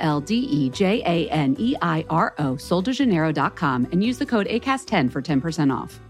L 0.00 0.20
D 0.20 0.34
E 0.34 0.70
J 0.70 1.02
A 1.04 1.28
N 1.30 1.56
E 1.58 1.76
I 1.80 2.04
R 2.10 2.34
O, 2.38 2.56
soldejaneiro.com, 2.56 3.86
and 3.92 4.02
use 4.02 4.18
the 4.18 4.26
code 4.26 4.46
ACAST10 4.48 5.10
for 5.12 5.22
10% 5.22 5.72
off. 5.72 6.00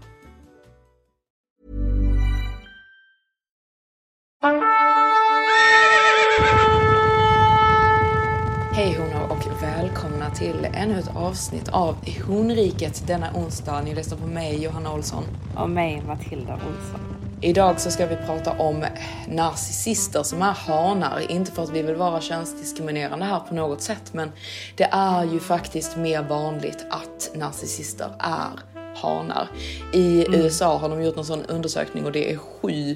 Hej 8.73 8.97
honor 8.97 9.31
och 9.31 9.63
välkomna 9.63 10.29
till 10.29 10.67
ännu 10.73 10.99
ett 10.99 11.15
avsnitt 11.15 11.69
av 11.69 11.95
Honriket 12.27 13.07
denna 13.07 13.33
onsdag. 13.33 13.81
Ni 13.81 13.95
lyssnar 13.95 14.17
på 14.17 14.27
mig, 14.27 14.63
Johanna 14.63 14.93
Olsson. 14.93 15.23
Och 15.57 15.69
mig, 15.69 16.03
Matilda 16.07 16.53
Olsson. 16.53 17.30
Idag 17.43 17.79
så 17.81 17.91
ska 17.91 18.05
vi 18.05 18.15
prata 18.15 18.51
om 18.51 18.85
narcissister 19.27 20.23
som 20.23 20.41
är 20.41 20.51
hanar. 20.53 21.31
Inte 21.31 21.51
för 21.51 21.63
att 21.63 21.69
vi 21.69 21.81
vill 21.81 21.95
vara 21.95 22.21
könsdiskriminerande 22.21 23.25
här 23.25 23.39
på 23.39 23.53
något 23.55 23.81
sätt, 23.81 24.13
men 24.13 24.31
det 24.77 24.83
är 24.91 25.23
ju 25.23 25.39
faktiskt 25.39 25.97
mer 25.97 26.23
vanligt 26.23 26.85
att 26.89 27.31
narcissister 27.35 28.09
är 28.19 28.59
hanar. 28.95 29.47
I 29.93 30.25
Mm. 30.25 30.39
USA 30.41 30.77
har 30.77 30.89
de 30.89 31.03
gjort 31.03 31.17
en 31.17 31.25
sån 31.25 31.45
undersökning 31.45 32.05
och 32.05 32.11
det 32.11 32.31
är 32.31 32.37
7% 32.61 32.95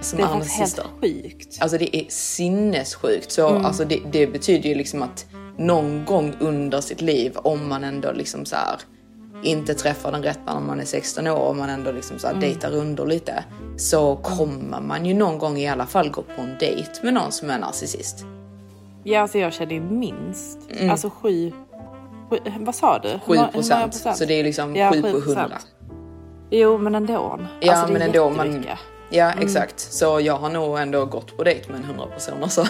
som 0.00 0.18
Det 0.18 0.24
är 0.24 0.28
är 0.28 0.34
narcissister. 0.34 0.82
helt 0.82 1.12
sjukt. 1.22 1.58
Alltså 1.60 1.78
det 1.78 1.96
är 1.96 2.04
sinnessjukt. 2.08 3.32
Så 3.32 3.48
Mm. 3.48 3.64
alltså 3.66 3.84
det, 3.84 4.00
det 4.12 4.26
betyder 4.26 4.68
ju 4.68 4.74
liksom 4.74 5.02
att 5.02 5.26
någon 5.58 6.04
gång 6.04 6.34
under 6.40 6.80
sitt 6.80 7.00
liv, 7.00 7.32
om 7.36 7.68
man 7.68 7.84
ändå 7.84 8.12
liksom 8.12 8.44
så 8.46 8.56
här 8.56 8.76
inte 9.42 9.74
träffar 9.74 10.12
den 10.12 10.22
rätta 10.22 10.54
när 10.54 10.60
man 10.60 10.80
är 10.80 10.84
16 10.84 11.26
år 11.26 11.38
och 11.48 11.56
man 11.56 11.70
ändå 11.70 11.92
liksom 11.92 12.18
så 12.18 12.26
här 12.26 12.34
Mm. 12.34 12.48
dejtar 12.48 12.74
under 12.74 13.06
lite, 13.06 13.44
så 13.76 14.16
kommer 14.16 14.80
man 14.80 15.06
ju 15.06 15.14
någon 15.14 15.38
gång 15.38 15.58
i 15.58 15.68
alla 15.68 15.86
fall 15.86 16.10
gå 16.10 16.22
på 16.22 16.42
en 16.42 16.56
dejt 16.60 16.90
med 17.02 17.14
någon 17.14 17.32
som 17.32 17.50
är 17.50 17.58
narcissist. 17.58 18.24
Ja, 19.04 19.20
alltså 19.20 19.38
jag 19.38 19.52
känner 19.52 19.72
ju 19.72 19.80
minst. 19.80 20.58
Alltså 20.90 21.10
sju, 21.10 21.52
sju... 22.30 22.38
Vad 22.58 22.74
sa 22.74 22.98
du? 22.98 23.08
7 23.08 23.18
Hur 23.26 23.34
många 23.34 23.48
procent. 23.48 23.94
Så 23.94 24.24
det 24.24 24.34
är 24.34 24.44
liksom 24.44 24.76
Ja, 24.76 24.92
7 24.92 25.02
på 25.02 25.08
7%. 25.08 25.12
100. 25.38 25.48
Jo, 26.50 26.78
men 26.78 26.94
ändå. 26.94 27.40
Ja, 27.60 27.72
alltså, 27.72 27.92
men 27.92 28.02
ändå. 28.02 28.30
Man, 28.30 28.66
ja, 29.10 29.32
exakt. 29.40 29.80
Så 29.80 30.20
jag 30.20 30.36
har 30.36 30.50
nog 30.50 30.78
ändå 30.78 31.04
gått 31.04 31.36
på 31.36 31.44
dejt 31.44 31.72
med 31.72 31.76
en 31.80 31.84
100 31.84 32.06
personer. 32.06 32.48
Så. 32.48 32.64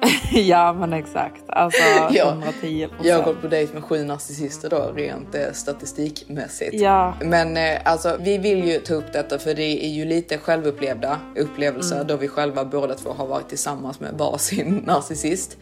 ja, 0.32 0.72
men 0.72 0.92
exakt. 0.92 1.42
Alltså 1.46 1.82
Ja. 2.10 2.28
110 2.30 2.86
procent. 2.88 3.06
Jag 3.08 3.16
har 3.16 3.24
gått 3.24 3.40
på 3.42 3.48
dejt 3.48 3.74
med 3.74 3.84
sju 3.84 4.04
narcissister 4.04 4.70
då, 4.70 4.92
rent 4.96 5.34
eh, 5.34 5.52
statistikmässigt. 5.52 6.74
Ja. 6.80 7.14
Men 7.20 7.56
eh, 7.56 7.78
alltså, 7.84 8.16
vi 8.20 8.38
vill 8.38 8.64
ju 8.68 8.78
ta 8.78 8.94
upp 8.94 9.12
detta 9.12 9.38
för 9.38 9.54
det 9.54 9.84
är 9.84 9.88
ju 9.88 10.04
lite 10.04 10.38
självupplevda 10.38 11.18
upplevelser 11.36 11.94
Mm. 11.96 12.06
då 12.06 12.16
vi 12.16 12.28
själva 12.28 12.64
båda 12.64 12.94
två 12.94 13.10
har 13.12 13.26
varit 13.26 13.48
tillsammans 13.48 14.00
med 14.00 14.12
varsin 14.14 14.82
narcissist. 14.86 15.56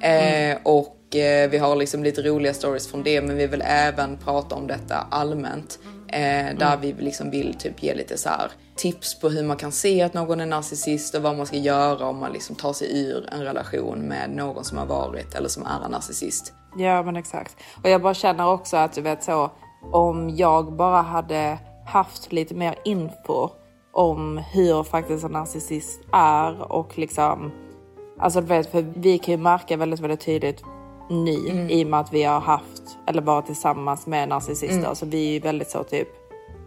Eh, 0.00 0.10
Mm. 0.10 0.58
Och 0.62 1.16
eh, 1.16 1.50
vi 1.50 1.58
har 1.58 1.76
liksom 1.76 2.04
lite 2.04 2.22
roliga 2.22 2.54
stories 2.54 2.88
från 2.90 3.02
det, 3.02 3.22
men 3.22 3.36
vi 3.36 3.46
vill 3.46 3.62
även 3.66 4.16
prata 4.16 4.54
om 4.54 4.66
detta 4.66 5.06
allmänt. 5.10 5.78
Eh, 6.08 6.18
där 6.58 6.74
Mm. 6.74 6.80
vi 6.80 6.92
liksom 6.98 7.30
vill 7.30 7.54
typ 7.54 7.82
ge 7.82 7.94
lite 7.94 8.18
så 8.18 8.28
här 8.28 8.50
tips 8.80 9.20
på 9.20 9.28
hur 9.28 9.42
man 9.42 9.56
kan 9.56 9.72
se 9.72 10.02
att 10.02 10.14
någon 10.14 10.40
är 10.40 10.46
narcissist 10.46 11.14
och 11.14 11.22
vad 11.22 11.36
man 11.36 11.46
ska 11.46 11.56
göra 11.56 12.06
om 12.06 12.16
man 12.16 12.32
liksom 12.32 12.56
tar 12.56 12.72
sig 12.72 13.06
ur 13.06 13.28
en 13.32 13.42
relation 13.42 13.98
med 13.98 14.30
någon 14.30 14.64
som 14.64 14.78
har 14.78 14.86
varit 14.86 15.34
eller 15.34 15.48
som 15.48 15.62
är 15.62 15.84
en 15.84 15.90
narcissist. 15.90 16.52
Ja, 16.76 17.02
men 17.02 17.16
exakt. 17.16 17.56
Och 17.82 17.90
jag 17.90 18.02
bara 18.02 18.14
känner 18.14 18.48
också 18.48 18.76
att 18.76 18.92
du 18.92 19.00
vet 19.00 19.24
så, 19.24 19.50
om 19.92 20.30
jag 20.36 20.72
bara 20.72 21.02
hade 21.02 21.58
haft 21.86 22.32
lite 22.32 22.54
mer 22.54 22.74
info 22.84 23.50
om 23.92 24.38
hur 24.38 24.82
faktiskt 24.82 25.24
en 25.24 25.32
narcissist 25.32 26.00
är 26.12 26.72
och 26.72 26.98
liksom, 26.98 27.52
alltså 28.18 28.40
du 28.40 28.46
vet, 28.46 28.70
för 28.70 28.82
vi 28.96 29.18
kan 29.18 29.32
ju 29.34 29.40
märka 29.40 29.76
väldigt, 29.76 30.00
väldigt 30.00 30.20
tydligt 30.20 30.62
nu 31.10 31.66
i 31.70 31.84
och 31.84 31.88
med 31.88 32.00
att 32.00 32.12
vi 32.12 32.22
har 32.22 32.40
haft 32.40 32.82
eller 33.06 33.22
varit 33.22 33.46
tillsammans 33.46 34.06
med 34.06 34.28
narcissister. 34.28 34.94
Så 34.94 35.06
vi 35.06 35.28
är 35.28 35.32
ju 35.32 35.40
väldigt 35.40 35.70
så 35.70 35.84
typ 35.84 36.19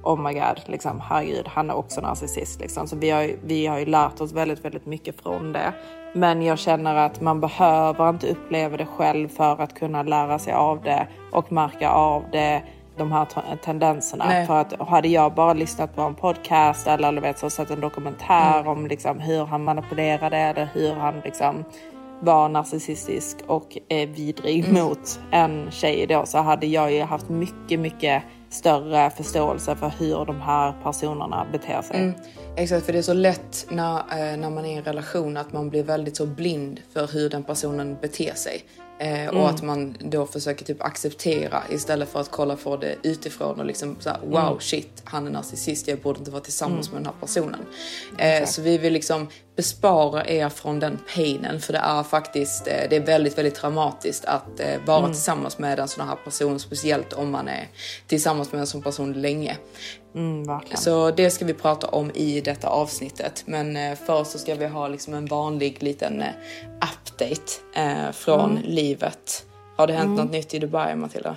oh 0.04 0.20
my 0.22 0.34
god, 0.34 0.62
liksom, 0.66 1.02
herregud, 1.10 1.48
han 1.48 1.70
är 1.70 1.74
också 1.76 2.02
narcissist. 2.02 2.60
Liksom. 2.60 2.88
Så 2.88 2.96
vi 2.96 3.10
har, 3.10 3.22
ju- 3.22 3.38
vi 3.46 3.68
har 3.68 3.80
ju 3.80 3.86
lärt 3.86 4.22
oss 4.22 4.32
väldigt, 4.32 4.66
väldigt 4.66 4.86
mycket 4.86 5.22
från 5.22 5.54
det. 5.54 5.74
Men 6.16 6.42
jag 6.42 6.60
känner 6.60 6.96
att 6.96 7.22
man 7.22 7.40
behöver 7.42 8.10
inte 8.10 8.28
uppleva 8.28 8.78
det 8.78 8.86
själv 8.86 9.28
för 9.28 9.62
att 9.62 9.74
kunna 9.80 10.04
lära 10.04 10.40
sig 10.40 10.54
av 10.54 10.82
det 10.84 11.08
och 11.32 11.52
märka 11.52 11.90
av 11.90 12.24
det 12.32 12.64
de 12.98 13.12
här 13.12 13.28
tendenserna. 13.64 14.26
Nej. 14.30 14.48
För 14.48 14.62
att 14.62 14.74
hade 14.88 15.08
jag 15.08 15.34
bara 15.34 15.54
lyssnat 15.54 15.96
på 15.96 16.02
en 16.02 16.16
podcast 16.16 16.88
eller 16.88 17.12
du 17.12 17.20
vet, 17.20 17.40
så 17.40 17.50
sett 17.50 17.72
en 17.72 17.80
dokumentär 17.82 18.68
om 18.68 18.88
liksom, 18.88 19.20
hur 19.20 19.46
han 19.46 19.64
manipulerade 19.64 20.38
eller 20.38 20.70
hur 20.74 20.94
han 20.94 21.20
liksom, 21.24 21.64
var 22.20 22.50
narcissistisk 22.50 23.38
och 23.48 23.78
eh, 23.90 24.10
vidrig 24.10 24.74
mot 24.74 25.20
en 25.32 25.72
tjej 25.72 26.08
då 26.08 26.26
så 26.26 26.38
hade 26.38 26.68
jag 26.68 26.92
ju 26.92 27.02
haft 27.04 27.30
mycket, 27.30 27.80
mycket 27.80 28.24
större 28.54 29.10
förståelse 29.10 29.76
för 29.76 29.94
hur 30.00 30.26
de 30.26 30.42
här 30.42 30.74
personerna 30.84 31.48
beter 31.52 31.82
sig. 31.82 32.00
Mm. 32.00 32.14
Exakt, 32.56 32.86
för 32.86 32.94
det 32.94 33.00
är 33.00 33.04
så 33.04 33.14
lätt 33.14 33.66
när, 33.70 33.98
eh, 33.98 34.38
när 34.38 34.50
man 34.50 34.66
är 34.66 34.70
i 34.70 34.74
en 34.74 34.84
relation 34.84 35.38
att 35.38 35.54
man 35.54 35.70
blir 35.70 35.84
väldigt 35.84 36.18
så 36.18 36.26
blind 36.26 36.80
för 36.94 37.08
hur 37.08 37.30
den 37.30 37.44
personen 37.44 37.98
beter 38.02 38.34
sig. 38.34 38.64
Eh, 39.00 39.28
Och 39.28 39.50
att 39.50 39.62
man 39.62 39.98
då 40.00 40.26
försöker 40.26 40.66
typ 40.66 40.82
acceptera 40.82 41.64
istället 41.70 42.10
för 42.10 42.20
att 42.20 42.32
kolla 42.32 42.56
på 42.56 42.78
det 42.78 42.96
utifrån 43.04 43.60
och 43.60 43.66
liksom 43.66 43.96
såhär 44.00 44.20
wow 44.24 44.60
shit 44.60 45.02
han 45.04 45.28
är 45.28 45.32
narcissist, 45.32 45.88
jag 45.88 46.00
borde 46.00 46.20
inte 46.20 46.32
vara 46.32 46.42
tillsammans 46.42 46.92
med 46.92 47.02
den 47.02 47.06
här 47.06 47.14
personen. 47.20 47.60
Eh, 48.18 48.46
så 48.46 48.62
vi 48.62 48.78
vill 48.78 48.94
liksom 48.94 49.28
bespara 49.56 50.28
er 50.28 50.50
från 50.50 50.80
den 50.80 51.00
painen 51.16 51.60
för 51.60 51.74
det 51.74 51.80
är 51.80 52.04
faktiskt, 52.04 52.68
eh, 52.68 52.74
det 52.90 52.96
är 52.96 53.06
väldigt 53.06 53.38
väldigt 53.38 53.56
traumatiskt 53.56 54.26
att 54.26 54.60
eh, 54.60 54.86
vara 54.86 55.08
tillsammans 55.08 55.58
med 55.60 55.80
en 55.80 55.88
sån 55.88 56.08
här 56.08 56.16
person, 56.16 56.60
speciellt 56.60 57.14
om 57.14 57.32
man 57.32 57.48
är 57.48 57.68
tillsammans 58.08 58.52
med 58.52 58.62
en 58.62 58.68
sån 58.68 58.82
person 58.82 59.14
länge. 59.14 59.58
Mm. 60.16 60.60
Så 60.76 61.12
det 61.12 61.30
ska 61.32 61.46
vi 61.46 61.54
prata 61.54 61.88
om 61.88 62.12
i 62.12 62.42
detta 62.42 62.68
avsnittet. 62.68 63.44
Men 63.46 63.76
eh, 63.78 63.98
först 64.06 64.32
så 64.32 64.40
ska 64.40 64.56
vi 64.56 64.66
ha 64.66 64.88
liksom 64.88 65.14
en 65.14 65.26
vanlig 65.26 65.84
liten 65.84 66.24
update 67.24 67.52
eh, 67.74 68.12
från 68.12 68.52
Mm. 68.52 68.64
livet. 68.64 69.46
Har 69.78 69.88
det 69.88 69.94
hänt 69.94 70.18
något 70.20 70.32
nytt 70.32 70.54
i 70.54 70.60
Dubai, 70.60 70.96
Matilda? 70.96 71.36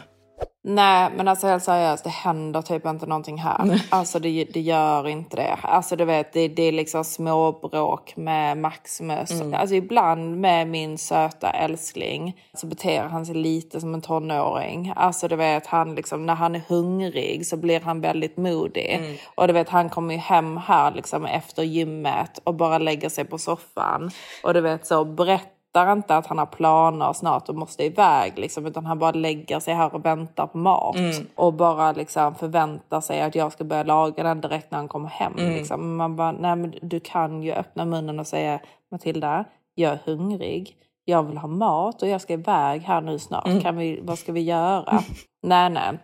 Nej, 0.68 1.10
men 1.16 1.28
alltså 1.28 1.46
helt 1.46 1.64
seriöst, 1.64 2.04
det 2.04 2.10
händer 2.10 2.62
typ 2.62 2.86
inte 2.86 3.06
någonting 3.06 3.38
här. 3.38 3.80
Alltså 3.90 4.18
det, 4.18 4.44
det 4.44 4.60
gör 4.60 5.08
inte 5.08 5.36
det. 5.36 5.58
Alltså 5.62 5.96
du 5.96 6.04
vet, 6.04 6.32
det, 6.32 6.48
det 6.48 6.62
är 6.62 6.72
liksom 6.72 7.04
småbråk 7.04 8.16
med 8.16 8.58
Maximus. 8.58 9.30
Alltså 9.54 9.74
ibland 9.74 10.36
med 10.40 10.68
min 10.68 10.98
söta 10.98 11.50
älskling 11.50 12.36
så 12.54 12.66
beter 12.66 13.02
han 13.02 13.26
sig 13.26 13.34
lite 13.34 13.80
som 13.80 13.94
en 13.94 14.00
tonåring. 14.02 14.92
Alltså 14.96 15.28
du 15.28 15.36
vet, 15.36 15.66
han 15.66 15.94
liksom, 15.94 16.26
när 16.26 16.34
han 16.34 16.54
är 16.54 16.62
hungrig 16.68 17.46
så 17.46 17.56
blir 17.56 17.80
han 17.80 18.00
väldigt 18.00 18.36
modig. 18.36 19.20
Och 19.34 19.46
du 19.46 19.52
vet, 19.52 19.68
han 19.68 19.88
kommer 19.90 20.14
ju 20.14 20.20
hem 20.20 20.56
här 20.56 20.90
liksom 20.94 21.26
efter 21.26 21.62
gymmet 21.62 22.40
och 22.44 22.54
bara 22.54 22.78
lägger 22.78 23.08
sig 23.08 23.24
på 23.24 23.38
soffan. 23.38 24.10
Och 24.42 24.54
du 24.54 24.60
vet 24.60 24.86
så 24.86 25.04
berättar 25.04 25.55
fattar 25.76 25.92
inte 25.92 26.16
att 26.16 26.26
han 26.26 26.38
har 26.38 26.46
planer 26.46 27.12
snart 27.12 27.48
och 27.48 27.54
måste 27.54 27.84
iväg 27.84 28.38
liksom, 28.38 28.66
utan 28.66 28.86
han 28.86 28.98
bara 28.98 29.12
lägger 29.12 29.60
sig 29.60 29.74
här 29.74 29.94
och 29.94 30.04
väntar 30.04 30.46
på 30.46 30.58
mat 30.58 30.96
och 31.34 31.52
bara 31.52 31.92
liksom 31.92 32.34
förväntar 32.34 33.00
sig 33.00 33.22
att 33.22 33.34
jag 33.34 33.52
ska 33.52 33.64
börja 33.64 33.82
laga 33.82 34.22
den 34.22 34.40
direkt 34.40 34.70
när 34.70 34.78
han 34.78 34.88
kommer 34.88 35.08
hem. 35.08 35.32
Liksom. 35.36 35.96
Man 35.96 36.16
bara, 36.16 36.32
nej 36.32 36.56
men 36.56 36.74
du 36.82 37.00
kan 37.00 37.42
ju 37.42 37.52
öppna 37.52 37.84
munnen 37.84 38.20
och 38.20 38.26
säga 38.26 38.60
Matilda, 38.90 39.44
jag 39.74 39.92
är 39.92 39.98
hungrig. 40.04 40.76
Jag 41.04 41.22
vill 41.22 41.38
ha 41.38 41.48
mat 41.48 42.02
och 42.02 42.08
jag 42.08 42.20
ska 42.20 42.32
iväg 42.32 42.82
här 42.82 43.00
nu 43.00 43.18
snart. 43.18 43.62
Kan 43.62 43.76
vi, 43.76 44.00
vad 44.02 44.18
ska 44.18 44.32
vi 44.32 44.40
göra? 44.40 45.02
nej, 45.42 45.70
nej. 45.70 45.98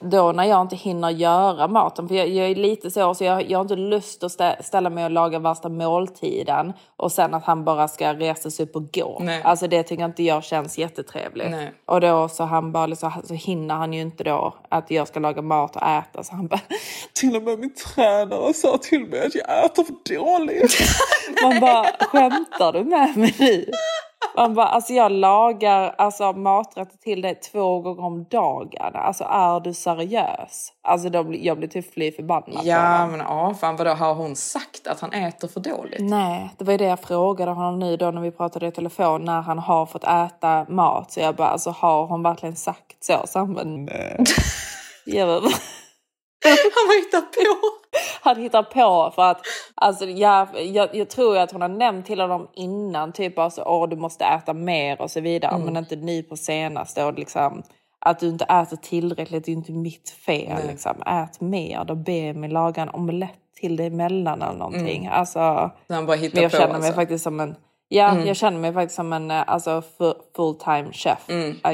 Då 0.00 0.32
när 0.32 0.44
jag 0.44 0.60
inte 0.60 0.76
hinner 0.76 1.10
göra 1.10 1.68
maten, 1.68 2.08
för 2.08 2.14
jag, 2.14 2.28
jag 2.28 2.50
är 2.50 2.54
lite 2.54 2.90
så, 2.90 3.14
så 3.14 3.24
jag, 3.24 3.50
jag 3.50 3.58
har 3.58 3.62
inte 3.62 3.76
lust 3.76 4.22
att 4.22 4.32
stä, 4.32 4.56
ställa 4.62 4.90
mig 4.90 5.04
och 5.04 5.10
laga 5.10 5.38
värsta 5.38 5.68
måltiden 5.68 6.72
och 6.96 7.12
sen 7.12 7.34
att 7.34 7.44
han 7.44 7.64
bara 7.64 7.88
ska 7.88 8.14
resa 8.14 8.50
sig 8.50 8.64
upp 8.64 8.76
och 8.76 8.92
gå. 8.92 9.18
Nej. 9.20 9.42
Alltså 9.42 9.68
det 9.68 9.82
tycker 9.82 10.04
inte 10.04 10.22
jag 10.22 10.44
känns 10.44 10.78
jättetrevligt. 10.78 11.50
Nej. 11.50 11.72
Och 11.86 12.00
då 12.00 12.28
så 12.28 12.44
han 12.44 12.72
bara 12.72 12.86
liksom, 12.86 13.12
så 13.24 13.34
hinner 13.34 13.74
han 13.74 13.92
ju 13.92 14.00
inte 14.00 14.24
då 14.24 14.54
att 14.68 14.90
jag 14.90 15.08
ska 15.08 15.20
laga 15.20 15.42
mat 15.42 15.76
och 15.76 15.82
äta. 15.82 16.24
Så 16.24 16.34
han 16.34 16.46
bara, 16.46 16.60
till 17.12 17.36
och 17.36 17.42
med 17.42 17.58
min 17.58 17.74
tränare 17.74 18.54
sa 18.54 18.78
till 18.78 19.06
mig 19.06 19.26
att 19.26 19.34
jag 19.34 19.64
äter 19.64 19.84
för 19.84 20.14
dåligt. 20.16 20.78
Man 21.42 21.60
bara, 21.60 21.86
skämtar 22.00 22.72
du 22.72 22.84
med 22.84 23.16
mig 23.16 23.34
nu? 23.38 23.70
Man 24.36 24.54
bara, 24.54 24.66
alltså 24.66 24.92
jag 24.92 25.12
lagar 25.12 25.94
alltså, 25.98 26.32
maträtter 26.32 26.96
till 26.96 27.22
dig 27.22 27.34
två 27.34 27.80
gånger 27.80 28.04
om 28.04 28.24
dagen. 28.30 28.90
Alltså 28.94 29.24
är 29.24 29.60
du 29.60 29.74
seriös? 29.74 30.72
Alltså 30.82 31.24
blir- 31.24 31.46
jag 31.46 31.58
blir 31.58 31.68
typ 31.68 31.92
fly 31.94 32.12
förbannad 32.12 32.60
Ja 32.64 33.06
men 33.06 33.20
ja, 33.20 33.54
fan 33.60 33.76
vadå 33.76 33.90
har 33.90 34.14
hon 34.14 34.36
sagt 34.36 34.86
att 34.86 35.00
han 35.00 35.12
äter 35.12 35.48
för 35.48 35.60
dåligt? 35.60 36.00
Nej, 36.00 36.50
det 36.58 36.64
var 36.64 36.72
ju 36.72 36.78
det 36.78 36.84
jag 36.84 37.00
frågade 37.00 37.50
honom 37.50 37.78
nu 37.78 37.96
då 37.96 38.10
när 38.10 38.20
vi 38.20 38.30
pratade 38.30 38.66
i 38.66 38.70
telefon 38.72 39.24
när 39.24 39.40
han 39.40 39.58
har 39.58 39.86
fått 39.86 40.04
äta 40.04 40.66
mat. 40.68 41.12
Så 41.12 41.20
jag 41.20 41.34
bara, 41.36 41.48
alltså 41.48 41.70
har 41.70 42.06
hon 42.06 42.22
verkligen 42.22 42.56
sagt 42.56 43.04
så? 43.04 43.20
Så 43.26 43.38
han 43.38 43.54
bara, 43.54 43.64
nej. 43.64 44.24
Jag 45.04 45.42
bara, 45.42 45.50
Han 46.74 46.86
har 46.88 47.04
hittat 47.04 47.32
på! 47.32 47.82
han 48.20 48.36
hittar 48.36 48.62
på 48.62 49.12
för 49.14 49.22
att 49.22 49.40
alltså, 49.74 50.04
jag, 50.04 50.48
jag, 50.66 50.94
jag 50.94 51.08
tror 51.08 51.38
att 51.38 51.52
hon 51.52 51.60
har 51.62 51.68
nämnt 51.68 52.06
till 52.06 52.20
honom 52.20 52.48
innan 52.54 53.12
typ 53.12 53.38
alltså, 53.38 53.62
åh 53.66 53.88
du 53.88 53.96
måste 53.96 54.24
äta 54.24 54.54
mer 54.54 55.00
och 55.00 55.10
så 55.10 55.20
vidare 55.20 55.58
men 55.58 55.76
inte 55.76 55.96
nu 55.96 56.22
på 56.22 56.36
senaste 56.36 57.04
och 57.04 57.18
liksom 57.18 57.62
att 57.98 58.18
du 58.20 58.28
inte 58.28 58.44
äter 58.44 58.76
tillräckligt 58.76 59.44
det 59.44 59.52
är 59.52 59.56
inte 59.56 59.72
mitt 59.72 60.10
fel 60.10 60.66
liksom. 60.68 61.02
Ät 61.06 61.40
mer, 61.40 61.84
då 61.84 61.94
be 61.94 62.32
mig 62.34 62.50
laga 62.50 62.82
en 62.82 62.88
omelett 62.88 63.30
till 63.60 63.76
dig 63.76 63.86
emellan 63.86 64.42
eller 64.42 64.58
någonting. 64.58 65.06
Alltså, 65.06 65.70
Så 65.88 65.94
han 65.94 66.06
bara 66.06 66.16
hittar 66.16 66.42
jag 66.42 66.50
på 66.50 66.56
känner 66.56 66.68
mig 66.68 66.76
alltså. 66.76 66.92
faktiskt 66.92 67.24
som 67.24 67.40
en 67.40 67.54
Ja, 67.94 68.18
jag 68.26 68.36
känner 68.36 68.58
mig 68.58 68.72
faktiskt 68.72 68.96
som 68.96 69.12
en 69.12 69.30
eh, 69.30 69.42
alltså, 69.46 69.82
fu- 69.98 70.14
full-time 70.36 70.92
chef. 70.92 71.18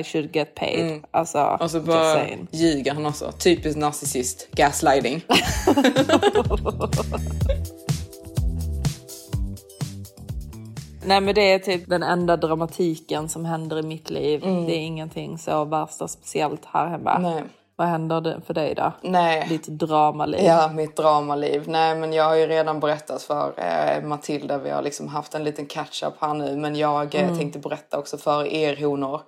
I 0.01 0.05
should 0.05 0.37
get 0.37 0.55
paid. 0.55 1.03
Alltså, 1.11 1.57
Och 1.61 1.71
så 1.71 1.81
bara 1.81 2.15
ljuger 2.51 2.95
han 2.95 3.07
också. 3.07 3.33
Typiskt 3.33 3.79
narcissist. 3.81 4.49
Gaslighting. 4.53 5.23
Nej 11.07 11.21
men 11.21 11.35
det 11.35 11.53
är 11.53 11.59
typ 11.59 11.89
den 11.89 12.03
enda 12.03 12.37
dramatiken 12.37 13.29
som 13.29 13.45
händer 13.45 13.79
i 13.79 13.83
mitt 13.83 14.11
liv. 14.11 14.41
Det 14.67 14.73
är 14.75 14.81
ingenting 14.81 15.39
så 15.39 15.65
värsta 15.65 16.09
speciellt 16.09 16.65
här 16.65 16.87
hemma. 16.89 17.19
Nej. 17.19 17.43
Vad 17.79 17.87
händer 17.89 18.41
för 18.47 18.55
dig 18.55 18.75
då? 18.75 18.93
Nej. 19.03 19.47
Ditt 19.49 19.67
dramaliv. 19.67 20.41
Ja, 20.45 20.69
mitt 20.69 20.97
dramaliv. 20.97 21.69
Nej, 21.69 21.95
men 21.95 22.13
jag 22.13 22.25
har 22.25 22.35
ju 22.35 22.47
redan 22.47 22.81
berättat 22.81 23.23
för 23.23 23.53
eh, 23.57 24.03
Matilda. 24.05 24.59
Vi 24.59 24.71
har 24.71 24.83
liksom 24.83 25.09
haft 25.09 25.35
en 25.35 25.45
liten 25.45 25.67
catch-up 25.67 26.15
här 26.21 26.35
nu. 26.35 26.57
Men 26.57 26.77
jag 26.77 27.15
eh, 27.15 27.23
Mm. 27.25 27.39
tänkte 27.39 27.59
berätta 27.59 27.99
också 27.99 28.19
för 28.19 28.47
er 28.47 28.77
honor. 28.77 29.21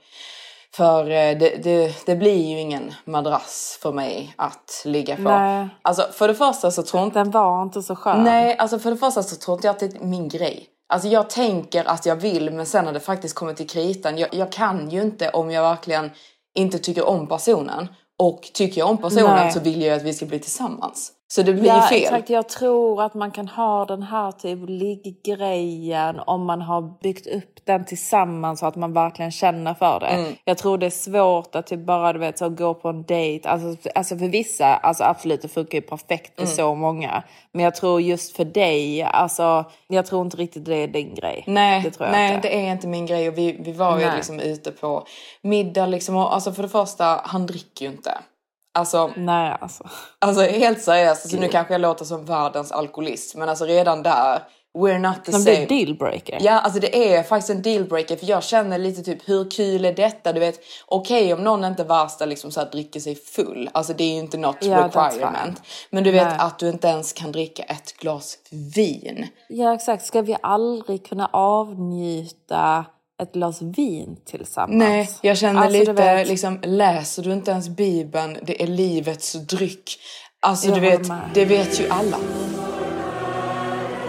För 0.75 1.01
eh, 1.05 1.39
det, 1.39 1.63
det, 1.63 2.07
det 2.07 2.17
blir 2.17 2.47
ju 2.51 2.61
ingen 2.61 2.95
madrass 3.05 3.79
för 3.83 3.93
mig 3.93 4.35
att 4.37 4.83
ligga 4.85 5.17
på. 5.17 5.23
Nej. 5.23 5.69
Alltså 5.83 6.03
för 6.13 6.29
det 6.29 6.35
första 6.35 6.71
så 6.71 6.83
tror 6.83 7.05
inte 7.05 7.19
Den 7.19 7.31
var 7.31 7.63
inte 7.63 7.83
så 7.83 7.97
skön. 7.97 8.25
Nej, 8.25 8.57
alltså 8.59 8.79
för 8.79 8.91
det 8.91 8.97
första 8.97 9.23
så 9.23 9.37
tror 9.37 9.55
inte 9.57 9.67
jag 9.67 9.75
att 9.75 9.81
det 9.81 9.97
är 9.97 10.05
min 10.05 10.29
grej. 10.29 10.67
Alltså 10.93 11.09
jag 11.09 11.31
tänker 11.31 11.85
att 11.85 12.07
jag 12.07 12.17
vill 12.17 12.51
men 12.51 12.67
sen 12.67 12.85
när 12.85 12.93
det 12.93 13.01
faktiskt 13.01 13.35
kommer 13.35 13.55
till 13.55 13.69
kritan. 13.69 14.19
Jag, 14.19 14.35
jag 14.35 14.53
kan 14.53 14.91
ju 14.91 15.03
inte 15.03 15.29
om 15.31 15.51
jag 15.51 15.63
verkligen 15.63 16.11
inte 16.55 16.79
tycker 16.79 17.09
om 17.09 17.27
personen. 17.27 17.89
Och 18.21 18.51
tycker 18.53 18.81
jag 18.81 18.91
om 18.91 18.99
personen 18.99 19.37
Nej. 19.37 19.53
så 19.53 19.61
vill 19.61 19.83
jag 19.83 19.97
att 19.97 20.03
vi 20.03 20.15
ska 20.15 20.27
bli 20.27 20.39
tillsammans. 20.39 21.13
Så 21.33 21.43
det 21.43 21.53
blir 21.53 21.67
Ja, 21.67 21.83
fel. 21.83 22.03
exakt. 22.03 22.31
Jag 22.31 22.49
tror 22.49 23.03
att 23.03 23.15
man 23.15 23.31
kan 23.31 23.49
ha 23.49 23.85
den 23.85 24.03
här 24.03 24.33
typ 24.33 24.59
liggrejen 24.69 26.21
om 26.27 26.47
man 26.47 26.63
har 26.63 27.01
byggt 27.03 27.27
upp 27.27 27.61
den 27.65 27.85
tillsammans 27.85 28.61
så 28.61 28.67
att 28.67 28.77
man 28.77 28.93
verkligen 28.93 29.31
känner 29.31 29.75
för 29.75 30.01
det. 30.01 30.07
Mm. 30.07 30.33
Jag 30.45 30.59
tror 30.59 30.79
det 30.79 30.87
är 30.87 30.91
svårt 30.91 31.55
att 31.55 31.67
typ 31.67 31.81
bara 31.87 32.13
du 32.13 32.19
vet, 32.19 32.39
så 32.39 32.49
gå 32.49 32.75
på 32.75 32.89
en 32.89 33.03
dejt. 33.03 33.49
Alltså, 33.49 33.89
alltså 33.95 34.17
för 34.19 34.29
vissa, 34.29 34.67
alltså 34.77 35.05
absolut 35.05 35.43
det 35.43 35.49
funkar 35.49 35.79
ju 35.79 35.83
perfekt 35.83 36.35
för 36.37 36.43
Mm. 36.43 36.55
så 36.57 36.75
många. 36.75 37.23
Men 37.53 37.65
jag 37.65 37.75
tror 37.75 38.01
just 38.01 38.37
för 38.37 38.45
dig, 38.45 39.03
alltså 39.03 39.65
jag 39.89 40.07
tror 40.07 40.23
inte 40.23 40.37
riktigt 40.37 40.65
det 40.65 40.77
är 40.77 40.89
din 40.89 41.15
grej. 41.15 41.45
Nej, 41.47 41.83
det 41.83 41.91
tror 41.91 42.07
jag 42.07 42.13
nej 42.13 42.35
inte. 42.35 42.49
det 42.49 42.55
är 42.67 42.73
inte 42.73 42.87
min 42.87 43.07
grej. 43.07 43.29
Och 43.29 43.39
vi, 43.39 43.57
vi 43.61 43.73
var 43.73 43.99
ju 43.99 44.07
Nej. 44.07 44.17
liksom 44.17 44.41
ute 44.41 44.71
på 44.71 45.07
middag 45.43 45.87
liksom. 45.87 46.17
Och, 46.17 46.35
alltså 46.35 46.53
för 46.53 46.63
det 46.63 46.69
första, 46.69 47.21
han 47.25 47.47
dricker 47.47 47.85
ju 47.87 47.91
inte. 47.93 48.19
Alltså, 48.75 49.11
Nej 49.17 49.57
alltså. 49.61 49.89
alltså 50.19 50.43
helt 50.43 50.83
seriöst. 50.83 51.25
Alltså, 51.25 51.41
nu 51.41 51.49
kanske 51.49 51.75
jag 51.75 51.81
låter 51.81 52.05
som 52.05 52.25
världens 52.25 52.73
alkoholist. 52.73 53.35
Men 53.37 53.49
alltså 53.49 53.65
redan 53.65 54.03
där, 54.03 54.43
we're 54.79 54.99
not 54.99 55.25
the 55.25 55.33
Men 55.33 55.41
same. 55.43 55.57
det 55.57 55.63
är 55.63 55.67
dealbreaker. 55.87 56.39
Ja, 56.41 56.61
alltså 56.61 56.81
det 56.81 57.15
är 57.15 57.23
faktiskt 57.23 57.51
en 57.51 57.63
dealbreaker 57.63 58.17
för 58.17 58.27
jag 58.27 58.43
känner 58.45 58.79
lite 58.79 59.03
typ 59.03 59.29
hur 59.29 59.51
kul 59.51 59.85
är 59.85 59.93
detta? 59.93 60.33
Du 60.33 60.41
vet, 60.41 60.61
okej 60.87 61.35
om 61.35 61.45
någon 61.45 61.65
inte 61.65 61.85
värsta 61.85 62.27
liksom 62.27 62.51
så 62.51 62.61
här 62.61 62.71
dricker 62.71 63.01
sig 63.01 63.15
full, 63.15 63.71
alltså 63.73 63.93
det 63.93 64.05
är 64.05 64.13
ju 64.13 64.19
inte 64.19 64.39
något 64.39 64.57
Ja, 64.61 64.85
requirement. 64.85 65.63
Men 65.91 66.05
du 66.05 66.11
vet 66.11 66.27
Nej. 66.29 66.37
att 66.39 66.59
du 66.59 66.69
inte 66.69 66.89
ens 66.89 67.13
kan 67.13 67.33
dricka 67.33 67.63
ett 67.63 67.97
glas 67.97 68.39
vin. 68.75 69.27
Ja 69.49 69.75
exakt, 69.75 70.05
ska 70.07 70.23
vi 70.23 70.37
aldrig 70.43 71.07
kunna 71.07 71.31
avnjuta 71.33 72.85
ett 73.23 73.33
glas 73.33 73.63
vin 73.63 74.17
tillsammans? 74.27 74.79
Nej, 74.79 75.11
jag 75.23 75.39
känner 75.39 75.61
Alltså, 75.61 75.79
lite 75.79 75.93
vet- 75.93 76.29
liksom, 76.29 76.59
läser 76.63 77.23
du 77.23 77.33
inte 77.33 77.51
ens 77.51 77.69
bibeln, 77.69 78.39
det 78.43 78.63
är 78.63 78.67
livets 78.67 79.33
dryck. 79.33 79.97
Alltså 80.43 80.67
Jag 80.69 80.77
du 80.77 80.81
vet, 80.81 81.09
med. 81.09 81.21
det 81.35 81.45
vet 81.45 81.81
ju 81.81 81.89
alla. 81.89 82.17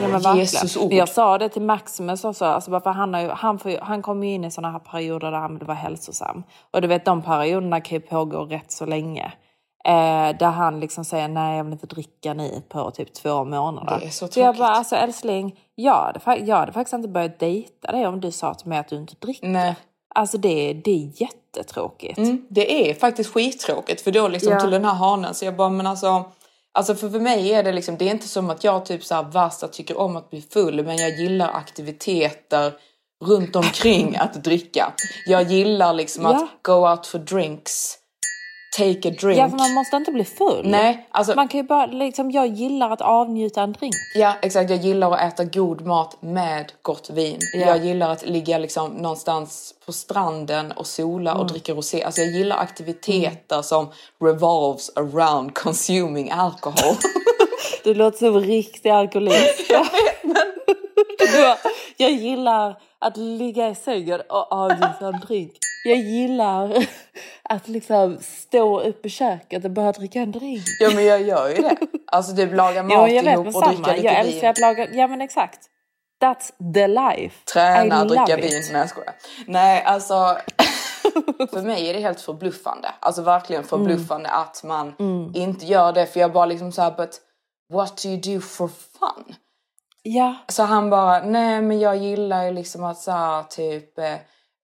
Ja, 0.02 0.08
men. 0.08 0.38
Jesus 0.38 0.78
ord. 0.78 0.88
Men 0.90 0.98
jag 0.98 1.10
sa 1.10 1.38
det 1.38 1.50
till 1.50 1.62
Maximus 1.62 2.24
också, 2.26 2.46
alltså 2.46 2.72
bara 2.72 2.82
för 2.82 2.90
han, 2.90 3.14
har 3.14 3.22
ju, 3.22 3.30
han, 3.30 3.60
får 3.60 3.78
han 3.82 4.02
kommer 4.02 4.28
ju 4.28 4.34
in 4.34 4.44
i 4.46 4.52
såna 4.52 4.72
här 4.72 4.80
perioder 4.80 5.32
där 5.32 5.38
han 5.38 5.58
vill 5.58 5.68
vara 5.68 5.78
hälsosam. 5.78 6.44
Och 6.72 6.82
du 6.82 6.88
vet 6.88 7.06
de 7.06 7.22
perioderna 7.22 7.82
kan 7.82 7.96
ju 7.96 8.02
pågå 8.02 8.46
rätt 8.46 8.72
så 8.72 8.86
länge. 8.86 9.32
Eh, 9.86 10.38
där 10.38 10.50
han 10.52 10.80
liksom 10.80 11.06
säger 11.06 11.28
nej 11.28 11.58
jag 11.58 11.64
vill 11.64 11.74
inte 11.74 11.88
dricka 11.88 12.34
nu 12.34 12.62
på 12.70 12.92
typ 12.92 13.14
två 13.14 13.44
månader. 13.46 14.00
Det 14.00 14.06
är 14.06 14.10
så 14.10 14.24
jag 14.26 14.32
tråkigt. 14.32 14.60
bara 14.60 14.70
alltså 14.70 14.96
älskling, 14.96 15.60
jag 15.76 15.94
hade, 16.24 16.46
jag 16.46 16.56
hade 16.56 16.72
faktiskt 16.72 16.94
inte 16.94 17.08
börjat 17.08 17.40
dejta 17.40 17.92
dig 17.92 18.08
om 18.08 18.22
du 18.22 18.32
sa 18.32 18.54
till 18.54 18.68
mig 18.68 18.78
att 18.78 18.88
du 18.88 18.96
inte 18.96 19.14
dricker. 19.20 19.48
Nej. 19.48 19.76
Alltså 20.16 20.38
det, 20.38 20.74
det 20.74 20.92
är 20.92 21.22
jättetråkigt. 21.22 22.18
Mm, 22.18 22.46
det 22.50 22.90
är 22.90 22.94
faktiskt 22.94 23.34
skittråkigt 23.34 24.02
för 24.02 24.12
då 24.12 24.28
liksom 24.28 24.52
Ja. 24.54 24.60
till 24.60 24.70
den 24.72 24.86
här 24.86 24.94
hanen 24.94 25.34
så 25.34 25.46
jag 25.46 25.56
bara 25.56 25.70
men 25.70 25.88
alltså 25.88 26.26
Alltså 26.74 26.96
för, 26.96 27.10
för 27.10 27.20
mig 27.20 27.54
är 27.54 27.64
det 27.64 27.72
liksom, 27.72 27.98
det 27.98 28.06
är 28.08 28.12
inte 28.12 28.28
som 28.28 28.50
att 28.50 28.64
jag 28.64 28.86
typ 28.86 29.04
så 29.04 29.16
här 29.16 29.24
värsta 29.24 29.68
tycker 29.68 29.98
om 30.00 30.16
att 30.16 30.30
bli 30.30 30.42
full 30.42 30.86
men 30.86 30.98
jag 30.98 31.10
gillar 31.20 31.50
aktiviteter 31.54 32.74
runt 33.26 33.56
omkring 33.56 34.16
att 34.18 34.44
dricka. 34.44 34.94
Jag 35.26 35.44
gillar 35.44 35.94
liksom 35.94 36.24
Ja. 36.24 36.30
att 36.36 36.50
go 36.62 36.90
out 36.90 37.06
for 37.08 37.20
drinks, 37.20 37.98
take 38.78 39.10
a 39.10 39.14
drink. 39.22 39.40
Ja, 39.40 39.50
för 39.50 39.58
man 39.58 39.74
måste 39.74 39.96
inte 39.96 40.12
bli 40.12 40.26
full. 40.26 40.68
Nej, 40.70 41.08
alltså 41.12 41.36
Man 41.36 41.48
kan 41.48 41.58
ju 41.60 41.64
bara, 41.64 41.86
liksom, 41.86 42.32
jag 42.32 42.48
gillar 42.48 42.90
att 42.92 43.02
avnjuta 43.02 43.62
en 43.62 43.72
drink. 43.74 43.94
Ja, 44.16 44.34
exakt. 44.42 44.70
Jag 44.70 44.80
gillar 44.80 45.12
att 45.12 45.34
äta 45.34 45.44
god 45.44 45.86
mat 45.86 46.18
med 46.22 46.72
gott 46.82 47.10
vin. 47.10 47.40
Ja. 47.54 47.60
Jag 47.60 47.86
gillar 47.86 48.12
att 48.12 48.26
ligga 48.26 48.58
liksom 48.58 48.92
någonstans 48.92 49.74
på 49.86 49.94
stranden 49.94 50.72
och 50.72 50.88
sola 50.88 51.32
Mm. 51.32 51.42
och 51.42 51.48
dricka 51.50 51.74
rosé. 51.74 52.04
Alltså 52.04 52.22
jag 52.22 52.32
gillar 52.32 52.58
aktiviteter 52.58 53.62
som 53.62 53.88
revolves 54.24 54.92
around 54.96 55.54
consuming 55.54 56.32
alcohol. 56.32 56.96
Du 57.84 57.94
låter 57.94 58.18
som 58.18 58.36
en 58.36 58.44
riktig 58.44 58.90
alkoholist. 58.90 59.70
jag 61.98 62.12
gillar 62.12 62.76
att 63.02 63.18
ligga 63.18 63.70
i 63.70 63.76
sängen 63.76 64.22
och 64.30 64.52
avnjuta 64.52 65.08
en 65.08 65.20
drink. 65.20 65.52
Jag 65.86 65.98
gillar 65.98 66.88
att 67.44 67.68
liksom 67.68 68.18
stå 68.22 68.80
upp 68.80 69.06
i 69.06 69.10
köket 69.10 69.66
och 69.66 69.72
bara 69.72 69.92
dricka 69.92 70.20
en 70.20 70.32
drink. 70.32 70.64
ja 70.80 70.90
men 70.96 71.06
jag 71.06 71.22
gör 71.22 71.50
ju 71.50 71.56
det. 71.56 71.78
Alltså 72.08 72.36
typ 72.36 72.54
laga 72.54 72.84
mat 72.84 72.92
Ja, 72.94 73.08
jag 73.10 73.26
ihop 73.26 73.56
och 73.56 73.64
dricka 73.64 73.84
samma. 73.84 73.94
lite 73.96 74.08
Jag 74.08 74.20
älskar 74.20 74.50
att 74.50 74.60
laga, 74.60 74.88
ja 74.94 75.08
men 75.08 75.22
exakt. 75.22 75.68
That's 76.24 76.74
the 76.74 76.88
life. 76.88 77.36
Träna, 77.54 78.06
I 78.06 78.08
dricka 78.08 78.36
vin. 78.36 78.46
it. 78.46 78.70
Nej 78.72 78.80
jag 78.82 78.90
skojar. 78.90 79.14
Nej 79.48 79.84
alltså. 79.84 80.38
för 81.52 81.62
mig 81.62 81.90
är 81.90 81.94
det 81.94 82.00
helt 82.00 82.22
förbluffande. 82.22 82.92
Alltså 83.00 83.22
verkligen 83.22 83.64
förbluffande 83.64 84.30
Mm. 84.30 84.42
att 84.42 84.64
man 84.64 84.94
inte 85.36 85.66
gör 85.66 85.94
det. 85.94 86.06
För 86.06 86.20
jag 86.20 86.32
bara 86.34 86.46
liksom 86.46 86.72
såhär, 86.72 86.92
but 86.92 87.22
what 87.74 88.04
do 88.04 88.10
you 88.10 88.18
do 88.36 88.42
for 88.42 88.68
fun? 88.68 89.36
Ja, 90.04 90.36
Så 90.48 90.64
han 90.64 90.90
bara, 90.90 91.24
nej 91.24 91.62
men 91.62 91.80
jag 91.80 91.98
gillar 91.98 92.46
ju 92.46 92.52
liksom 92.52 92.84
att 92.84 92.98
så 92.98 93.12
här, 93.12 93.44
typ 93.44 94.00
eh, 94.00 94.16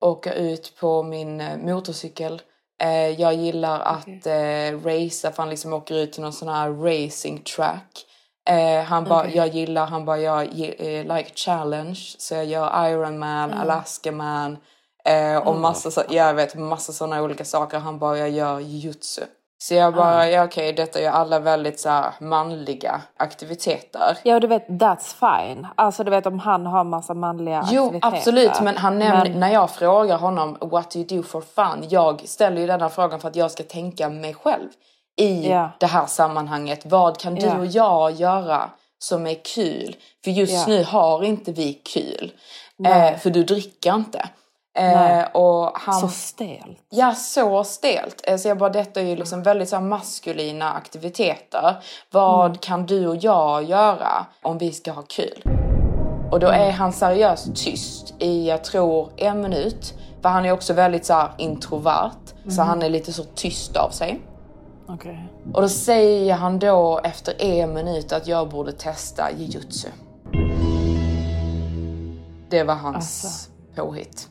åka 0.01 0.33
ut 0.33 0.73
på 0.79 1.03
min 1.03 1.41
eh, 1.41 1.57
motorcykel. 1.57 2.41
Eh, 2.83 3.09
jag 3.21 3.33
gillar 3.33 3.79
att 3.79 4.25
eh, 4.25 4.85
racea 4.85 5.31
för 5.31 5.37
han 5.37 5.49
liksom 5.49 5.73
åker 5.73 5.95
ut 5.95 6.13
till 6.13 6.21
någon 6.21 6.33
sån 6.33 6.49
här 6.49 6.69
racing 6.69 7.43
track. 7.43 8.05
Eh, 8.49 8.83
han 8.83 9.03
bara, 9.03 9.29
jag 9.29 9.47
gillar, 9.47 9.85
han 9.87 10.05
bara, 10.05 10.19
jag 10.19 10.41
eh, 10.43 11.15
like 11.17 11.31
challenge. 11.35 11.99
Så 12.17 12.35
jag 12.35 12.45
gör 12.45 12.89
Ironman, 12.89 13.53
Alaska 13.53 14.11
man. 14.11 14.57
Eh, 15.05 15.37
och 15.37 15.55
massa, 15.55 15.91
så, 15.91 16.03
jag 16.09 16.33
vet 16.33 16.55
massa 16.55 16.93
sådana 16.93 17.21
olika 17.23 17.45
saker. 17.45 17.79
Han 17.79 17.99
bara, 17.99 18.17
jag 18.17 18.29
gör 18.29 18.59
jujutsu. 18.59 19.21
Så 19.59 19.73
jag 19.73 19.93
bara, 19.95 20.29
ja 20.29 20.43
okej 20.43 20.73
detta 20.73 20.99
är 20.99 21.03
ju 21.03 21.09
alla 21.09 21.39
väldigt 21.39 21.79
så 21.79 21.89
här, 21.89 22.11
manliga 22.19 23.01
aktiviteter. 23.17 24.17
ja 24.23 24.35
och 24.35 24.41
du 24.41 24.47
vet 24.47 24.67
that's 24.67 25.15
fine. 25.45 25.67
Alltså 25.75 26.03
du 26.03 26.11
vet 26.11 26.25
om 26.25 26.39
han 26.39 26.65
har 26.65 26.83
massa 26.83 27.13
manliga 27.13 27.67
Jo 27.71 27.85
aktiviteter. 27.85 28.17
absolut 28.17 28.61
men 28.61 28.77
han 28.77 28.99
nämner, 28.99 29.23
Men- 29.29 29.39
när 29.39 29.49
jag 29.53 29.69
frågar 29.71 30.17
honom 30.17 30.57
what 30.61 30.91
do 30.91 30.99
you 30.99 31.07
do 31.07 31.23
for 31.23 31.41
fun? 31.41 31.85
Jag 31.89 32.21
ställer 32.27 32.61
ju 32.61 32.67
denna 32.67 32.89
frågan 32.89 33.19
för 33.19 33.27
att 33.27 33.35
jag 33.35 33.51
ska 33.51 33.63
tänka 33.63 34.09
mig 34.09 34.33
själv 34.33 34.67
i 35.19 35.49
Ja. 35.49 35.69
det 35.79 35.85
här 35.85 36.05
sammanhanget. 36.05 36.85
Vad 36.85 37.19
kan 37.19 37.35
du 37.35 37.45
Ja. 37.45 37.57
och 37.57 37.65
jag 37.65 38.11
göra 38.11 38.69
som 38.99 39.27
är 39.27 39.35
kul? 39.55 39.95
För 40.23 40.31
just 40.31 40.53
Ja. 40.53 40.65
nu 40.67 40.83
har 40.83 41.23
inte 41.23 41.51
vi 41.51 41.73
kul. 41.73 42.31
Eh, 42.85 43.17
för 43.17 43.29
du 43.29 43.43
dricker 43.43 43.95
inte. 43.95 44.29
Eh, 44.77 45.23
och 45.33 45.71
han, 45.75 45.99
Så 46.01 46.07
stelt. 46.07 46.77
Ja, 46.89 47.13
så 47.15 47.63
stelt. 47.63 48.21
Eh, 48.23 48.37
Så 48.37 48.47
jag 48.47 48.57
bara, 48.57 48.69
detta 48.69 49.01
är 49.01 49.05
ju 49.05 49.15
liksom 49.15 49.43
väldigt 49.43 49.69
så 49.69 49.75
här 49.75 49.83
maskulina 49.83 50.73
aktiviteter. 50.73 51.75
Vad 52.11 52.61
kan 52.61 52.85
du 52.85 53.07
och 53.07 53.15
jag 53.15 53.63
göra 53.63 54.25
om 54.41 54.57
vi 54.57 54.71
ska 54.71 54.91
ha 54.91 55.01
kul? 55.01 55.43
Och 56.31 56.39
då 56.39 56.47
är 56.47 56.71
han 56.71 56.93
seriöst 56.93 57.55
tyst 57.55 58.13
i, 58.19 58.47
jag 58.47 58.63
tror, 58.63 59.09
en 59.17 59.41
minut. 59.41 59.93
För 60.21 60.29
han 60.29 60.45
är 60.45 60.51
också 60.51 60.73
väldigt 60.73 61.05
så 61.05 61.13
här 61.13 61.29
introvert. 61.37 62.11
Så 62.49 62.61
han 62.61 62.81
är 62.81 62.89
lite 62.89 63.13
så 63.13 63.23
tyst 63.23 63.77
av 63.77 63.89
sig. 63.89 64.21
Okej. 64.89 65.27
Och 65.53 65.61
då 65.61 65.69
säger 65.69 66.33
han 66.33 66.59
då 66.59 66.99
efter 67.03 67.41
en 67.41 67.73
minut 67.73 68.11
att 68.11 68.27
jag 68.27 68.49
borde 68.49 68.71
testa 68.71 69.31
jujutsu. 69.31 69.87
Det 72.49 72.63
var 72.63 72.75
hans 72.75 72.95
Alltså. 72.95 73.51
påhitt. 73.75 74.29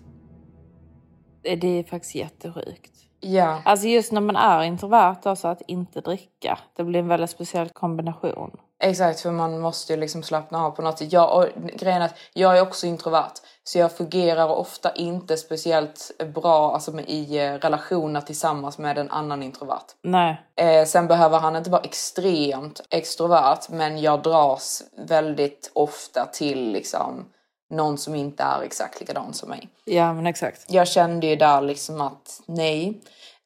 Det 1.54 1.78
är 1.78 1.84
faktiskt 1.84 2.14
jättesjukt. 2.14 2.92
Ja. 3.20 3.62
Alltså 3.64 3.86
just 3.86 4.12
när 4.12 4.20
man 4.20 4.36
är 4.36 4.62
introvert, 4.62 5.16
alltså 5.22 5.48
att 5.48 5.62
inte 5.66 6.00
dricka. 6.00 6.58
Det 6.76 6.84
blir 6.84 7.00
en 7.00 7.08
väldigt 7.08 7.30
speciell 7.30 7.68
kombination. 7.68 8.50
Exakt, 8.82 9.20
för 9.20 9.30
man 9.30 9.60
måste 9.60 9.92
ju 9.92 10.00
liksom 10.00 10.22
slappna 10.22 10.64
av 10.64 10.70
på 10.70 10.82
något 10.82 10.98
sätt. 10.98 11.12
Jag, 11.12 11.36
och 11.36 11.48
grejen 11.74 12.02
är 12.02 12.06
att 12.06 12.18
jag 12.32 12.58
är 12.58 12.62
också 12.62 12.86
introvert. 12.86 13.32
Så 13.64 13.78
jag 13.78 13.92
fungerar 13.92 14.48
ofta 14.48 14.92
inte 14.94 15.36
speciellt 15.36 16.10
bra 16.34 16.74
alltså 16.74 16.92
med, 16.92 17.04
i 17.08 17.38
eh, 17.38 17.52
relationer 17.52 18.20
tillsammans 18.20 18.78
med 18.78 18.98
en 18.98 19.10
annan 19.10 19.42
introvert. 19.42 19.86
Nej. 20.02 20.42
Eh, 20.56 20.84
sen 20.84 21.06
behöver 21.06 21.38
han 21.38 21.56
inte 21.56 21.70
vara 21.70 21.82
extremt 21.82 22.80
extrovert 22.90 23.68
men 23.70 24.00
jag 24.00 24.22
dras 24.22 24.82
väldigt 25.08 25.70
ofta 25.74 26.26
till 26.26 26.72
liksom 26.72 27.24
någon 27.70 27.98
som 27.98 28.14
inte 28.14 28.42
är 28.42 28.62
exakt 28.62 29.00
likadan 29.00 29.34
som 29.34 29.48
mig. 29.48 29.68
Ja 29.84 30.12
men 30.12 30.26
exakt. 30.26 30.64
Jag 30.68 30.88
kände 30.88 31.26
ju 31.26 31.36
där 31.36 31.60
liksom 31.60 32.00
att 32.00 32.40
nej. 32.46 33.00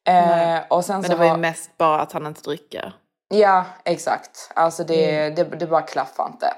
Eh, 0.07 0.59
och 0.69 0.85
sen 0.85 0.95
Men 0.95 1.03
så 1.03 1.09
det 1.09 1.15
var 1.15 1.25
ju 1.25 1.37
mest 1.37 1.77
bara 1.77 2.01
att 2.01 2.11
han 2.11 2.25
inte 2.27 2.41
dricker. 2.41 2.93
Ja, 3.33 3.65
exakt. 3.85 4.51
Alltså 4.55 4.83
det, 4.83 5.19
Mm. 5.19 5.35
det, 5.35 5.43
det 5.43 5.67
bara 5.67 5.81
klaffar 5.81 6.27
inte. 6.31 6.53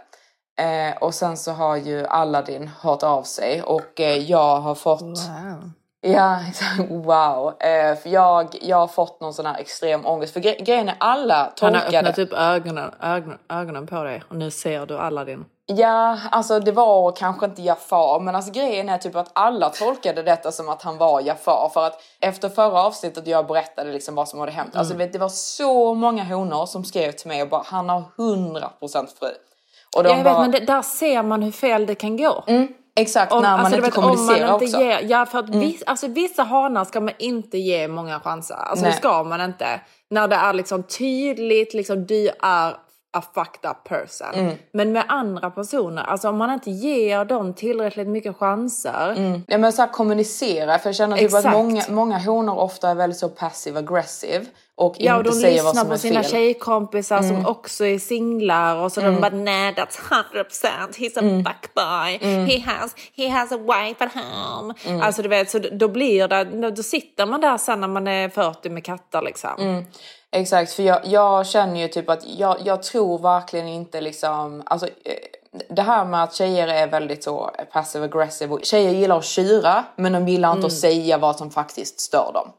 Eh, 0.62 0.98
och 0.98 1.14
sen 1.14 1.38
så 1.38 1.52
har 1.52 1.76
ju 1.76 2.06
Aladdin 2.08 2.70
hört 2.82 3.04
av 3.04 3.24
sig 3.24 3.62
och 3.62 4.00
eh, 4.00 4.18
jag 4.18 4.60
har 4.60 4.76
fått... 4.76 5.02
Wow. 5.02 5.72
Ja, 6.02 6.40
exakt. 6.50 6.92
Wow. 6.92 7.54
Eh, 7.62 7.96
för 7.96 8.10
jag, 8.10 8.48
jag 8.62 8.78
har 8.78 8.88
fått 8.88 9.22
någon 9.22 9.34
sån 9.34 9.46
här 9.46 9.60
extrem 9.60 10.06
ångest. 10.06 10.34
För 10.34 10.40
gre 10.40 10.56
grejen 10.56 10.90
är 10.90 10.96
alla 11.00 11.36
Han 11.36 11.52
tolkar 11.56 11.80
har 11.92 11.94
öppnat 11.98 12.20
upp 12.20 12.34
ögonen, 12.34 12.92
ögonen, 13.02 13.40
ögonen 13.50 13.88
på 13.88 14.04
dig 14.04 14.24
och 14.30 14.36
nu 14.36 14.52
ser 14.52 14.86
du 14.86 14.98
Aladdin. 14.98 15.46
Ja, 15.66 16.18
alltså 16.32 16.60
det 16.60 16.72
var 16.72 17.12
kanske 17.12 17.46
inte 17.46 17.62
Jafar, 17.62 18.20
men 18.20 18.36
alltså 18.36 18.52
grejen 18.52 18.90
är 18.90 18.98
typ 18.98 19.16
att 19.16 19.30
alla 19.34 19.70
tolkade 19.70 20.24
detta 20.24 20.52
som 20.52 20.70
att 20.70 20.82
han 20.82 20.98
var 20.98 21.22
Jafar. 21.22 21.70
För 21.74 21.86
att 21.86 22.02
efter 22.22 22.50
förra 22.50 22.84
avsnittet 22.84 23.28
jag 23.28 23.48
berättade 23.48 23.94
liksom 23.94 24.16
vad 24.16 24.30
som 24.30 24.40
hade 24.40 24.52
hänt, 24.52 24.76
alltså 24.76 24.96
vet, 24.96 25.14
det 25.14 25.20
var 25.20 25.30
så 25.30 25.94
många 25.94 26.24
honor 26.24 26.66
som 26.66 26.84
skrev 26.86 27.12
till 27.12 27.28
mig 27.28 27.42
och 27.42 27.50
bara 27.50 27.64
han 27.66 27.90
har 27.90 28.04
100% 28.18 29.08
fru. 29.20 29.28
Och 29.96 30.04
de 30.04 30.10
Ja, 30.10 30.16
jag 30.16 30.24
bara, 30.24 30.34
vet, 30.34 30.42
men 30.42 30.52
det, 30.52 30.60
där 30.60 30.82
ser 30.82 31.24
man 31.24 31.42
hur 31.44 31.52
fel 31.52 31.86
det 31.86 31.96
kan 31.96 32.18
gå. 32.18 32.44
mm, 32.48 32.68
exakt, 32.96 33.32
när 33.32 33.42
man 33.42 33.60
alltså, 33.60 33.76
inte 33.76 33.82
vet, 33.82 33.94
kommunicerar 33.94 34.46
om 34.46 34.52
man 34.52 34.64
inte 34.64 34.66
också. 34.66 34.78
Mm. 34.78 34.88
Ger, 34.90 35.10
ja, 35.10 35.26
för 35.26 35.40
att 35.40 35.50
viss, 35.50 35.84
alltså, 35.86 36.08
vissa 36.08 36.44
hanar 36.44 36.86
ska 36.86 37.00
man 37.02 37.14
inte 37.20 37.58
ge 37.58 37.88
många 37.88 38.20
chanser. 38.20 38.56
Alltså 38.56 38.86
Nej. 38.86 38.92
det 38.92 38.98
ska 38.98 39.24
man 39.24 39.42
inte. 39.42 39.82
När 40.10 40.28
det 40.28 40.36
är 40.36 40.54
liksom 40.54 40.84
tydligt, 40.84 41.74
liksom 41.74 42.06
du 42.06 42.30
är 42.42 42.76
a 43.14 43.22
fucked 43.34 43.70
up 43.72 43.84
person. 43.84 44.34
Mm. 44.34 44.56
Men 44.74 44.92
med 44.92 45.04
andra 45.08 45.50
personer, 45.52 46.04
alltså 46.04 46.30
om 46.30 46.38
man 46.38 46.52
inte 46.54 46.72
ger 46.72 47.26
dem 47.26 47.54
tillräckligt 47.54 48.08
mycket 48.08 48.36
chanser. 48.36 49.42
Ja, 49.48 49.58
men 49.58 49.74
så 49.74 49.82
här, 49.82 49.90
kommunicera, 49.90 50.80
för 50.80 50.90
jag 50.90 50.96
känner 50.96 51.18
typ 51.18 51.34
att 51.34 51.52
många, 51.52 51.84
många 51.90 52.18
honor 52.20 52.58
ofta 52.60 52.90
är 52.90 52.96
väldigt 52.96 53.20
så 53.20 53.30
passive 53.30 53.80
aggressive 53.80 54.46
och 54.76 54.96
Ja, 55.00 55.18
och 55.18 55.24
de 55.24 55.30
lyssnar 55.40 55.86
på 55.86 55.98
sina 55.98 56.22
fel. 56.24 56.32
tjejkompisar 56.32 57.18
Mm. 57.18 57.30
som 57.30 57.46
också 57.46 57.86
är 57.86 58.00
singlar 58.00 58.76
och 58.76 58.92
så 58.92 59.02
de 59.02 59.22
bara 59.22 59.30
nej 59.32 59.74
that's 59.74 60.00
100% 60.10 60.98
he's 60.98 61.18
a 61.18 61.22
Mm. 61.22 61.46
fuckboy, 61.46 62.18
he, 62.48 62.60
has, 62.60 62.96
he 63.16 63.30
has 63.30 63.52
a 63.52 63.58
wife 63.58 64.04
at 64.06 64.12
home. 64.14 64.74
Mm. 64.86 65.02
Alltså 65.02 65.22
du 65.22 65.30
vet, 65.30 65.50
så 65.50 65.60
då 65.60 65.88
blir 65.88 66.28
det, 66.28 66.72
då 66.72 66.84
sitter 66.84 67.26
man 67.26 67.42
där 67.42 67.58
sen 67.58 67.82
när 67.82 67.88
man 67.88 68.08
är 68.08 68.30
40 68.30 68.70
med 68.70 68.84
katter 68.86 69.22
liksom. 69.22 69.86
Mm. 70.34 70.42
Exakt, 70.42 70.72
för 70.74 70.84
jag, 70.84 71.00
jag 71.04 71.48
känner 71.48 71.80
ju 71.80 71.88
typ 71.88 72.10
att 72.10 72.28
jag, 72.28 72.58
jag 72.66 72.84
tror 72.84 73.20
verkligen 73.20 73.68
inte 73.68 74.02
liksom, 74.02 74.64
alltså 74.66 74.88
eh, 74.88 75.14
det 75.70 75.82
här 75.82 76.06
med 76.06 76.24
att 76.24 76.34
tjejer 76.36 76.68
är 76.68 76.88
väldigt 76.88 77.24
så 77.24 77.52
passive 77.72 78.06
aggressive 78.06 78.54
och 78.54 78.60
tjejer 78.64 78.92
gillar 78.92 79.18
att 79.18 79.26
tjura 79.26 79.86
men 79.96 80.14
de 80.14 80.28
gillar 80.28 80.54
inte 80.54 80.68
att 80.68 80.74
säga 80.74 81.18
vad 81.18 81.36
som 81.36 81.52
faktiskt 81.52 82.00
stör 82.00 82.32
dem. 82.34 82.52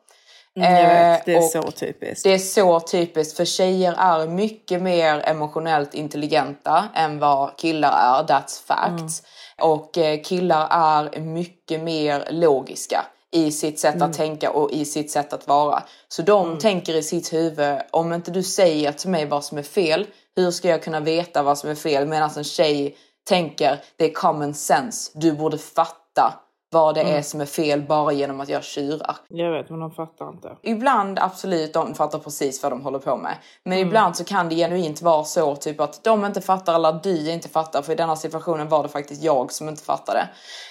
Mm, 0.56 0.72
vet, 0.72 1.24
det 1.24 1.34
är 1.34 1.38
och 1.38 1.44
så 1.44 1.70
typiskt. 1.70 2.24
Det 2.24 2.34
är 2.34 2.38
så 2.38 2.80
typiskt 2.80 3.36
för 3.36 3.44
tjejer 3.44 3.94
är 3.98 4.26
mycket 4.26 4.82
mer 4.82 5.22
emotionellt 5.28 5.94
intelligenta 5.94 6.88
än 6.94 7.18
vad 7.18 7.56
killar 7.56 7.92
är, 7.92 8.26
that's 8.26 8.66
facts. 8.66 9.22
Och 9.60 9.98
eh, 9.98 10.22
killar 10.22 10.68
är 10.70 11.20
mycket 11.20 11.80
mer 11.80 12.28
logiska 12.30 13.04
i 13.34 13.52
sitt 13.52 13.78
sätt 13.80 14.02
att 14.02 14.12
tänka 14.12 14.50
och 14.50 14.70
i 14.70 14.84
sitt 14.84 15.10
sätt 15.10 15.32
att 15.32 15.46
vara. 15.46 15.82
Så 16.08 16.22
de 16.22 16.58
tänker 16.58 16.94
i 16.94 17.02
sitt 17.02 17.32
huvud, 17.32 17.78
om 17.90 18.12
inte 18.12 18.30
du 18.30 18.42
säger 18.42 18.92
till 18.92 19.10
mig 19.10 19.26
vad 19.26 19.44
som 19.44 19.58
är 19.58 19.62
fel, 19.62 20.06
hur 20.36 20.50
ska 20.50 20.68
jag 20.68 20.82
kunna 20.82 21.00
veta 21.00 21.42
vad 21.42 21.58
som 21.58 21.70
är 21.70 21.74
fel? 21.74 22.06
Medan 22.06 22.30
en 22.36 22.44
tjej 22.44 22.96
tänker, 23.28 23.84
det 23.96 24.04
är 24.04 24.12
common 24.12 24.54
sense, 24.54 25.10
du 25.14 25.32
borde 25.32 25.58
fatta 25.58 26.34
vad 26.74 26.94
det 26.94 27.00
är 27.00 27.22
som 27.22 27.40
är 27.40 27.46
fel 27.46 27.82
bara 27.82 28.12
genom 28.12 28.40
att 28.40 28.48
jag 28.48 28.64
tjurar. 28.64 29.16
Jag 29.28 29.50
vet, 29.52 29.70
men 29.70 29.80
de 29.80 29.90
fattar 29.90 30.28
inte. 30.28 30.56
Ibland 30.62 31.18
absolut, 31.18 31.72
de 31.72 31.94
fattar 31.94 32.18
precis 32.18 32.62
vad 32.62 32.72
de 32.72 32.80
håller 32.82 32.98
på 32.98 33.16
med. 33.16 33.36
Men 33.62 33.78
Mm. 33.78 33.88
ibland 33.88 34.16
så 34.16 34.24
kan 34.24 34.48
det 34.48 34.54
genuint 34.54 35.02
vara 35.02 35.24
så 35.24 35.56
typ 35.56 35.80
att 35.80 36.04
de 36.04 36.24
inte 36.24 36.40
fattar 36.40 36.74
eller 36.74 37.00
du 37.02 37.30
inte 37.30 37.48
fattar. 37.48 37.82
För 37.82 37.92
i 37.92 37.96
denna 37.96 38.16
situationen 38.16 38.68
var 38.68 38.82
det 38.82 38.88
faktiskt 38.88 39.22
jag 39.22 39.52
som 39.52 39.68
inte 39.68 39.82
fattade. 39.82 40.28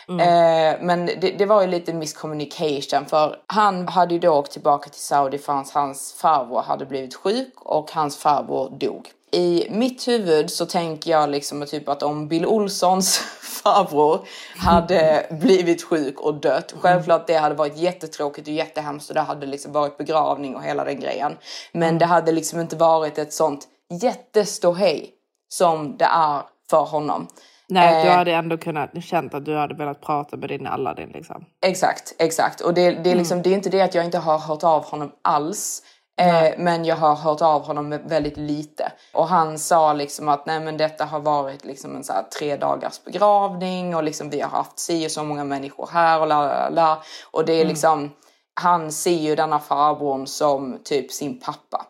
Mm. 0.10 0.20
Eh, 0.20 0.80
men 0.82 1.06
det, 1.06 1.36
det 1.38 1.46
var 1.46 1.62
ju 1.62 1.68
lite 1.68 1.94
miscommunication 1.94 3.06
för 3.06 3.36
han 3.48 3.88
hade 3.88 4.14
ju 4.14 4.20
då 4.20 4.30
åkt 4.30 4.52
tillbaka 4.52 4.90
till 4.90 5.02
Saudi 5.02 5.38
för 5.38 5.54
hans, 5.54 5.72
hans 5.74 6.14
farbror 6.14 6.62
hade 6.62 6.86
blivit 6.86 7.16
sjuk 7.16 7.54
och 7.56 7.92
hans 7.92 8.18
farbror 8.18 8.70
dog. 8.70 9.12
I 9.34 9.68
mitt 9.70 10.08
huvud 10.08 10.50
så 10.50 10.66
tänker 10.66 11.12
jag 11.12 11.30
liksom 11.30 11.66
typ 11.66 11.90
att 11.90 12.04
om 12.04 12.28
Bill 12.28 12.46
Olssons 12.46 13.18
farbror 13.64 14.28
hade 14.58 15.26
blivit 15.42 15.84
sjuk 15.84 16.20
och 16.20 16.34
dött. 16.36 16.74
Självklart 16.80 17.28
det 17.28 17.38
hade 17.38 17.56
varit 17.56 17.78
jättetråkigt 17.78 18.48
och 18.48 18.54
jättehemskt 18.54 19.10
och 19.10 19.16
det 19.16 19.22
hade 19.22 19.46
liksom 19.46 19.72
varit 19.72 19.98
begravning 19.98 20.56
och 20.56 20.64
hela 20.64 20.84
den 20.84 21.00
grejen. 21.00 21.38
Men 21.72 21.98
det 21.98 22.06
hade 22.06 22.32
liksom 22.32 22.60
inte 22.60 22.76
varit 22.76 23.18
ett 23.18 23.34
sånt 23.34 23.68
jätteståhej 24.02 25.12
som 25.50 25.98
det 25.98 26.06
är 26.06 26.42
för 26.70 26.84
honom. 26.86 27.28
Nej, 27.68 28.04
du 28.04 28.10
Eh, 28.10 28.16
hade 28.16 28.34
ändå 28.34 28.58
kunnat 28.58 29.04
känt 29.04 29.34
att 29.34 29.46
du 29.46 29.56
hade 29.56 29.76
velat 29.76 30.02
prata 30.02 30.38
med 30.38 30.50
din 30.50 30.68
Aladdin 30.68 31.10
liksom. 31.14 31.46
Exakt, 31.66 32.16
exakt. 32.20 32.62
Och 32.62 32.74
det, 32.74 32.92
det, 32.92 33.12
är 33.12 33.16
liksom, 33.16 33.42
det 33.42 33.50
är 33.50 33.54
inte 33.54 33.70
det 33.70 33.82
att 33.82 33.96
jag 33.96 34.06
inte 34.06 34.18
har 34.18 34.40
hört 34.40 34.64
av 34.64 34.86
honom 34.86 35.12
alls. 35.22 35.82
Eh, 36.22 36.54
men 36.58 36.86
jag 36.86 36.96
har 36.96 37.16
hört 37.16 37.42
av 37.42 37.66
honom 37.66 37.90
väldigt 38.06 38.38
lite. 38.38 38.92
Och 39.14 39.28
han 39.28 39.60
sa 39.60 39.94
liksom 39.94 40.30
att 40.30 40.46
nej 40.46 40.60
men 40.60 40.78
detta 40.78 41.06
har 41.06 41.20
varit 41.20 41.66
liksom 41.66 41.96
en 41.96 42.04
så 42.04 42.14
här 42.14 42.24
tre 42.24 42.56
dagars 42.56 43.04
begravning 43.04 43.96
och 43.96 44.04
liksom 44.04 44.30
vi 44.30 44.42
har 44.42 44.50
haft 44.50 44.80
si 44.80 45.08
och 45.08 45.12
så 45.12 45.24
många 45.24 45.44
människor 45.44 45.90
här 45.92 46.20
och 46.20 46.28
la 46.28 46.46
la 46.46 46.70
la. 46.70 47.04
Och 47.32 47.46
det 47.46 47.54
är 47.54 47.66
liksom, 47.66 48.12
han 48.62 48.92
ser 48.92 49.20
ju 49.20 49.36
denna 49.36 49.60
farbrorn 49.60 50.28
som 50.28 50.80
typ 50.84 51.12
sin 51.12 51.40
pappa. 51.40 51.86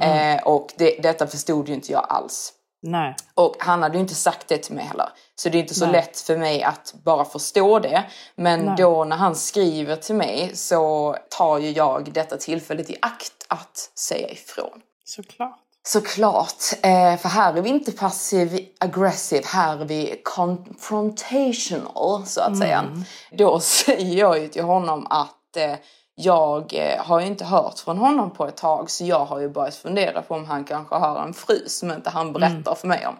Eh, 0.00 0.42
och 0.42 0.72
det, 0.76 1.02
detta 1.02 1.26
förstod 1.26 1.68
ju 1.68 1.74
inte 1.74 1.92
jag 1.92 2.06
alls. 2.08 2.52
Nej. 2.82 3.16
Och 3.34 3.56
han 3.58 3.82
hade 3.82 3.94
ju 3.94 4.00
inte 4.00 4.14
sagt 4.14 4.48
det 4.48 4.58
till 4.58 4.74
mig 4.74 4.84
heller. 4.84 5.08
Så 5.36 5.48
det 5.48 5.58
är 5.58 5.60
inte 5.60 5.74
så 5.74 5.84
Nej. 5.84 5.92
lätt 5.92 6.20
för 6.20 6.36
mig 6.36 6.62
att 6.62 6.94
bara 7.04 7.24
förstå 7.24 7.78
det. 7.78 8.04
Men 8.36 8.60
Nej. 8.60 8.74
då 8.78 9.04
när 9.04 9.16
han 9.16 9.36
skriver 9.36 9.96
till 9.96 10.14
mig 10.14 10.56
så 10.56 11.16
tar 11.30 11.58
ju 11.58 11.70
jag 11.70 12.12
detta 12.12 12.36
tillfället 12.36 12.90
i 12.90 12.96
akt 13.02 13.46
att 13.48 13.90
säga 13.98 14.30
ifrån. 14.30 14.80
Såklart. 15.04 15.60
Såklart, 15.86 16.62
eh, 16.82 17.16
för 17.16 17.28
här 17.28 17.54
är 17.54 17.62
vi 17.62 17.68
inte 17.68 17.92
passiv 17.92 18.68
aggressive, 18.80 19.42
här 19.46 19.80
är 19.80 19.84
vi 19.84 20.20
confrontational 20.24 22.26
så 22.26 22.40
att 22.40 22.58
säga. 22.58 23.04
Då 23.32 23.60
säger 23.84 24.18
jag 24.18 24.38
ju 24.38 24.48
till 24.48 24.64
honom 24.64 25.06
att 25.10 25.56
eh, 25.56 25.74
jag 26.14 26.74
eh, 26.74 27.04
har 27.04 27.20
ju 27.20 27.26
inte 27.26 27.44
hört 27.44 27.78
från 27.78 27.98
honom 27.98 28.30
på 28.30 28.46
ett 28.46 28.56
tag 28.56 28.90
så 28.90 29.04
jag 29.04 29.24
har 29.24 29.40
ju 29.40 29.48
börjat 29.48 29.74
fundera 29.74 30.22
på 30.22 30.34
om 30.34 30.44
han 30.44 30.64
kanske 30.64 30.94
har 30.94 31.22
en 31.22 31.34
fru 31.34 31.58
som 31.66 31.90
inte 31.90 32.10
han 32.10 32.32
berättar 32.32 32.74
för 32.74 32.88
mig 32.88 33.06
om. 33.06 33.16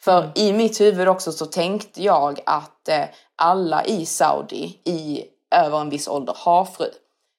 För 0.00 0.30
i 0.34 0.52
mitt 0.52 0.80
huvud 0.80 1.08
också 1.08 1.32
så 1.32 1.46
tänkte 1.46 2.02
jag 2.02 2.40
att 2.46 2.88
eh, 2.88 3.04
alla 3.36 3.84
i 3.84 4.06
Saudi 4.06 4.80
i 4.84 5.24
över 5.54 5.80
en 5.80 5.90
viss 5.90 6.08
ålder 6.08 6.34
har 6.36 6.64
fru. 6.64 6.86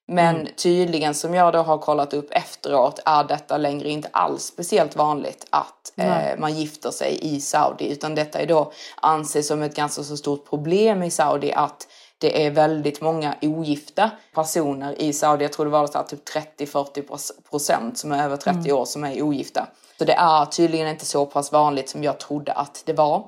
Men 0.08 0.36
Mm. 0.36 0.54
tydligen 0.58 1.14
som 1.14 1.34
jag 1.34 1.54
då 1.54 1.60
har 1.60 1.78
kollat 1.78 2.14
upp 2.14 2.28
efteråt 2.32 3.00
är 3.06 3.24
detta 3.24 3.58
längre 3.58 3.90
inte 3.90 4.10
alls 4.12 4.44
speciellt 4.44 4.96
vanligt 4.96 5.48
att 5.50 5.94
eh, 5.96 6.40
man 6.40 6.54
gifter 6.54 6.92
sig 6.92 7.20
i 7.22 7.42
Saudi. 7.42 7.92
Utan 7.92 8.16
detta 8.16 8.40
är 8.40 8.46
då 8.46 8.72
anses 9.02 9.48
som 9.48 9.62
ett 9.62 9.76
ganska 9.76 10.04
så 10.04 10.18
stort 10.18 10.50
problem 10.50 11.04
i 11.04 11.12
Saudi 11.12 11.54
att 11.54 11.88
det 12.20 12.46
är 12.46 12.52
väldigt 12.52 13.02
många 13.02 13.36
ogifta 13.42 14.12
personer 14.36 15.02
i 15.02 15.14
Saudi. 15.14 15.44
Jag 15.44 15.54
tror 15.54 15.66
det 15.66 15.72
var 15.72 15.88
så 15.88 15.98
här 15.98 16.06
typ 16.06 16.30
30-40 16.60 17.50
procent 17.50 17.98
som 17.98 18.12
är 18.12 18.24
över 18.24 18.38
30 18.38 18.72
år 18.72 18.86
som 18.86 19.04
är 19.04 19.22
ogifta. 19.22 19.68
Så 19.98 20.06
det 20.06 20.14
är 20.14 20.46
tydligen 20.46 20.88
inte 20.88 21.06
så 21.06 21.26
pass 21.26 21.52
vanligt 21.52 21.90
som 21.90 22.04
jag 22.04 22.20
trodde 22.20 22.52
att 22.52 22.84
det 22.86 22.94
var. 22.94 23.26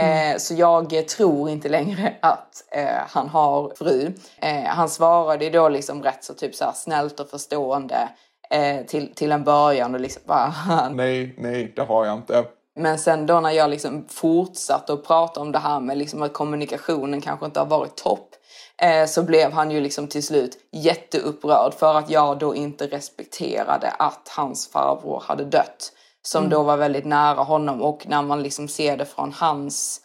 Eh, 0.00 0.36
så 0.38 0.54
jag 0.54 1.08
tror 1.08 1.50
inte 1.50 1.68
längre 1.68 2.14
att 2.22 2.64
eh, 2.70 3.02
han 3.08 3.28
har 3.28 3.72
fru. 3.76 4.12
Eh, 4.38 4.64
han 4.64 4.88
svarade 4.88 5.50
då 5.50 5.68
liksom 5.68 6.02
rätt 6.02 6.24
så 6.24 6.34
typ 6.34 6.54
så 6.54 6.64
här 6.64 6.72
snällt 6.72 7.20
och 7.20 7.28
förstående 7.28 8.08
eh, 8.50 8.86
till, 8.86 9.14
till 9.14 9.32
en 9.32 9.44
början 9.44 9.94
och 9.94 10.00
liksom 10.00 10.22
bara 10.26 10.54
Nej, 10.94 11.34
nej, 11.38 11.72
det 11.76 11.82
har 11.82 12.06
jag 12.06 12.16
inte. 12.16 12.44
Men 12.76 12.98
sen 12.98 13.26
då 13.26 13.40
när 13.40 13.50
jag 13.50 13.70
liksom 13.70 14.04
fortsatte 14.08 14.92
att 14.92 15.04
prata 15.04 15.40
om 15.40 15.52
det 15.52 15.58
här 15.58 15.80
med 15.80 15.98
liksom 15.98 16.22
att 16.22 16.32
kommunikationen 16.32 17.20
kanske 17.20 17.46
inte 17.46 17.60
har 17.60 17.66
varit 17.66 17.96
topp 17.96 18.30
eh, 18.82 19.06
så 19.06 19.22
blev 19.22 19.52
han 19.52 19.70
ju 19.70 19.80
liksom 19.80 20.06
till 20.06 20.22
slut 20.22 20.58
jätteupprörd 20.72 21.74
för 21.74 21.94
att 21.94 22.10
jag 22.10 22.38
då 22.38 22.54
inte 22.54 22.86
respekterade 22.86 23.90
att 23.90 24.28
hans 24.36 24.68
farbror 24.68 25.22
hade 25.26 25.44
dött. 25.44 25.92
Som 26.22 26.48
då 26.48 26.62
var 26.62 26.76
väldigt 26.76 27.04
nära 27.04 27.42
honom 27.42 27.82
och 27.82 28.06
när 28.08 28.22
man 28.22 28.42
liksom 28.42 28.68
ser 28.68 28.96
det 28.96 29.04
från 29.04 29.32
hans 29.32 30.00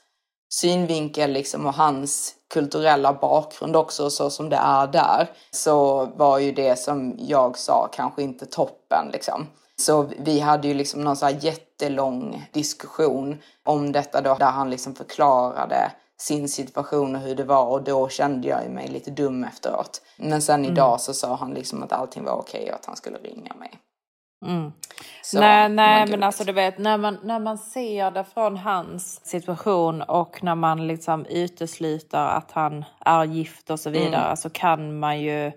synvinkel 0.53 1.31
liksom 1.31 1.65
och 1.65 1.73
hans 1.73 2.35
kulturella 2.53 3.13
bakgrund 3.13 3.75
också 3.75 4.09
så 4.09 4.29
som 4.29 4.49
det 4.49 4.55
är 4.55 4.87
där 4.87 5.29
så 5.51 6.05
var 6.05 6.39
ju 6.39 6.51
det 6.51 6.79
som 6.79 7.15
jag 7.19 7.57
sa 7.57 7.89
kanske 7.93 8.23
inte 8.23 8.45
toppen 8.45 9.09
liksom. 9.11 9.47
Så 9.81 10.09
vi 10.19 10.39
hade 10.39 10.67
ju 10.67 10.73
liksom 10.73 11.01
någon 11.01 11.15
så 11.15 11.25
här 11.25 11.37
jättelång 11.41 12.49
diskussion 12.51 13.37
om 13.65 13.91
detta 13.91 14.21
då 14.21 14.35
där 14.35 14.51
han 14.51 14.69
liksom 14.69 14.95
förklarade 14.95 15.91
sin 16.17 16.49
situation 16.49 17.15
och 17.15 17.21
hur 17.21 17.35
det 17.35 17.43
var 17.43 17.65
och 17.65 17.83
då 17.83 18.09
kände 18.09 18.47
jag 18.47 18.69
mig 18.69 18.87
lite 18.87 19.11
dum 19.11 19.43
efteråt. 19.43 20.01
Men 20.17 20.41
sen 20.41 20.65
idag 20.65 21.01
så 21.01 21.13
sa 21.13 21.35
han 21.35 21.53
liksom 21.53 21.83
att 21.83 21.91
allting 21.91 22.23
var 22.23 22.33
okej 22.33 22.69
och 22.69 22.75
att 22.75 22.85
han 22.85 22.95
skulle 22.95 23.17
ringa 23.17 23.53
mig. 23.53 23.71
Så, 25.23 25.39
nej, 25.39 25.69
nej 25.69 26.07
men 26.07 26.23
alltså 26.23 26.43
du 26.43 26.51
vet 26.51 26.77
när 26.77 26.97
man, 26.97 27.17
när 27.23 27.39
man 27.39 27.57
ser 27.57 28.11
det 28.11 28.23
från 28.23 28.57
hans 28.57 29.25
situation 29.25 30.01
och 30.01 30.43
när 30.43 30.55
man 30.55 30.87
liksom 30.87 31.25
utesluter 31.25 32.17
att 32.27 32.51
han 32.51 32.85
är 32.99 33.23
gift 33.23 33.69
och 33.69 33.79
så 33.79 33.89
Mm. 33.89 34.01
vidare 34.01 34.37
så 34.37 34.49
kan 34.49 34.99
man 34.99 35.21
ju 35.21 35.51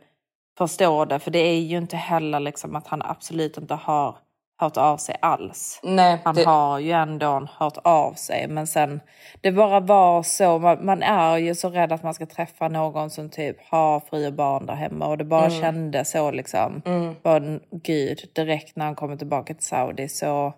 förstå 0.58 1.04
det. 1.04 1.18
För 1.18 1.30
det 1.30 1.38
är 1.38 1.60
ju 1.60 1.76
inte 1.78 1.96
heller 1.96 2.40
liksom 2.40 2.76
att 2.76 2.86
han 2.86 3.02
absolut 3.02 3.56
inte 3.58 3.74
har 3.74 4.16
hört 4.60 4.76
av 4.76 4.96
sig 4.96 5.16
alls. 5.22 5.80
Nej, 5.82 6.20
Han 6.24 6.34
det, 6.34 6.44
har 6.44 6.78
ju 6.78 6.90
ändå 6.92 7.46
hört 7.58 7.76
av 7.84 8.12
sig 8.12 8.48
men 8.48 8.66
sen 8.66 9.00
det 9.40 9.52
bara 9.52 9.80
var 9.80 10.22
så. 10.22 10.58
Man, 10.58 10.84
man 10.86 11.02
är 11.02 11.36
ju 11.36 11.54
så 11.54 11.70
rädd 11.70 11.92
att 11.92 12.02
man 12.02 12.14
ska 12.14 12.26
träffa 12.26 12.68
någon 12.68 13.10
som 13.10 13.30
typ 13.30 13.56
har 13.70 14.00
fru 14.00 14.26
och 14.26 14.32
barn 14.32 14.66
där 14.66 14.74
hemma 14.74 15.06
och 15.06 15.18
det 15.18 15.24
bara 15.24 15.46
Mm. 15.46 15.60
kändes 15.60 16.10
så 16.10 16.30
liksom. 16.30 16.82
Bara, 17.22 17.58
gud, 17.70 18.18
direkt 18.34 18.76
när 18.76 18.84
han 18.84 18.94
kommer 18.94 19.16
tillbaka 19.16 19.54
till 19.54 19.66
Saudi 19.66 20.08
så, 20.08 20.52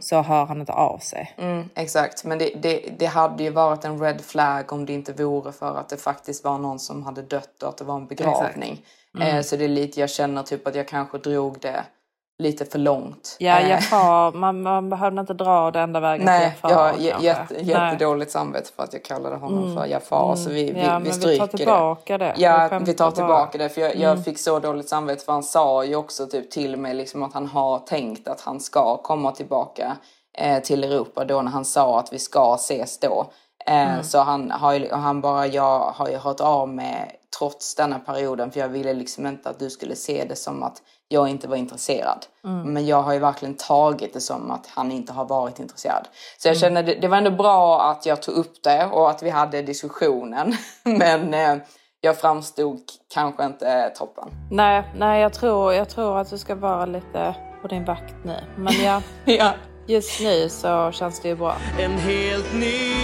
så 0.00 0.22
hör 0.22 0.44
han 0.46 0.60
inte 0.60 0.72
av 0.72 0.98
sig. 0.98 1.34
mm, 1.38 1.68
exakt, 1.74 2.24
men 2.24 2.38
det, 2.38 2.50
det, 2.62 2.92
det 2.98 3.06
hade 3.06 3.42
ju 3.42 3.50
varit 3.50 3.84
en 3.84 4.00
red 4.00 4.20
flag 4.20 4.72
om 4.72 4.86
det 4.86 4.92
inte 4.92 5.12
vore 5.12 5.52
för 5.52 5.76
att 5.76 5.88
det 5.88 5.96
faktiskt 5.96 6.44
var 6.44 6.58
någon 6.58 6.78
som 6.78 7.02
hade 7.02 7.22
dött 7.22 7.62
och 7.62 7.68
att 7.68 7.76
det 7.76 7.84
var 7.84 7.96
en 7.96 8.06
begravning. 8.06 8.84
Mm. 9.16 9.28
Eh, 9.28 9.42
så 9.42 9.56
det 9.56 9.64
är 9.64 9.68
lite, 9.68 10.00
jag 10.00 10.10
känner 10.10 10.42
typ 10.42 10.66
att 10.66 10.74
jag 10.74 10.88
kanske 10.88 11.18
drog 11.18 11.60
det 11.60 11.84
lite 12.42 12.64
för 12.64 12.78
långt. 12.78 13.36
Ja, 13.38 13.58
Eh, 13.58 13.68
Jafar, 13.70 14.32
man, 14.32 14.62
man 14.62 14.90
behövde 14.90 15.20
inte 15.20 15.34
dra 15.34 15.70
det 15.70 15.80
enda 15.80 16.00
vägen 16.00 16.24
Nej, 16.26 16.50
till 16.60 16.70
jag 16.70 16.76
har 16.76 16.86
Jafar. 16.86 16.98
jä- 16.98 17.10
kanske. 17.10 17.26
jätte, 17.54 17.70
jättedåligt 17.70 18.30
samvete 18.30 18.70
för 18.76 18.82
att 18.82 18.92
jag 18.92 19.04
kallade 19.04 19.36
honom 19.36 19.74
för 19.76 19.86
Jafar. 19.86 20.36
Så 20.36 20.50
vi, 20.50 20.72
vi, 20.72 20.80
Ja, 20.82 20.98
vi 20.98 21.12
stryker 21.12 21.42
vi 21.42 21.48
tar 21.50 21.58
tillbaka 21.58 22.18
det. 22.18 22.32
Vi 22.36 22.42
Ja, 22.42 22.68
vi 22.84 22.94
tar 22.94 23.04
bara. 23.04 23.12
tillbaka 23.14 23.58
det. 23.58 23.68
För 23.68 23.80
jag, 23.80 23.96
jag 23.96 24.10
Mm. 24.12 24.24
fick 24.24 24.38
så 24.38 24.58
dåligt 24.58 24.88
samvete 24.88 25.24
för 25.24 25.32
han 25.32 25.42
sa 25.42 25.84
ju 25.84 25.96
också 25.96 26.26
typ 26.26 26.50
till 26.50 26.76
mig 26.76 26.94
liksom 26.94 27.22
att 27.22 27.34
han 27.34 27.46
har 27.46 27.78
tänkt 27.78 28.28
att 28.28 28.40
han 28.40 28.60
ska 28.60 28.96
komma 28.96 29.32
tillbaka 29.32 29.96
eh, 30.38 30.62
till 30.62 30.84
Europa 30.84 31.24
då 31.24 31.42
när 31.42 31.50
han 31.50 31.64
sa 31.64 31.98
att 31.98 32.12
vi 32.12 32.18
ska 32.18 32.54
ses 32.54 32.98
då. 32.98 33.26
Eh, 33.66 33.92
Mm. 33.92 34.02
Så 34.04 34.18
han 34.18 34.50
har 34.50 34.94
han 34.96 35.20
bara, 35.20 35.46
jag 35.46 35.78
har 35.80 36.08
ju 36.08 36.16
hört 36.16 36.40
av 36.40 36.68
mig 36.68 37.18
trots 37.38 37.74
denna 37.74 37.98
perioden 37.98 38.50
för 38.50 38.60
jag 38.60 38.68
ville 38.68 38.92
liksom 38.92 39.26
inte 39.26 39.50
att 39.50 39.58
du 39.58 39.70
skulle 39.70 39.96
se 39.96 40.24
det 40.28 40.36
som 40.36 40.62
att 40.62 40.82
jag 41.12 41.28
inte 41.28 41.48
var 41.48 41.56
intresserad. 41.56 42.26
Mm. 42.44 42.72
Men 42.72 42.86
jag 42.86 43.02
har 43.02 43.12
ju 43.12 43.18
verkligen 43.18 43.54
tagit 43.54 44.12
det 44.14 44.20
som 44.20 44.50
att 44.50 44.66
han 44.66 44.92
inte 44.92 45.12
har 45.12 45.24
varit 45.24 45.58
intresserad. 45.58 46.08
Så 46.38 46.48
Mm. 46.48 46.54
jag 46.54 46.60
känner 46.60 46.82
det, 46.82 46.94
det 46.94 47.08
var 47.08 47.16
ändå 47.16 47.30
bra 47.30 47.82
att 47.90 48.06
jag 48.06 48.22
tog 48.22 48.34
upp 48.34 48.62
det 48.62 48.86
och 48.92 49.10
att 49.10 49.22
vi 49.22 49.30
hade 49.30 49.62
diskussionen. 49.62 50.54
Men 50.82 51.34
eh, 51.34 51.56
jag 52.00 52.16
framstod 52.18 52.80
kanske 53.14 53.44
inte 53.44 53.68
eh, 53.68 53.88
toppen. 53.98 54.28
Nej, 54.50 54.82
nej 54.96 55.20
jag, 55.22 55.32
tror, 55.32 55.74
jag 55.74 55.88
tror 55.88 56.18
att 56.18 56.30
du 56.30 56.38
ska 56.38 56.54
vara 56.54 56.86
lite 56.86 57.34
på 57.62 57.68
din 57.68 57.84
vakt 57.84 58.14
nu. 58.24 58.36
Men 58.56 58.72
ja, 58.84 59.02
Ja. 59.24 59.52
just 59.86 60.20
nu 60.20 60.48
så 60.48 60.90
känns 60.92 61.20
det 61.20 61.28
ju 61.28 61.36
bra. 61.36 61.56
En 61.78 61.92
helt 61.98 62.54
ny 62.54 62.94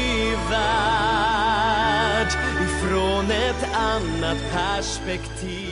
värld 0.51 2.29
ifrån 2.63 3.25
ett 3.25 3.69
annat 3.77 4.39
perspektiv. 4.55 5.68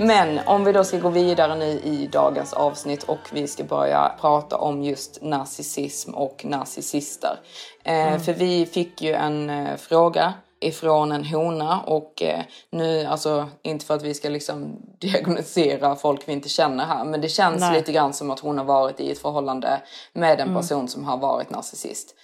Men 0.00 0.40
om 0.46 0.64
vi 0.64 0.72
då 0.72 0.84
ska 0.84 0.98
gå 0.98 1.08
vidare 1.08 1.54
nu 1.54 1.66
i 1.66 2.08
dagens 2.12 2.52
avsnitt 2.52 3.02
och 3.02 3.18
vi 3.32 3.46
ska 3.48 3.64
börja 3.64 4.12
prata 4.20 4.56
om 4.56 4.82
just 4.82 5.22
narcissism 5.22 6.14
och 6.14 6.44
narcissister. 6.44 7.40
Eh, 7.84 8.18
För 8.18 8.32
vi 8.32 8.66
fick 8.66 9.02
ju 9.02 9.12
en 9.12 9.50
eh, 9.50 9.76
fråga 9.76 10.34
ifrån 10.60 11.12
en 11.12 11.24
hona 11.24 11.80
och 11.80 12.22
eh, 12.22 12.40
nu, 12.72 13.04
alltså 13.04 13.48
inte 13.62 13.86
för 13.86 13.94
att 13.94 14.02
vi 14.02 14.14
ska 14.14 14.28
liksom 14.28 14.76
diagnosera 15.00 15.96
folk 15.96 16.28
vi 16.28 16.32
inte 16.32 16.48
känner 16.48 16.84
här, 16.84 17.04
men 17.04 17.20
det 17.20 17.28
känns 17.28 17.60
Nej. 17.60 17.72
lite 17.74 17.92
grann 17.92 18.12
som 18.12 18.30
att 18.30 18.40
hon 18.40 18.58
har 18.58 18.64
varit 18.64 19.00
i 19.00 19.10
ett 19.10 19.18
förhållande 19.18 19.82
med 20.12 20.40
en 20.40 20.54
person 20.54 20.88
som 20.88 21.04
har 21.04 21.16
varit 21.16 21.50
narcissist. 21.50 22.14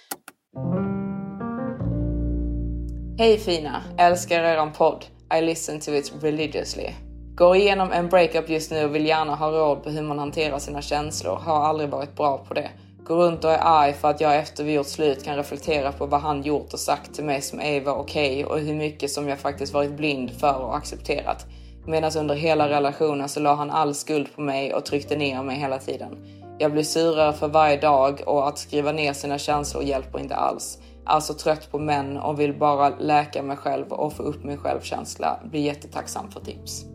Hej 3.19 3.37
fina! 3.37 3.83
Älskar 3.97 4.43
eran 4.43 4.73
podd. 4.73 5.05
I 5.37 5.41
listen 5.41 5.79
to 5.79 5.91
it 5.91 6.13
religiously. 6.21 7.06
Går 7.37 7.55
igenom 7.55 7.91
en 7.91 8.09
breakup 8.09 8.49
just 8.49 8.71
nu 8.71 8.85
och 8.85 8.95
vill 8.95 9.05
gärna 9.05 9.35
ha 9.35 9.51
råd 9.51 9.83
på 9.83 9.89
hur 9.89 10.01
man 10.01 10.19
hanterar 10.19 10.59
sina 10.59 10.81
känslor. 10.81 11.35
Har 11.35 11.65
aldrig 11.65 11.89
varit 11.89 12.15
bra 12.15 12.37
på 12.37 12.53
det. 12.53 12.69
Går 13.03 13.15
runt 13.15 13.43
och 13.43 13.51
är 13.51 13.59
arg 13.61 13.93
för 13.93 14.07
att 14.07 14.21
jag 14.21 14.35
efter 14.35 14.63
vi 14.63 14.73
gjort 14.73 14.87
slut 14.87 15.23
kan 15.23 15.35
reflektera 15.35 15.91
på 15.91 16.05
vad 16.05 16.21
han 16.21 16.41
gjort 16.41 16.73
och 16.73 16.79
sagt 16.79 17.13
till 17.13 17.23
mig 17.23 17.41
som 17.41 17.59
ej 17.59 17.79
var 17.79 17.93
okej 17.93 18.45
och 18.45 18.59
hur 18.59 18.73
mycket 18.73 19.11
som 19.11 19.27
jag 19.27 19.39
faktiskt 19.39 19.73
varit 19.73 19.91
blind 19.91 20.31
för 20.31 20.57
och 20.57 20.77
accepterat. 20.77 21.45
Medan 21.85 22.11
under 22.17 22.35
hela 22.35 22.69
relationen 22.69 23.29
så 23.29 23.39
la 23.39 23.55
han 23.55 23.71
all 23.71 23.95
skuld 23.95 24.35
på 24.35 24.41
mig 24.41 24.73
och 24.73 24.85
tryckte 24.85 25.15
ner 25.15 25.43
mig 25.43 25.55
hela 25.55 25.77
tiden. 25.77 26.17
Jag 26.59 26.71
blir 26.71 26.83
surare 26.83 27.33
för 27.33 27.47
varje 27.47 27.77
dag 27.77 28.21
och 28.25 28.47
att 28.47 28.57
skriva 28.57 28.91
ner 28.91 29.13
sina 29.13 29.37
känslor 29.37 29.83
hjälper 29.83 30.19
inte 30.19 30.35
alls. 30.35 30.77
Alltså 31.05 31.33
trött 31.33 31.71
på 31.71 31.79
män 31.79 32.17
och 32.17 32.39
vill 32.39 32.59
bara 32.59 32.89
läka 32.89 33.43
mig 33.43 33.57
själv 33.57 33.91
och 33.91 34.13
få 34.13 34.23
upp 34.23 34.43
min 34.43 34.57
självkänsla. 34.57 35.39
Blir 35.43 35.61
jättetacksam 35.61 36.31
för 36.31 36.39
tips. 36.39 36.85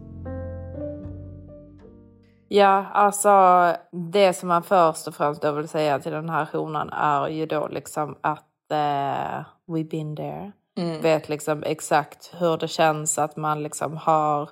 Ja, 2.54 2.86
alltså 2.92 3.30
det 4.12 4.32
som 4.32 4.48
man 4.48 4.62
först 4.62 5.08
och 5.08 5.14
främst 5.14 5.42
då 5.42 5.52
vill 5.52 5.68
säga 5.68 5.98
till 5.98 6.12
den 6.12 6.28
här 6.28 6.48
honan 6.52 6.90
är 6.92 7.28
ju 7.28 7.46
då 7.46 7.68
liksom 7.68 8.16
att 8.20 8.70
eh, 8.70 9.44
we 9.66 9.84
been 9.84 10.16
there. 10.16 10.52
Vet 11.02 11.28
liksom 11.28 11.62
exakt 11.62 12.34
hur 12.38 12.56
det 12.56 12.68
känns 12.68 13.18
att 13.18 13.36
man 13.36 13.62
liksom 13.62 13.96
har 13.96 14.50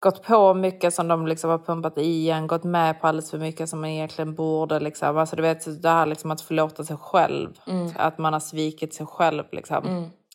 gått 0.00 0.22
på 0.22 0.54
mycket 0.54 0.94
som 0.94 1.08
de 1.08 1.26
liksom 1.26 1.50
har 1.50 1.58
pumpat 1.58 1.98
i 1.98 2.30
en, 2.30 2.46
gått 2.46 2.64
med 2.64 3.00
på 3.00 3.06
alldeles 3.06 3.30
för 3.30 3.38
mycket 3.38 3.68
som 3.68 3.80
man 3.80 3.90
egentligen 3.90 4.34
borde. 4.34 4.80
Liksom. 4.80 5.18
Alltså 5.18 5.36
du 5.36 5.42
vet 5.42 5.82
det 5.82 5.88
här 5.88 6.06
liksom 6.06 6.30
att 6.30 6.40
förlåta 6.40 6.84
sig 6.84 6.96
själv. 6.96 7.48
Att 7.96 8.18
man 8.18 8.32
har 8.32 8.40
svikit 8.40 8.94
sig 8.94 9.06
själv 9.06 9.44
liksom. 9.52 9.84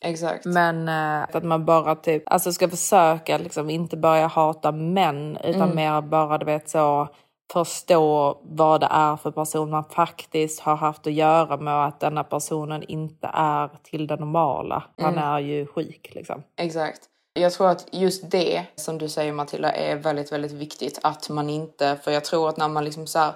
Exakt. 0.02 0.44
Men 0.44 0.88
eh, 0.88 1.36
att 1.36 1.44
man 1.44 1.64
bara 1.64 1.94
typ, 1.94 2.22
alltså 2.26 2.52
ska 2.52 2.68
försöka 2.68 3.38
liksom 3.38 3.70
inte 3.70 3.96
börja 3.96 4.26
hata 4.26 4.72
män 4.72 5.38
utan 5.44 5.74
mer 5.74 6.00
bara 6.00 6.38
du 6.38 6.46
vet 6.46 6.68
så 6.68 7.08
förstå 7.52 8.38
vad 8.42 8.80
det 8.80 8.88
är 8.90 9.16
för 9.16 9.30
person 9.30 9.70
man 9.70 9.84
faktiskt 9.84 10.60
har 10.60 10.76
haft 10.76 11.06
att 11.06 11.12
göra 11.12 11.56
med 11.56 11.74
och 11.74 11.84
att 11.84 12.00
denna 12.00 12.24
personen 12.24 12.82
inte 12.82 13.30
är 13.32 13.70
till 13.82 14.06
det 14.06 14.16
normala. 14.16 14.84
Han 14.98 15.18
är 15.18 15.38
ju 15.38 15.66
sjuk 15.66 16.10
liksom. 16.14 16.42
Exakt. 16.56 17.00
Jag 17.34 17.52
tror 17.52 17.68
att 17.68 17.86
just 17.90 18.30
det 18.30 18.66
som 18.74 18.98
du 18.98 19.08
säger 19.08 19.32
Matilda 19.32 19.72
är 19.72 19.96
väldigt, 19.96 20.32
väldigt 20.32 20.52
viktigt 20.52 20.98
att 21.02 21.28
man 21.28 21.50
inte, 21.50 21.96
för 22.04 22.10
jag 22.10 22.24
tror 22.24 22.48
att 22.48 22.56
när 22.56 22.68
man 22.68 22.84
liksom 22.84 23.06
så 23.06 23.18
här 23.18 23.32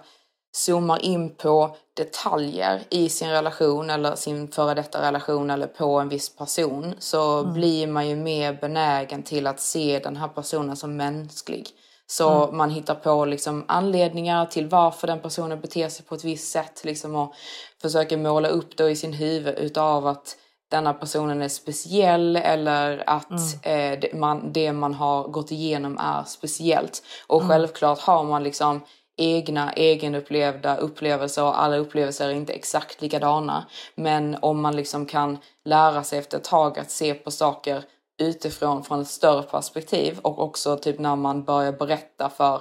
zoomar 0.53 1.05
in 1.05 1.35
på 1.35 1.77
detaljer 1.95 2.83
i 2.91 3.09
sin 3.09 3.31
relation 3.31 3.91
eller 3.91 4.15
sin 4.15 4.49
före 4.49 4.75
detta 4.75 5.03
relation 5.03 5.51
eller 5.51 5.67
på 5.67 5.99
en 5.99 6.09
viss 6.09 6.37
person 6.37 6.95
så 6.99 7.45
blir 7.45 7.87
man 7.87 8.09
ju 8.09 8.17
mer 8.17 8.59
benägen 8.61 9.23
till 9.23 9.47
att 9.47 9.61
se 9.61 9.99
den 9.99 10.17
här 10.17 10.29
personen 10.29 10.77
som 10.77 10.97
mänsklig. 10.97 11.67
Så 12.07 12.51
man 12.53 12.71
hittar 12.71 12.95
på 12.95 13.25
liksom 13.25 13.65
anledningar 13.69 14.47
till 14.47 14.69
varför 14.69 15.07
den 15.07 15.21
personen 15.21 15.61
beter 15.61 15.89
sig 15.89 16.07
på 16.07 16.15
ett 16.15 16.25
visst 16.25 16.53
sätt 16.53 16.85
liksom 16.85 17.15
och 17.15 17.35
försöker 17.83 18.17
måla 18.17 18.49
upp 18.49 18.77
då 18.77 18.89
i 18.89 18.97
sin 18.97 19.13
huvud 19.13 19.59
utav 19.59 20.07
att 20.07 20.37
denna 20.71 20.95
personen 20.95 21.43
är 21.43 21.49
speciell 21.49 22.37
eller 22.37 23.03
att 23.07 23.31
eh, 23.63 23.99
det, 24.01 24.15
man, 24.15 24.53
det 24.53 24.73
man 24.73 24.95
har 24.95 25.29
gått 25.29 25.53
igenom 25.53 25.99
är 25.99 26.25
speciellt. 26.25 27.03
Och 27.27 27.43
självklart 27.43 27.99
har 27.99 28.25
man 28.25 28.43
liksom 28.43 28.81
egna 29.21 29.73
egenupplevda 29.73 30.77
upplevelser 30.77 31.45
och 31.45 31.63
alla 31.63 31.77
upplevelser 31.77 32.29
är 32.29 32.33
inte 32.33 32.53
exakt 32.53 33.03
likadana. 33.03 33.67
Men 33.95 34.37
om 34.43 34.61
man 34.61 34.77
liksom 34.77 35.07
kan 35.07 35.39
lära 35.65 36.03
sig 36.03 36.19
efter 36.19 36.39
ett 36.39 36.45
tag 36.45 36.79
att 36.79 36.91
se 36.91 37.15
på 37.15 37.31
saker 37.31 37.85
utifrån 38.21 38.85
från 38.85 39.01
ett 39.01 39.09
större 39.09 39.43
perspektiv 39.43 40.19
och 40.23 40.39
också 40.39 40.77
typ 40.77 40.99
när 40.99 41.17
man 41.17 41.45
börjar 41.45 41.73
berätta 41.73 42.31
för 42.31 42.61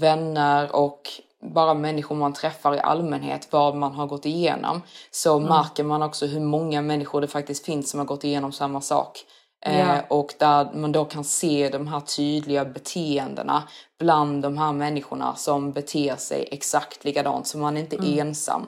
vänner 0.00 0.76
och 0.76 1.00
bara 1.42 1.74
människor 1.74 2.16
man 2.16 2.32
träffar 2.32 2.74
i 2.74 2.78
allmänhet 2.78 3.48
vad 3.50 3.76
man 3.76 3.92
har 3.92 4.06
gått 4.06 4.26
igenom 4.26 4.82
så 5.10 5.38
märker 5.38 5.84
man 5.84 6.02
också 6.02 6.26
hur 6.26 6.40
många 6.40 6.82
människor 6.82 7.20
det 7.20 7.26
faktiskt 7.26 7.64
finns 7.64 7.90
som 7.90 8.00
har 8.00 8.06
gått 8.06 8.24
igenom 8.24 8.52
samma 8.52 8.80
sak. 8.80 9.18
Eh, 9.66 9.98
och 10.08 10.34
där 10.38 10.72
man 10.74 10.92
då 10.92 11.04
kan 11.04 11.24
se 11.24 11.68
de 11.68 11.86
här 11.88 12.00
tydliga 12.00 12.64
beteendena 12.64 13.62
bland 13.98 14.42
de 14.42 14.58
här 14.58 14.72
människorna 14.72 15.34
som 15.34 15.72
beter 15.72 16.16
sig 16.16 16.48
exakt 16.50 17.04
likadant 17.04 17.46
så 17.46 17.58
man 17.58 17.76
är 17.76 17.80
inte 17.80 17.96
ensam. 17.96 18.66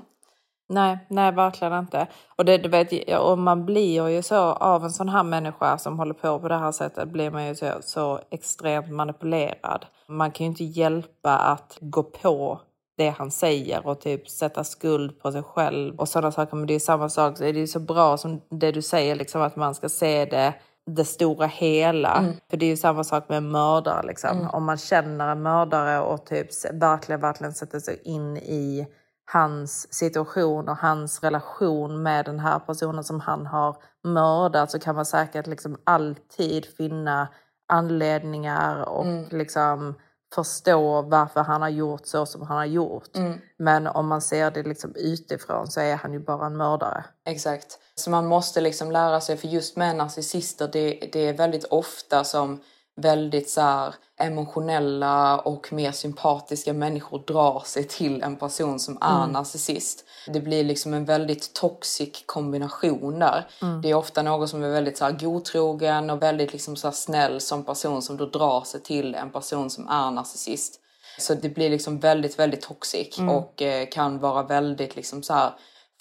Nej, 0.69 0.99
nej 1.09 1.33
verkligen 1.33 1.79
inte. 1.79 2.07
Och 2.37 2.45
det, 2.45 2.59
du 2.59 2.69
vet, 2.69 3.19
och 3.21 3.39
man 3.39 3.67
blir 3.67 4.09
ju 4.09 4.23
så 4.23 4.37
av 4.41 4.85
en 4.85 4.91
sån 4.91 5.09
här 5.09 5.23
människa 5.23 5.79
som 5.79 5.99
håller 5.99 6.15
på 6.15 6.39
på 6.39 6.49
det 6.49 6.59
här 6.59 6.73
sättet 6.73 7.09
blir 7.09 7.31
man 7.31 7.47
ju 7.47 7.55
så, 7.55 7.73
så 7.81 8.21
extremt 8.31 8.91
manipulerad. 8.91 9.87
Man 10.09 10.31
kan 10.31 10.47
ju 10.47 10.51
inte 10.51 10.65
hjälpa 10.65 11.37
att 11.37 11.79
gå 11.81 12.03
på 12.03 12.61
det 12.97 13.09
han 13.09 13.31
säger 13.31 13.87
och 13.87 14.01
typ 14.01 14.29
sätta 14.29 14.65
skuld 14.65 15.23
på 15.23 15.33
sig 15.33 15.43
själv 15.43 16.01
och 16.01 16.09
sådana 16.09 16.33
saker. 16.33 16.57
Men 16.57 16.67
det 16.67 16.75
är 16.75 16.79
samma 16.79 17.09
sak, 17.09 17.39
det 17.39 17.49
är 17.49 17.67
så 17.67 17.81
bra 17.81 18.17
som 18.17 18.41
det 18.49 18.73
du 18.73 18.83
säger, 18.83 19.17
liksom, 19.17 19.43
att 19.43 19.57
man 19.57 19.75
ska 19.75 19.89
se 19.89 20.25
det 20.25 20.55
det 20.87 21.05
stora 21.05 21.47
hela. 21.47 22.25
För 22.51 22.57
det 22.57 22.67
är 22.67 22.71
ju 22.71 22.77
samma 22.77 23.05
sak 23.05 23.29
med 23.29 23.43
mördare. 23.43 24.07
Liksom. 24.07 24.51
Om 24.53 24.65
man 24.65 24.79
känner 24.79 25.29
en 25.29 25.43
mördare 25.43 26.01
och 26.01 26.27
typ 26.27 26.49
verkligen, 26.73 27.21
verkligen 27.21 27.55
sätter 27.55 27.79
sig 27.79 28.01
in 28.05 28.37
i 28.37 28.87
hans 29.33 29.95
situation 29.95 30.69
och 30.69 30.77
hans 30.77 31.23
relation 31.23 32.03
med 32.03 32.25
den 32.25 32.41
här 32.41 32.59
personen 32.59 33.05
som 33.05 33.21
han 33.21 33.47
har 33.47 33.77
mördat 34.05 34.71
så 34.71 34.79
kan 34.79 34.95
man 34.95 35.07
säkert 35.07 35.47
liksom 35.47 35.77
alltid 35.85 36.67
finna 36.67 37.29
anledningar 37.69 38.89
och 38.89 39.33
liksom 39.33 39.95
förstå 40.35 41.03
varför 41.03 41.41
han 41.41 41.63
har 41.63 41.69
gjort 41.69 42.07
så 42.07 42.27
som 42.27 42.43
han 42.43 42.57
har 42.57 42.65
gjort. 42.65 43.17
Men 43.57 43.87
om 43.87 44.09
man 44.09 44.23
ser 44.23 44.51
det 44.51 44.63
liksom 44.63 44.95
utifrån 44.97 45.67
så 45.67 45.81
är 45.81 45.97
han 45.97 46.13
ju 46.13 46.19
bara 46.19 46.47
en 46.47 46.57
mördare. 46.57 47.05
Exakt. 47.27 47.79
Så 47.95 48.11
man 48.11 48.27
måste 48.27 48.61
liksom 48.61 48.93
lära 48.93 49.21
sig, 49.21 49.37
för 49.37 49.49
just 49.49 49.77
med 49.77 49.97
narcissister, 49.97 50.69
det, 50.73 51.09
det 51.13 51.29
är 51.29 51.33
väldigt 51.33 51.65
ofta 51.65 52.25
som 52.25 52.61
väldigt 52.97 53.51
så 53.51 53.61
här, 53.61 53.95
emotionella 54.21 55.39
och 55.39 55.73
mer 55.73 55.93
sympatiska 55.93 56.73
människor 56.73 57.23
drar 57.27 57.63
sig 57.67 57.85
till 57.85 58.23
en 58.23 58.37
person 58.37 58.79
som 58.79 58.99
är 59.01 59.27
narcissist. 59.27 60.05
Det 60.27 60.41
blir 60.41 60.65
liksom 60.65 60.95
en 60.95 61.05
väldigt 61.05 61.55
toxic 61.55 62.25
kombination 62.27 63.19
där. 63.19 63.47
Det 63.83 63.91
är 63.91 63.95
ofta 63.95 64.23
någon 64.23 64.49
som 64.49 64.63
är 64.63 64.71
väldigt 64.71 64.99
så 64.99 65.05
här, 65.05 65.13
godtrogen 65.13 66.11
och 66.11 66.23
väldigt 66.23 66.53
liksom 66.53 66.77
så 66.77 66.87
här, 66.87 66.95
snäll 66.95 67.41
som 67.41 67.65
person 67.65 68.03
som 68.03 68.17
då 68.17 68.27
drar 68.27 68.61
sig 68.61 68.83
till 68.83 69.15
en 69.15 69.31
person 69.31 69.71
som 69.71 69.89
är 69.89 70.11
narcissist. 70.11 70.79
Så 71.19 71.35
det 71.35 71.49
blir 71.49 71.71
liksom 71.71 71.99
väldigt, 71.99 72.39
väldigt 72.39 72.61
toxic 72.61 73.19
och 73.31 73.63
eh, 73.63 73.89
kan 73.89 74.19
vara 74.19 74.43
väldigt 74.43 74.97
liksom 74.97 75.23
så 75.23 75.35
här 75.35 75.53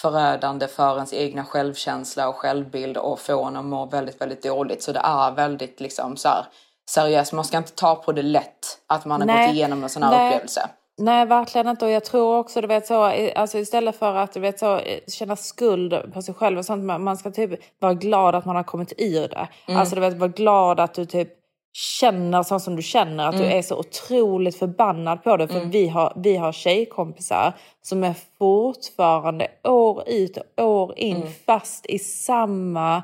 förödande 0.01 0.67
för 0.67 0.95
ens 0.95 1.13
egna 1.13 1.45
självkänsla 1.45 2.29
och 2.29 2.35
självbild 2.35 2.97
och 2.97 3.19
få 3.19 3.43
en 3.43 3.57
att 3.57 3.65
må 3.65 3.85
väldigt, 3.85 4.21
väldigt 4.21 4.43
dåligt. 4.43 4.83
Så 4.83 4.91
det 4.91 4.99
är 4.99 5.31
väldigt 5.31 5.79
liksom 5.79 6.17
så 6.17 6.27
här 6.27 6.45
seriöst. 6.89 7.33
Man 7.33 7.45
ska 7.45 7.57
inte 7.57 7.71
ta 7.71 7.95
på 7.95 8.11
det 8.11 8.21
lätt 8.21 8.77
att 8.87 9.05
man 9.05 9.21
har 9.21 9.27
Nej. 9.27 9.47
gått 9.47 9.55
igenom 9.55 9.83
en 9.83 9.89
sån 9.89 10.03
här 10.03 10.11
Nej. 10.11 10.27
upplevelse. 10.27 10.69
Nej, 10.97 11.25
verkligen 11.25 11.67
inte. 11.67 11.85
Och 11.85 11.91
jag 11.91 12.05
tror 12.05 12.37
också, 12.37 12.61
du 12.61 12.67
vet 12.67 12.87
så, 12.87 13.03
alltså 13.35 13.57
istället 13.57 13.95
för 13.95 14.15
att 14.15 14.33
du 14.33 14.39
vet 14.39 14.59
så, 14.59 14.77
eh, 14.77 14.99
känna 15.07 15.35
skuld 15.35 16.13
på 16.13 16.21
sig 16.21 16.33
själv 16.33 16.57
och 16.57 16.65
sånt, 16.65 16.83
man 16.83 17.17
ska 17.17 17.31
typ 17.31 17.51
vara 17.79 17.93
glad 17.93 18.35
att 18.35 18.45
man 18.45 18.55
har 18.55 18.63
kommit 18.63 18.93
ur 18.97 19.27
det. 19.27 19.47
Alltså 19.67 19.95
du 19.95 20.01
vet, 20.01 20.17
vara 20.17 20.29
glad 20.29 20.79
att 20.79 20.93
du 20.93 21.05
typ 21.05 21.29
känner 21.73 22.43
så 22.43 22.59
som 22.59 22.75
du 22.75 22.81
känner, 22.81 23.27
att 23.27 23.37
du 23.37 23.43
är 23.43 23.61
så 23.61 23.77
otroligt 23.77 24.59
förbannad 24.59 25.23
på 25.23 25.37
det. 25.37 25.47
För 25.47 25.59
vi, 25.59 25.87
har, 25.87 26.13
vi 26.15 26.37
har 26.37 26.51
tjejkompisar 26.51 27.53
som 27.81 28.03
är 28.03 28.15
fortfarande 28.37 29.47
år 29.63 30.03
ut 30.07 30.37
och 30.37 30.65
år 30.65 30.99
in 30.99 31.31
fast 31.45 31.85
i 31.85 31.99
samma, 31.99 33.03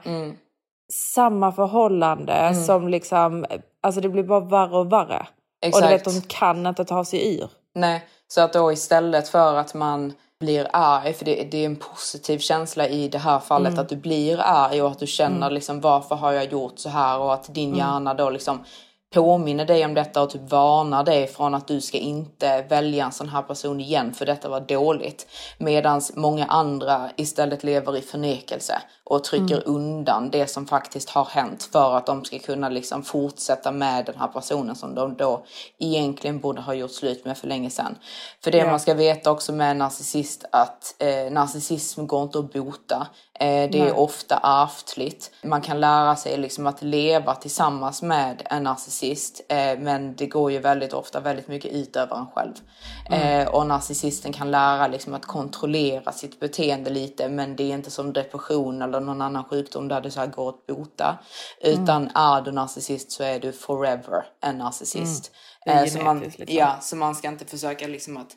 samma 0.93 1.52
förhållande 1.52 2.56
som 2.56 2.88
liksom, 2.88 3.45
alltså 3.82 4.02
det 4.02 4.10
blir 4.10 4.23
bara 4.23 4.39
värre 4.39 4.78
och 4.78 4.91
värre. 4.91 5.28
Och 5.65 5.82
du 5.82 5.88
vet, 5.88 6.08
Exakt. 6.08 6.21
de 6.21 6.21
kan 6.28 6.67
inte 6.67 6.86
ta 6.86 7.06
sig 7.06 7.36
ur. 7.36 7.50
Nej, 7.76 8.06
så 8.28 8.41
att 8.41 8.54
då 8.54 8.71
istället 8.71 9.30
för 9.30 9.56
att 9.56 9.73
man 9.73 10.13
blir 10.39 10.67
arg, 10.73 11.13
för 11.13 11.26
det, 11.26 11.47
det 11.52 11.58
är 11.58 11.65
en 11.65 11.76
positiv 11.76 12.39
känsla 12.39 12.88
i 12.88 13.08
det 13.08 13.17
här 13.17 13.39
fallet 13.39 13.80
att 13.80 13.89
du 13.89 13.95
blir 13.95 14.39
arg 14.39 14.82
och 14.82 14.91
att 14.91 15.00
du 15.00 15.08
känner 15.08 15.50
liksom 15.50 15.82
varför 15.82 16.15
har 16.15 16.32
jag 16.32 16.52
gjort 16.52 16.80
så 16.80 16.89
här 16.89 17.19
och 17.19 17.34
att 17.34 17.54
din 17.54 17.76
hjärna 17.76 18.13
då 18.13 18.30
liksom 18.30 18.63
påminner 19.13 19.65
dig 19.65 19.86
om 19.86 19.93
detta 19.93 20.21
och 20.21 20.30
typ 20.30 20.52
varnar 20.52 21.04
dig 21.04 21.28
från 21.28 21.56
att 21.56 21.67
du 21.67 21.82
ska 21.82 21.97
inte 21.97 22.62
välja 22.62 23.06
en 23.06 23.12
sån 23.12 23.30
här 23.30 23.41
person 23.41 23.80
igen 23.80 24.13
för 24.13 24.26
detta 24.26 24.50
var 24.50 24.60
dåligt. 24.60 25.28
Medan 25.58 26.02
många 26.15 26.45
andra 26.45 27.10
istället 27.15 27.63
lever 27.63 27.97
i 27.97 28.02
förnekelse 28.02 28.82
och 29.09 29.23
trycker 29.23 29.67
undan 29.67 30.29
det 30.29 30.47
som 30.47 30.65
faktiskt 30.67 31.09
har 31.09 31.25
hänt 31.25 31.69
för 31.71 31.97
att 31.97 32.05
de 32.05 32.25
ska 32.25 32.39
kunna 32.39 32.69
liksom 32.69 33.03
fortsätta 33.03 33.71
med 33.71 34.05
den 34.05 34.15
här 34.19 34.27
personen 34.27 34.75
som 34.75 34.95
de 34.95 35.15
då 35.17 35.45
egentligen 35.79 36.39
borde 36.39 36.61
ha 36.61 36.73
gjort 36.73 36.91
slut 36.91 37.25
med 37.25 37.37
för 37.37 37.47
länge 37.47 37.69
sedan. 37.69 37.95
För 38.43 38.51
det 38.51 38.57
Ja. 38.57 38.69
man 38.69 38.79
ska 38.79 38.93
veta 38.93 39.31
också 39.31 39.53
med 39.53 39.71
en 39.71 39.77
narcissist 39.77 40.45
att 40.51 40.95
eh, 40.99 41.31
narcissism 41.31 42.07
går 42.07 42.23
inte 42.23 42.39
att 42.39 42.53
bota. 42.53 43.07
Eh, 43.39 43.69
det 43.71 43.79
är 43.79 43.97
ofta 43.97 44.39
ärftligt. 44.43 45.31
Man 45.43 45.61
kan 45.61 45.79
lära 45.79 46.15
sig 46.15 46.37
liksom 46.37 46.67
att 46.67 46.81
leva 46.81 47.35
tillsammans 47.35 48.01
med 48.01 48.41
en 48.45 48.63
narcissist 48.63 49.41
eh, 49.49 49.79
men 49.79 50.15
det 50.15 50.25
går 50.27 50.51
ju 50.51 50.59
väldigt 50.59 50.93
ofta 50.93 51.19
väldigt 51.19 51.47
mycket 51.47 51.71
ut 51.71 51.95
över 51.95 52.15
en 52.15 52.25
själv. 52.35 52.53
Eh, 53.11 53.47
och 53.47 53.67
narcissisten 53.67 54.33
kan 54.33 54.51
lära 54.51 54.87
liksom 54.87 55.13
att 55.13 55.25
kontrollera 55.25 56.11
sitt 56.11 56.39
beteende 56.39 56.89
lite 56.89 57.29
men 57.29 57.55
det 57.55 57.63
är 57.63 57.73
inte 57.73 57.91
som 57.91 58.13
depression 58.13 58.81
eller 58.81 58.96
någon 58.99 59.21
annan 59.21 59.43
sjukdom 59.43 59.88
där 59.88 60.01
det 60.01 60.12
så 60.12 60.27
går 60.27 60.49
att 60.49 60.65
bota. 60.67 61.17
Utan 61.62 62.10
är 62.15 62.41
du 62.41 62.51
narcissist 62.51 63.12
så 63.12 63.23
är 63.23 63.39
du 63.39 63.51
forever 63.51 64.25
en 64.43 64.57
narcissist. 64.57 65.31
Är 65.65 65.83
Eh, 65.83 65.86
så, 65.86 65.99
man, 65.99 66.19
liksom. 66.19 66.45
ja, 66.47 66.75
så 66.81 66.95
man 66.95 67.15
ska 67.15 67.27
inte 67.27 67.45
försöka 67.45 67.88
liksom 67.88 68.17
att 68.17 68.36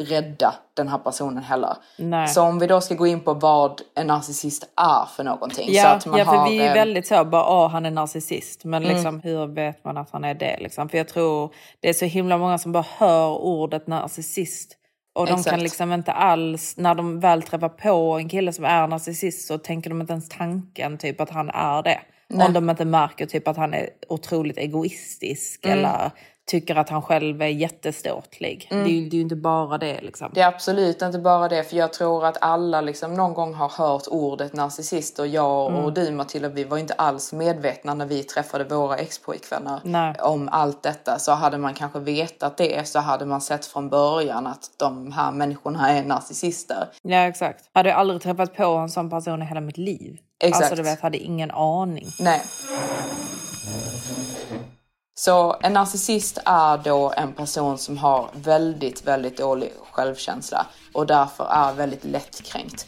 rädda 0.00 0.54
den 0.74 0.88
här 0.88 0.98
personen 0.98 1.42
heller. 1.42 1.76
Nej. 1.98 2.28
Så 2.28 2.42
om 2.42 2.58
vi 2.58 2.66
då 2.66 2.80
ska 2.80 2.94
gå 2.94 3.06
in 3.06 3.20
på 3.20 3.34
vad 3.34 3.80
en 3.94 4.06
narcissist 4.06 4.68
är 4.76 5.06
för 5.16 5.24
någonting. 5.24 5.66
så 5.66 5.72
Ja, 5.72 5.88
att 5.88 6.06
man 6.06 6.18
ja 6.18 6.24
för 6.24 6.32
har, 6.32 6.50
vi 6.50 6.58
är 6.58 6.74
väldigt 6.74 7.06
så, 7.06 7.24
bara 7.24 7.48
åh 7.48 7.68
han 7.68 7.86
är 7.86 7.90
narcissist. 7.90 8.64
Men 8.64 8.82
liksom, 8.82 9.20
hur 9.20 9.46
vet 9.46 9.84
man 9.84 9.96
att 9.96 10.10
han 10.10 10.24
är 10.24 10.34
det? 10.34 10.56
Liksom? 10.60 10.88
För 10.88 10.98
jag 10.98 11.08
tror 11.08 11.54
det 11.80 11.88
är 11.88 11.92
så 11.92 12.04
himla 12.04 12.38
många 12.38 12.58
som 12.58 12.72
bara 12.72 12.86
hör 12.98 13.28
ordet 13.30 13.86
narcissist. 13.86 14.76
Och 15.16 15.26
de 15.26 15.32
Exakt. 15.32 15.50
kan 15.50 15.60
liksom 15.62 15.92
inte 15.92 16.12
alls, 16.12 16.76
när 16.76 16.94
de 16.94 17.20
väl 17.20 17.42
träffar 17.42 17.68
på 17.68 18.18
en 18.18 18.28
kille 18.28 18.52
som 18.52 18.64
är 18.64 18.86
narcissist 18.86 19.46
så 19.46 19.58
tänker 19.58 19.90
de 19.90 20.00
inte 20.00 20.12
ens 20.12 20.28
tanken 20.28 20.98
typ 20.98 21.20
att 21.20 21.30
han 21.30 21.50
är 21.50 21.82
det. 21.82 22.00
Om 22.34 22.52
de 22.52 22.70
inte 22.70 22.84
märker 22.84 23.26
typ 23.26 23.48
att 23.48 23.56
han 23.56 23.74
är 23.74 23.88
otroligt 24.08 24.58
egoistisk 24.58 25.66
Mm. 25.66 25.78
eller 25.78 26.10
tycker 26.46 26.76
att 26.76 26.88
han 26.88 27.02
själv 27.02 27.42
är 27.42 27.46
jätteståtlig. 27.46 28.66
Det, 28.70 28.76
är 28.76 28.84
det 28.84 28.90
är 28.90 29.14
ju 29.14 29.20
inte 29.20 29.36
bara 29.36 29.78
det 29.78 30.00
liksom. 30.00 30.30
Det 30.34 30.40
är 30.40 30.46
absolut 30.48 31.02
inte 31.02 31.18
bara 31.18 31.48
det, 31.48 31.64
för 31.64 31.76
jag 31.76 31.92
tror 31.92 32.26
att 32.26 32.36
alla 32.40 32.80
liksom 32.80 33.14
någon 33.14 33.34
gång 33.34 33.54
har 33.54 33.68
hört 33.68 34.06
ordet 34.10 34.52
narcissist 34.52 35.18
och 35.18 35.26
jag 35.26 35.66
Mm. 35.72 35.84
och 35.84 35.92
du 35.92 36.10
Matilda, 36.10 36.48
vi 36.48 36.64
var 36.64 36.78
inte 36.78 36.94
alls 36.94 37.32
medvetna 37.32 37.94
när 37.94 38.06
vi 38.06 38.22
träffade 38.22 38.64
våra 38.64 38.96
expojkvänner 38.96 39.80
om 40.20 40.48
allt 40.52 40.82
detta. 40.82 41.18
Så 41.18 41.32
hade 41.32 41.58
man 41.58 41.74
kanske 41.74 41.98
vetat 41.98 42.56
det 42.56 42.88
så 42.88 42.98
hade 42.98 43.26
man 43.26 43.40
sett 43.40 43.66
från 43.66 43.88
början 43.88 44.46
att 44.46 44.70
de 44.76 45.12
här 45.12 45.32
människorna 45.32 45.90
är 45.90 46.04
narcissister. 46.04 46.88
Ja 47.02 47.18
exakt. 47.18 47.64
Hade 47.72 47.88
jag 47.88 47.98
aldrig 47.98 48.20
träffat 48.22 48.54
på 48.54 48.64
en 48.64 48.88
sån 48.88 49.10
person 49.10 49.42
i 49.42 49.46
hela 49.46 49.60
mitt 49.60 49.78
liv. 49.78 50.18
Exakt. 50.40 50.62
Alltså 50.62 50.76
du 50.76 50.82
vet, 50.82 51.00
hade 51.00 51.18
ingen 51.18 51.50
aning. 51.50 52.06
Nej. 52.20 52.40
Så 55.18 55.56
en 55.60 55.72
narcissist 55.72 56.38
är 56.44 56.78
då 56.78 57.12
en 57.16 57.32
person 57.32 57.78
som 57.78 57.98
har 57.98 58.30
väldigt, 58.32 59.06
väldigt 59.06 59.36
dålig 59.36 59.72
självkänsla 59.92 60.66
och 60.94 61.06
därför 61.06 61.44
är 61.50 61.72
väldigt 61.72 62.04
lättkränkt. 62.04 62.86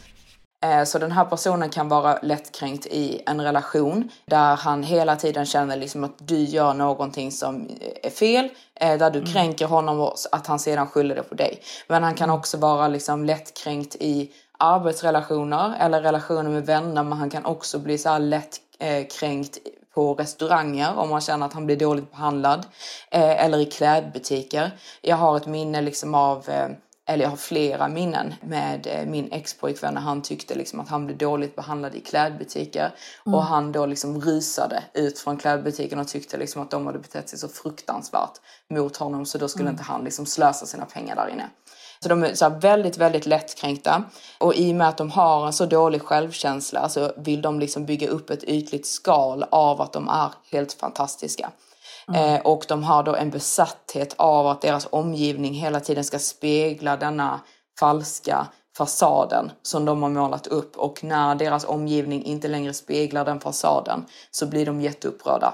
Eh, 0.63 0.83
Så 0.83 0.99
den 0.99 1.11
här 1.11 1.25
personen 1.25 1.69
kan 1.69 1.89
vara 1.89 2.19
lättkränkt 2.21 2.85
i 2.85 3.21
en 3.25 3.41
relation 3.41 4.09
där 4.25 4.55
han 4.55 4.83
hela 4.83 5.15
tiden 5.15 5.45
känner 5.45 5.77
liksom 5.77 6.03
att 6.03 6.27
du 6.27 6.43
gör 6.43 6.73
någonting 6.73 7.31
som 7.31 7.69
är 8.03 8.09
fel, 8.09 8.49
eh, 8.75 8.97
där 8.97 9.11
du 9.11 9.25
kränker 9.25 9.65
honom 9.65 9.99
och 9.99 10.15
att 10.31 10.47
han 10.47 10.59
sedan 10.59 10.87
skyller 10.87 11.15
det 11.15 11.23
på 11.23 11.35
dig. 11.35 11.61
Men 11.87 12.03
han 12.03 12.15
kan 12.15 12.29
också 12.29 12.57
vara 12.57 12.87
liksom 12.87 13.25
lättkränkt 13.25 13.95
i 13.95 14.31
arbetsrelationer 14.59 15.77
eller 15.79 16.01
relationer 16.01 16.49
med 16.49 16.65
vänner, 16.65 17.03
men 17.03 17.17
han 17.17 17.29
kan 17.29 17.45
också 17.45 17.79
bli 17.79 17.97
så 17.97 18.09
här 18.09 18.19
lättkränkt 18.19 19.57
på 19.93 20.13
restauranger 20.13 20.97
om 20.97 21.09
man 21.09 21.21
känner 21.21 21.45
att 21.45 21.53
han 21.53 21.65
blir 21.65 21.77
dåligt 21.77 22.11
behandlad. 22.11 22.65
Eh, 23.11 23.45
eller 23.45 23.57
i 23.57 23.65
klädbutiker. 23.65 24.71
Jag 25.01 25.15
har 25.15 25.37
ett 25.37 25.47
minne 25.47 25.81
liksom 25.81 26.15
av 26.15 26.49
eh, 26.49 26.69
eller 27.09 27.23
jag 27.23 27.29
har 27.29 27.37
flera 27.37 27.87
minnen 27.87 28.33
med 28.41 28.87
eh, 28.87 29.05
min 29.05 29.31
expojkvän 29.31 29.93
när 29.93 30.01
han 30.01 30.21
tyckte 30.21 30.55
liksom 30.55 30.79
att 30.79 30.89
han 30.89 31.05
blev 31.05 31.17
dåligt 31.17 31.55
behandlad 31.55 31.95
i 31.95 31.99
klädbutiker. 31.99 32.91
Och 33.25 33.43
han 33.43 33.71
då 33.71 33.85
liksom 33.85 34.21
rusade 34.21 34.83
ut 34.93 35.19
från 35.19 35.37
klädbutiken 35.37 35.99
och 35.99 36.07
tyckte 36.07 36.37
liksom 36.37 36.61
att 36.61 36.71
de 36.71 36.85
hade 36.85 36.99
betett 36.99 37.29
sig 37.29 37.39
så 37.39 37.47
fruktansvärt 37.47 38.33
mot 38.69 38.97
honom 38.97 39.25
så 39.25 39.37
då 39.37 39.47
skulle 39.47 39.69
inte 39.69 39.83
han 39.83 40.03
liksom 40.03 40.25
slösa 40.25 40.65
sina 40.65 40.85
pengar 40.85 41.15
där 41.15 41.27
inne. 41.27 41.49
Så 42.03 42.09
de 42.09 42.23
är 42.23 42.33
så 42.33 42.49
väldigt, 42.49 42.97
väldigt 42.97 43.25
lättkränkta. 43.25 44.03
Och 44.37 44.55
i 44.55 44.71
och 44.71 44.75
med 44.75 44.87
att 44.87 44.97
de 44.97 45.11
har 45.11 45.45
en 45.45 45.53
så 45.53 45.65
dålig 45.65 46.01
självkänsla 46.01 46.89
så 46.89 47.11
vill 47.17 47.41
de 47.41 47.59
liksom 47.59 47.85
bygga 47.85 48.07
upp 48.07 48.29
ett 48.29 48.43
ytligt 48.43 48.87
skal 48.87 49.45
av 49.49 49.81
att 49.81 49.93
de 49.93 50.09
är 50.09 50.29
helt 50.51 50.73
fantastiska. 50.73 51.51
Eh, 52.15 52.41
och 52.41 52.65
de 52.67 52.83
har 52.83 53.03
då 53.03 53.15
en 53.15 53.29
besatthet 53.29 54.13
av 54.17 54.47
att 54.47 54.61
deras 54.61 54.87
omgivning 54.89 55.53
hela 55.53 55.79
tiden 55.79 56.03
ska 56.03 56.19
spegla 56.19 56.97
denna 56.97 57.39
falska 57.79 58.47
fasaden 58.77 59.51
som 59.61 59.85
de 59.85 60.03
har 60.03 60.09
målat 60.09 60.47
upp 60.47 60.77
och 60.77 61.03
när 61.03 61.35
deras 61.35 61.65
omgivning 61.65 62.23
inte 62.23 62.47
längre 62.47 62.73
speglar 62.73 63.25
den 63.25 63.39
fasaden 63.39 64.05
så 64.31 64.45
blir 64.45 64.65
de 64.65 64.81
jätteupprörda. 64.81 65.53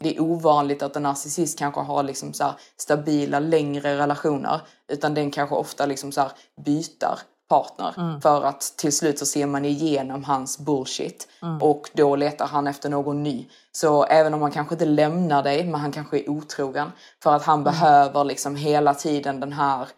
Det 0.00 0.16
är 0.16 0.22
ovanligt 0.22 0.82
att 0.82 0.96
en 0.96 1.02
narcissist 1.02 1.58
kanske 1.58 1.80
har 1.80 2.02
liksom 2.02 2.32
så 2.32 2.44
stabila 2.76 3.38
längre 3.38 3.98
relationer 3.98 4.60
utan 4.92 5.14
den 5.14 5.30
kanske 5.30 5.54
ofta 5.54 5.86
liksom 5.86 6.12
så 6.12 6.20
här 6.20 6.32
byter 6.64 7.18
partner 7.48 8.20
för 8.20 8.42
att 8.42 8.60
till 8.76 8.96
slut 8.96 9.18
så 9.18 9.26
ser 9.26 9.46
man 9.46 9.64
igenom 9.64 10.24
hans 10.24 10.58
bullshit 10.58 11.28
och 11.60 11.90
då 11.92 12.16
letar 12.16 12.46
han 12.46 12.66
efter 12.66 12.88
någon 12.88 13.22
ny. 13.22 13.46
Så 13.72 14.04
även 14.04 14.34
om 14.34 14.42
han 14.42 14.50
kanske 14.50 14.74
inte 14.74 14.84
lämnar 14.84 15.42
dig 15.42 15.64
men 15.64 15.80
han 15.80 15.92
kanske 15.92 16.18
är 16.18 16.30
otrogen 16.30 16.92
för 17.22 17.34
att 17.34 17.44
han 17.44 17.64
behöver 17.64 18.24
liksom 18.24 18.56
hela 18.56 18.94
tiden 18.94 19.40
den 19.40 19.52
här 19.52 19.88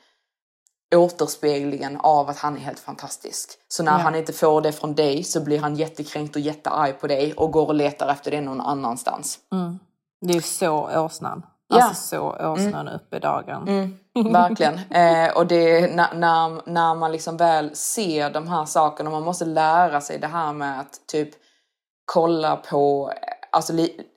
återspeglingen 0.95 1.97
av 2.01 2.29
att 2.29 2.39
han 2.39 2.57
är 2.57 2.61
helt 2.61 2.79
fantastisk. 2.79 3.51
Så 3.69 3.83
när 3.83 3.99
han 3.99 4.15
inte 4.15 4.33
får 4.33 4.61
det 4.61 4.73
från 4.73 4.95
dig 4.95 5.25
så 5.25 5.41
blir 5.41 5.59
han 5.59 5.77
jättekränkt 5.77 6.37
och 6.37 6.43
jättearg 6.43 7.01
på 7.01 7.07
dig 7.07 7.33
och 7.35 7.53
går 7.53 7.67
och 7.67 7.75
letar 7.75 8.09
efter 8.09 8.31
det 8.31 8.41
någon 8.41 8.61
annanstans. 8.61 9.39
Det 10.21 10.37
är 10.37 10.41
så 10.41 11.05
åsnan. 11.05 11.43
Ja. 11.69 11.83
Alltså 11.83 11.95
så 11.95 12.53
åsnan 12.53 12.89
upp 12.89 13.15
i 13.15 13.19
dagen. 13.19 13.65
Verkligen. 14.33 14.79
Eh, 14.91 15.37
och 15.37 15.47
det 15.47 15.79
är 15.79 15.95
när, 15.95 16.15
när, 16.15 16.71
när 16.71 16.95
man 16.95 17.13
liksom 17.13 17.37
väl 17.37 17.77
ser 17.77 18.31
de 18.31 18.49
här 18.49 18.65
sakerna, 18.65 19.11
man 19.11 19.23
måste 19.23 19.45
lära 19.45 20.01
sig 20.01 20.19
det 20.19 20.27
här 20.27 20.53
med 20.53 20.81
att 20.81 21.07
typ 21.07 21.29
kolla 22.05 22.57
på 22.57 23.13
alltså, 23.51 23.73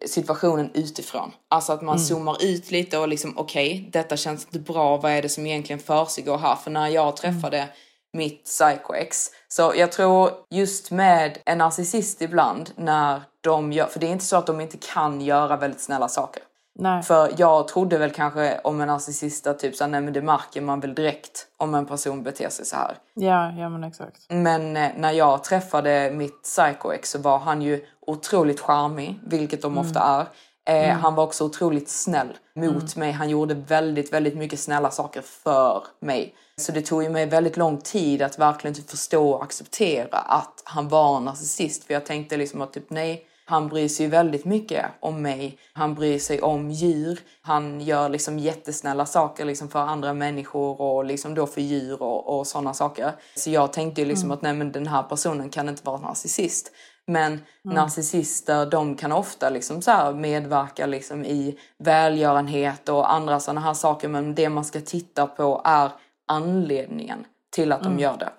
situationen 0.05 0.71
utifrån. 0.73 1.31
Alltså 1.49 1.73
att 1.73 1.81
man 1.81 1.99
zoomar 1.99 2.37
ut 2.43 2.71
lite 2.71 2.97
och 2.97 3.07
liksom 3.07 3.33
okej, 3.37 3.89
detta 3.93 4.17
känns 4.17 4.45
inte 4.45 4.59
bra, 4.59 4.97
vad 4.97 5.11
är 5.11 5.21
det 5.21 5.29
som 5.29 5.45
egentligen 5.45 5.79
försiggår 5.79 6.37
här? 6.37 6.55
För 6.55 6.71
när 6.71 6.87
jag 6.87 7.15
träffade 7.17 7.69
mitt 8.13 8.45
psycho-ex, 8.45 9.27
så 9.47 9.73
jag 9.75 9.91
tror 9.91 10.31
just 10.49 10.91
med 10.91 11.37
en 11.45 11.57
narcissist 11.57 12.21
ibland 12.21 12.69
när 12.75 13.21
de 13.41 13.71
gör, 13.71 13.87
för 13.87 13.99
det 13.99 14.07
är 14.07 14.11
inte 14.11 14.25
så 14.25 14.37
att 14.37 14.47
de 14.47 14.61
inte 14.61 14.77
kan 14.77 15.21
göra 15.21 15.57
väldigt 15.57 15.81
snälla 15.81 16.07
saker. 16.07 16.43
Nej. 16.79 17.03
För 17.03 17.31
jag 17.37 17.67
trodde 17.67 17.97
väl 17.97 18.11
kanske 18.11 18.59
om 18.63 18.81
en 18.81 18.87
narcissist 18.87 19.47
att 19.47 19.59
typ 19.59 19.75
såhär, 19.75 19.91
nej 19.91 20.01
men 20.01 20.13
det 20.13 20.21
märker 20.21 20.61
man 20.61 20.79
väl 20.79 20.95
direkt 20.95 21.47
om 21.57 21.75
en 21.75 21.85
person 21.85 22.23
beter 22.23 22.49
sig 22.49 22.65
så 22.65 22.75
här. 22.75 22.97
Ja, 23.13 23.51
ja 23.51 23.69
men 23.69 23.83
exakt. 23.83 24.25
Men 24.29 24.77
eh, 24.77 24.89
när 24.97 25.11
jag 25.11 25.43
träffade 25.43 26.11
mitt 26.13 26.43
psycho-ex 26.43 27.11
så 27.11 27.19
var 27.19 27.39
han 27.39 27.61
ju 27.61 27.85
otroligt 28.07 28.59
charmig, 28.59 29.19
vilket 29.23 29.61
de 29.61 29.77
ofta 29.77 29.99
är. 29.99 30.25
Eh, 30.69 30.97
Han 30.97 31.15
var 31.15 31.23
också 31.23 31.45
otroligt 31.45 31.89
snäll 31.89 32.37
mot 32.55 32.95
mig. 32.95 33.11
Han 33.11 33.29
gjorde 33.29 33.53
väldigt, 33.53 34.13
väldigt 34.13 34.37
mycket 34.37 34.59
snälla 34.59 34.91
saker 34.91 35.21
för 35.21 35.83
mig. 36.01 36.35
Så 36.57 36.71
det 36.71 36.81
tog 36.81 37.03
ju 37.03 37.09
mig 37.09 37.25
väldigt 37.25 37.57
lång 37.57 37.77
tid 37.77 38.21
att 38.21 38.39
verkligen 38.39 38.75
typ 38.75 38.89
förstå 38.89 39.29
och 39.31 39.43
acceptera 39.43 40.17
att 40.17 40.61
han 40.63 40.87
var 40.87 41.17
en 41.17 41.25
narcissist. 41.25 41.83
För 41.83 41.93
jag 41.93 42.05
tänkte 42.05 42.37
liksom 42.37 42.61
att 42.61 42.73
typ 42.73 42.89
nej, 42.89 43.25
han 43.49 43.67
bryr 43.67 43.87
sig 43.87 44.05
ju 44.05 44.09
väldigt 44.09 44.45
mycket 44.45 44.85
om 44.99 45.21
mig. 45.21 45.57
Han 45.73 45.95
bryr 45.95 46.19
sig 46.19 46.41
om 46.41 46.71
djur. 46.71 47.19
Han 47.41 47.81
gör 47.81 48.09
liksom 48.09 48.39
jättesnälla 48.39 49.05
saker 49.05 49.45
liksom 49.45 49.69
för 49.69 49.79
andra 49.79 50.13
människor 50.13 50.81
och 50.81 51.05
liksom 51.05 51.35
då 51.35 51.47
för 51.47 51.61
djur 51.61 52.03
och, 52.03 52.39
och 52.39 52.47
sådana 52.47 52.73
saker. 52.73 53.11
Så 53.35 53.49
jag 53.49 53.73
tänkte 53.73 54.01
ju 54.01 54.07
liksom 54.07 54.31
att 54.31 54.41
nej 54.41 54.53
men 54.53 54.71
den 54.71 54.87
här 54.87 55.03
personen 55.03 55.49
kan 55.49 55.69
inte 55.69 55.85
vara 55.85 55.97
narcissist. 55.97 56.71
Men 57.07 57.39
narcissister 57.63 58.65
de 58.65 58.95
kan 58.95 59.11
ofta 59.11 59.49
liksom 59.49 59.81
så 59.81 60.11
medverka 60.11 60.85
liksom 60.85 61.25
i 61.25 61.59
välgörenhet 61.77 62.89
och 62.89 63.13
andra 63.13 63.39
sådana 63.39 63.61
här 63.61 63.73
saker. 63.73 64.07
Men 64.07 64.35
det 64.35 64.49
man 64.49 64.65
ska 64.65 64.81
titta 64.81 65.27
på 65.27 65.61
är 65.65 65.91
anledningen 66.27 67.25
till 67.49 67.71
att 67.71 67.83
de 67.83 67.99
gör 67.99 68.17
det 68.17 68.29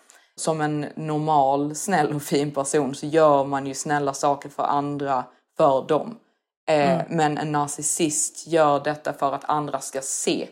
som 0.41 0.61
en 0.61 0.87
normal, 0.97 1.75
snäll 1.75 2.15
och 2.15 2.23
fin 2.23 2.51
person 2.51 2.95
så 2.95 3.07
gör 3.07 3.45
man 3.45 3.67
ju 3.67 3.75
snälla 3.75 4.15
saker 4.15 4.49
för 4.49 4.63
andra 4.63 5.25
för 5.57 5.87
dem. 5.89 6.19
Eh, 6.69 7.01
Men 7.09 7.39
en 7.39 7.53
narcissist 7.53 8.47
gör 8.47 8.81
detta 8.81 9.13
för 9.13 9.33
att 9.33 9.45
andra 9.45 9.81
ska 9.81 10.01
se 10.03 10.49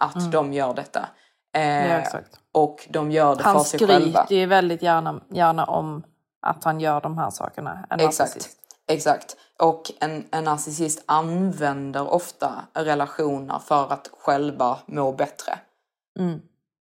att 0.00 0.32
de 0.32 0.52
gör 0.52 0.74
detta. 0.74 1.08
Eh, 1.56 1.90
Ja, 1.90 2.20
och 2.52 2.86
de 2.90 3.10
gör 3.10 3.36
det 3.36 3.42
Han 3.44 3.58
för 3.58 3.64
sig 3.64 3.86
själva. 3.88 4.24
skryter 4.24 4.40
ju 4.40 4.46
väldigt 4.46 4.82
gärna, 4.82 5.20
gärna 5.28 5.64
om 5.64 6.02
att 6.46 6.64
han 6.64 6.80
gör 6.80 7.00
de 7.00 7.18
här 7.18 7.30
sakerna. 7.30 7.86
En 7.90 8.00
Exakt. 8.00 8.18
narcissist. 8.34 8.58
Exakt. 8.88 9.36
Och 9.58 9.92
en, 10.00 10.24
en 10.30 10.44
narcissist 10.44 11.02
använder 11.06 12.12
ofta 12.12 12.52
relationer 12.74 13.58
för 13.58 13.92
att 13.92 14.10
själva 14.20 14.78
må 14.86 15.12
bättre. 15.12 15.58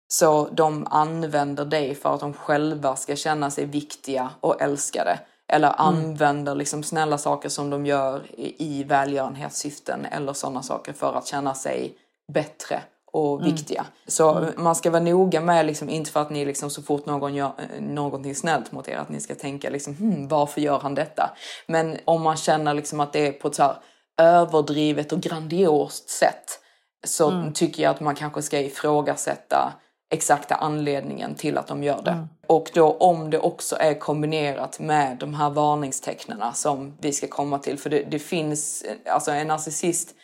Så 0.08 0.48
de 0.52 0.86
använder 0.90 1.64
dig 1.64 1.94
för 1.94 2.14
att 2.14 2.20
de 2.20 2.32
själva 2.32 2.96
ska 2.96 3.16
känna 3.16 3.50
sig 3.50 3.64
viktiga 3.64 4.30
och 4.40 4.62
älskade. 4.62 5.18
Eller 5.52 5.80
använder 5.80 6.54
liksom 6.54 6.82
snälla 6.82 7.18
saker 7.18 7.48
som 7.48 7.70
de 7.70 7.86
gör 7.86 8.22
i, 8.58 8.84
välgörenhetssyften 8.84 10.04
eller 10.04 10.32
sådana 10.32 10.62
saker 10.62 10.92
för 10.92 11.14
att 11.14 11.26
känna 11.26 11.54
sig 11.54 11.94
bättre 12.32 12.82
och 13.12 13.46
viktiga. 13.46 13.86
Så 14.06 14.46
man 14.56 14.74
ska 14.74 14.90
vara 14.90 15.02
noga 15.02 15.40
med, 15.40 15.66
liksom, 15.66 15.88
inte 15.88 16.10
för 16.10 16.20
att 16.20 16.30
ni 16.30 16.44
liksom, 16.44 16.70
så 16.70 16.82
fort 16.82 17.06
någon 17.06 17.34
gör 17.34 17.52
eh, 17.58 17.82
någonting 17.82 18.34
snällt 18.34 18.72
mot 18.72 18.88
er, 18.88 18.96
att 18.96 19.08
ni 19.08 19.20
ska 19.20 19.34
tänka 19.34 19.70
liksom, 19.70 19.94
hmm, 19.94 20.28
varför 20.28 20.60
gör 20.60 20.80
han 20.80 20.94
detta? 20.94 21.30
Men 21.66 21.96
om 22.04 22.22
man 22.22 22.36
känner 22.36 22.74
liksom 22.74 23.00
att 23.00 23.12
det 23.12 23.26
är 23.26 23.32
på 23.32 23.48
ett 23.48 23.54
så 23.54 23.62
här 23.62 23.76
överdrivet 24.20 25.12
och 25.12 25.20
grandiost 25.20 26.10
sätt 26.10 26.60
så 27.06 27.50
tycker 27.54 27.82
jag 27.82 27.90
att 27.90 28.00
man 28.00 28.14
kanske 28.14 28.42
ska 28.42 28.60
ifrågasätta 28.60 29.72
exakta 30.10 30.54
anledningen 30.54 31.34
till 31.34 31.58
att 31.58 31.66
de 31.66 31.82
gör 31.82 32.02
det. 32.02 32.28
Och 32.46 32.70
då 32.74 32.92
om 32.92 33.30
det 33.30 33.38
också 33.38 33.76
är 33.80 33.94
kombinerat 33.94 34.80
med 34.80 35.16
de 35.16 35.34
här 35.34 35.50
varningstecknen 35.50 36.42
som 36.54 36.96
vi 37.00 37.12
ska 37.12 37.26
komma 37.26 37.58
till. 37.58 37.78
För 37.78 37.90
det, 37.90 38.02
det 38.10 38.18
finns, 38.18 38.84
alltså 39.06 39.30
en 39.30 39.46
narcissist, 39.46 40.14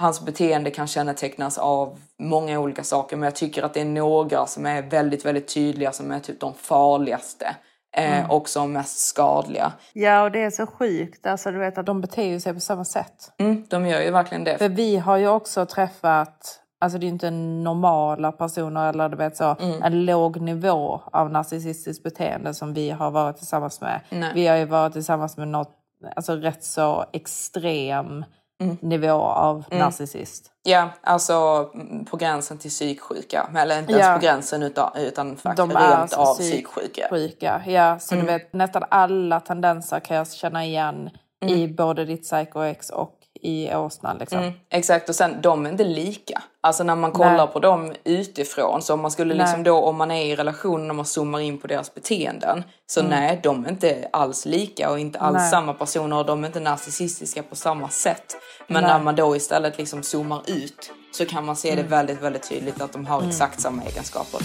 hans 0.00 0.20
beteende 0.24 0.70
kan 0.70 0.86
kännetecknas 0.86 1.58
av 1.58 1.98
många 2.18 2.60
olika 2.60 2.84
saker. 2.84 3.16
Men 3.16 3.24
jag 3.24 3.36
tycker 3.36 3.62
att 3.62 3.74
det 3.74 3.80
är 3.80 3.84
några 3.84 4.46
som 4.46 4.66
är 4.66 4.82
väldigt, 4.82 5.24
väldigt 5.24 5.54
tydliga 5.54 5.92
som 5.92 6.10
är 6.10 6.20
typ 6.20 6.40
de 6.40 6.54
farligaste. 6.54 7.56
Eh, 7.96 8.30
och 8.30 8.48
som 8.48 8.72
mest 8.72 8.98
skadliga. 8.98 9.72
Ja, 9.92 10.22
och 10.22 10.30
det 10.30 10.42
är 10.42 10.50
så 10.50 10.66
sjukt. 10.66 11.26
Alltså, 11.26 11.50
du 11.50 11.58
vet 11.58 11.78
att 11.78 11.86
de 11.86 12.00
beter 12.00 12.38
sig 12.38 12.54
på 12.54 12.60
samma 12.60 12.84
sätt. 12.84 13.32
Mm, 13.38 13.66
de 13.68 13.86
gör 13.86 14.00
ju 14.00 14.10
verkligen 14.10 14.44
det. 14.44 14.58
För 14.58 14.68
vi 14.68 14.96
har 14.96 15.16
ju 15.16 15.28
också 15.28 15.66
träffat, 15.66 16.60
alltså 16.80 16.98
det 16.98 17.06
är 17.06 17.08
inte 17.08 17.30
normala 17.30 18.32
personer 18.32 18.88
eller 18.88 19.08
du 19.08 19.16
vet 19.16 19.36
så, 19.36 19.56
Mm. 19.60 19.82
en 19.82 20.04
låg 20.04 20.40
nivå 20.40 21.00
av 21.12 21.30
narcissistiskt 21.30 22.02
beteende 22.02 22.54
som 22.54 22.74
vi 22.74 22.90
har 22.90 23.10
varit 23.10 23.36
tillsammans 23.36 23.80
med. 23.80 24.00
Nej. 24.10 24.32
Vi 24.34 24.46
har 24.46 24.56
ju 24.56 24.64
varit 24.64 24.92
tillsammans 24.92 25.36
med 25.36 25.48
något, 25.48 25.70
alltså 26.16 26.34
rätt 26.36 26.64
så 26.64 27.04
extrem 27.12 28.24
Mm. 28.60 28.76
nivå 28.80 29.20
av 29.22 29.64
narcissist. 29.70 30.50
Ja, 30.62 30.88
alltså 31.02 31.68
mm, 31.74 32.04
på 32.04 32.16
gränsen 32.16 32.58
till 32.58 32.70
psyksjuka. 32.70 33.48
Eller 33.56 33.78
inte 33.78 33.92
ens 33.92 34.06
Ja. 34.06 34.14
på 34.14 34.20
gränsen 34.20 34.62
utan, 34.62 34.90
utan 34.96 35.36
faktiskt 35.36 35.68
rent 35.74 36.10
så 36.10 36.20
av 36.20 36.26
psyk- 36.26 36.36
psyksjuka. 36.36 37.06
Sjuka. 37.10 37.62
Ja, 37.66 37.98
så 37.98 38.14
Mm. 38.14 38.26
du 38.26 38.32
vet 38.32 38.52
nästan 38.52 38.82
alla 38.88 39.40
tendenser 39.40 40.00
kan 40.00 40.16
jag 40.16 40.32
känna 40.32 40.64
igen 40.64 41.10
Mm. 41.42 41.54
i 41.54 41.68
både 41.68 42.04
ditt 42.04 42.22
psycho-ex 42.22 42.90
och 42.90 43.14
i 43.42 43.74
åsnan 43.74 44.18
liksom. 44.18 44.38
Mm, 44.38 44.52
exakt, 44.70 45.08
och 45.08 45.14
sen 45.14 45.36
de 45.42 45.66
är 45.66 45.70
inte 45.70 45.84
lika. 45.84 46.42
Alltså 46.60 46.82
när 46.84 46.96
man 46.96 47.12
kollar 47.12 47.36
Nej. 47.36 47.46
på 47.46 47.58
dem 47.60 47.94
utifrån, 48.04 48.82
så 48.82 48.94
om 48.94 49.00
man 49.00 49.10
skulle 49.10 49.34
liksom 49.34 49.62
då, 49.62 49.76
om 49.78 49.96
man 49.96 50.10
är 50.10 50.24
i 50.24 50.36
relation 50.36 50.90
och 50.90 50.96
man 50.96 51.04
zoomar 51.04 51.40
in 51.40 51.58
på 51.58 51.66
deras 51.66 51.94
beteenden, 51.94 52.64
så 52.86 53.02
nej, 53.02 53.40
de 53.42 53.64
är 53.64 53.68
inte 53.70 54.08
alls 54.12 54.44
lika 54.46 54.90
och 54.90 54.98
inte 54.98 55.18
alls 55.18 55.30
Mm. 55.30 55.42
Nej. 55.42 55.50
samma 55.50 55.74
personer 55.74 56.16
och 56.18 56.26
de 56.26 56.42
är 56.44 56.46
inte 56.46 56.60
narcissistiska 56.60 57.42
på 57.42 57.56
samma 57.56 57.88
sätt. 57.88 58.36
Men 58.66 58.82
Nej. 58.82 58.92
när 58.92 59.00
man 59.04 59.16
då 59.16 59.36
istället 59.36 59.78
liksom 59.78 60.02
zoomar 60.02 60.42
ut 60.46 60.92
så 61.12 61.26
kan 61.26 61.44
man 61.44 61.56
se 61.56 61.68
det 61.68 61.74
Mm. 61.80 61.90
väldigt, 61.90 62.22
väldigt 62.22 62.48
tydligt 62.48 62.80
att 62.80 62.92
de 62.92 63.06
har 63.06 63.28
exakt 63.28 63.60
samma 63.60 63.82
egenskaper. 63.82 64.40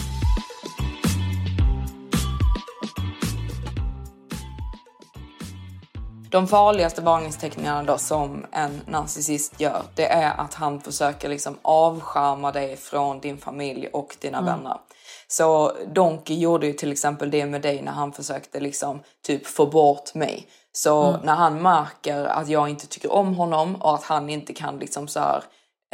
De 6.33 6.47
farligaste 6.47 7.01
varningsteckningarna 7.01 7.83
då 7.83 7.97
som 7.97 8.45
en 8.51 8.81
narcissist 8.87 9.59
gör, 9.59 9.83
det 9.95 10.05
är 10.05 10.33
att 10.37 10.53
han 10.53 10.81
försöker 10.81 11.29
liksom 11.29 11.57
avskärma 11.61 12.51
dig 12.51 12.77
från 12.77 13.19
din 13.19 13.37
familj 13.37 13.87
och 13.87 14.15
dina 14.21 14.41
vänner. 14.41 14.77
Så 15.27 15.71
Donkey 15.93 16.39
gjorde 16.39 16.67
ju 16.67 16.73
till 16.73 16.91
exempel 16.91 17.31
det 17.31 17.45
med 17.45 17.61
dig 17.61 17.81
när 17.81 17.91
han 17.91 18.11
försökte 18.11 18.59
liksom 18.59 18.99
typ 19.25 19.47
få 19.47 19.65
bort 19.65 20.13
mig. 20.13 20.47
Så 20.71 21.17
när 21.17 21.35
han 21.35 21.61
märker 21.61 22.25
att 22.25 22.49
jag 22.49 22.69
inte 22.69 22.87
tycker 22.87 23.11
om 23.11 23.35
honom 23.35 23.75
och 23.75 23.95
att 23.95 24.03
han 24.03 24.29
inte 24.29 24.53
kan 24.53 24.79
liksom 24.79 25.07
så 25.07 25.19
här, 25.19 25.43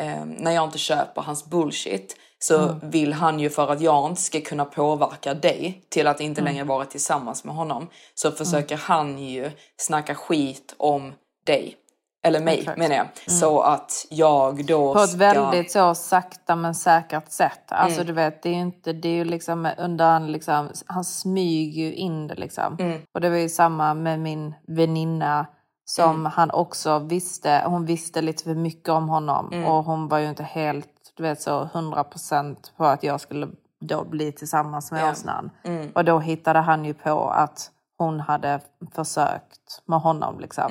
eh, 0.01 0.25
när 0.25 0.51
jag 0.51 0.63
inte 0.63 0.77
köper 0.77 1.21
hans 1.21 1.45
bullshit 1.45 2.15
så 2.39 2.75
vill 2.81 3.13
han 3.13 3.39
ju 3.39 3.49
för 3.49 3.71
att 3.71 3.81
jag 3.81 4.09
inte 4.09 4.21
ska 4.21 4.41
kunna 4.41 4.65
påverka 4.65 5.33
dig 5.33 5.85
till 5.89 6.07
att 6.07 6.19
inte 6.19 6.41
längre 6.41 6.63
vara 6.63 6.85
tillsammans 6.85 7.43
med 7.43 7.55
honom 7.55 7.87
så 8.13 8.31
försöker 8.31 8.77
han 8.77 9.19
ju 9.19 9.51
snacka 9.77 10.15
skit 10.15 10.75
om 10.77 11.13
dig. 11.45 11.75
Eller 12.23 12.39
mig 12.39 12.59
Exakt. 12.59 12.77
menar 12.77 12.95
jag. 12.95 13.07
Så 13.27 13.61
att 13.61 14.05
jag 14.09 14.65
då 14.65 14.93
På 14.93 14.99
ett 14.99 15.09
ska... 15.09 15.17
väldigt 15.17 15.71
så 15.71 15.95
sakta 15.95 16.55
men 16.55 16.75
säkert 16.75 17.31
sätt. 17.31 17.71
Alltså 17.71 18.03
du 18.03 18.13
vet, 18.13 18.43
det 18.43 18.49
är 18.49 18.53
ju 18.53 18.59
inte, 18.59 18.93
det 18.93 19.09
är 19.09 19.13
ju 19.13 19.25
liksom 19.25 19.69
under 19.77 20.19
liksom, 20.19 20.69
han 20.85 21.03
smyger 21.03 21.81
ju 21.81 21.93
in 21.93 22.27
det 22.27 22.35
liksom. 22.35 22.77
Och 23.13 23.21
det 23.21 23.29
var 23.29 23.37
ju 23.37 23.49
samma 23.49 23.93
med 23.93 24.19
min 24.19 24.53
väninna 24.67 25.45
som 25.85 26.25
han 26.25 26.51
också 26.51 26.99
visste, 26.99 27.63
hon 27.65 27.85
visste 27.85 28.21
lite 28.21 28.43
för 28.43 28.55
mycket 28.55 28.89
om 28.89 29.09
honom. 29.09 29.65
Och 29.65 29.83
hon 29.83 30.07
var 30.07 30.17
ju 30.19 30.29
inte 30.29 30.43
helt, 30.43 30.87
du 31.19 31.23
vet 31.23 31.41
så 31.41 31.69
100% 31.73 32.55
på 32.77 32.85
att 32.85 33.03
jag 33.03 33.21
skulle 33.21 33.47
då 33.81 34.03
bli 34.03 34.31
tillsammans 34.31 34.91
med 34.91 35.01
Ja. 35.03 35.11
åsnan. 35.11 35.51
Och 35.95 36.05
då 36.05 36.19
hittade 36.19 36.59
han 36.59 36.85
ju 36.85 36.93
på 36.93 37.29
att 37.29 37.71
hon 37.97 38.19
hade 38.19 38.59
försökt 38.95 39.81
med 39.85 39.99
honom 40.01 40.39
liksom. 40.39 40.63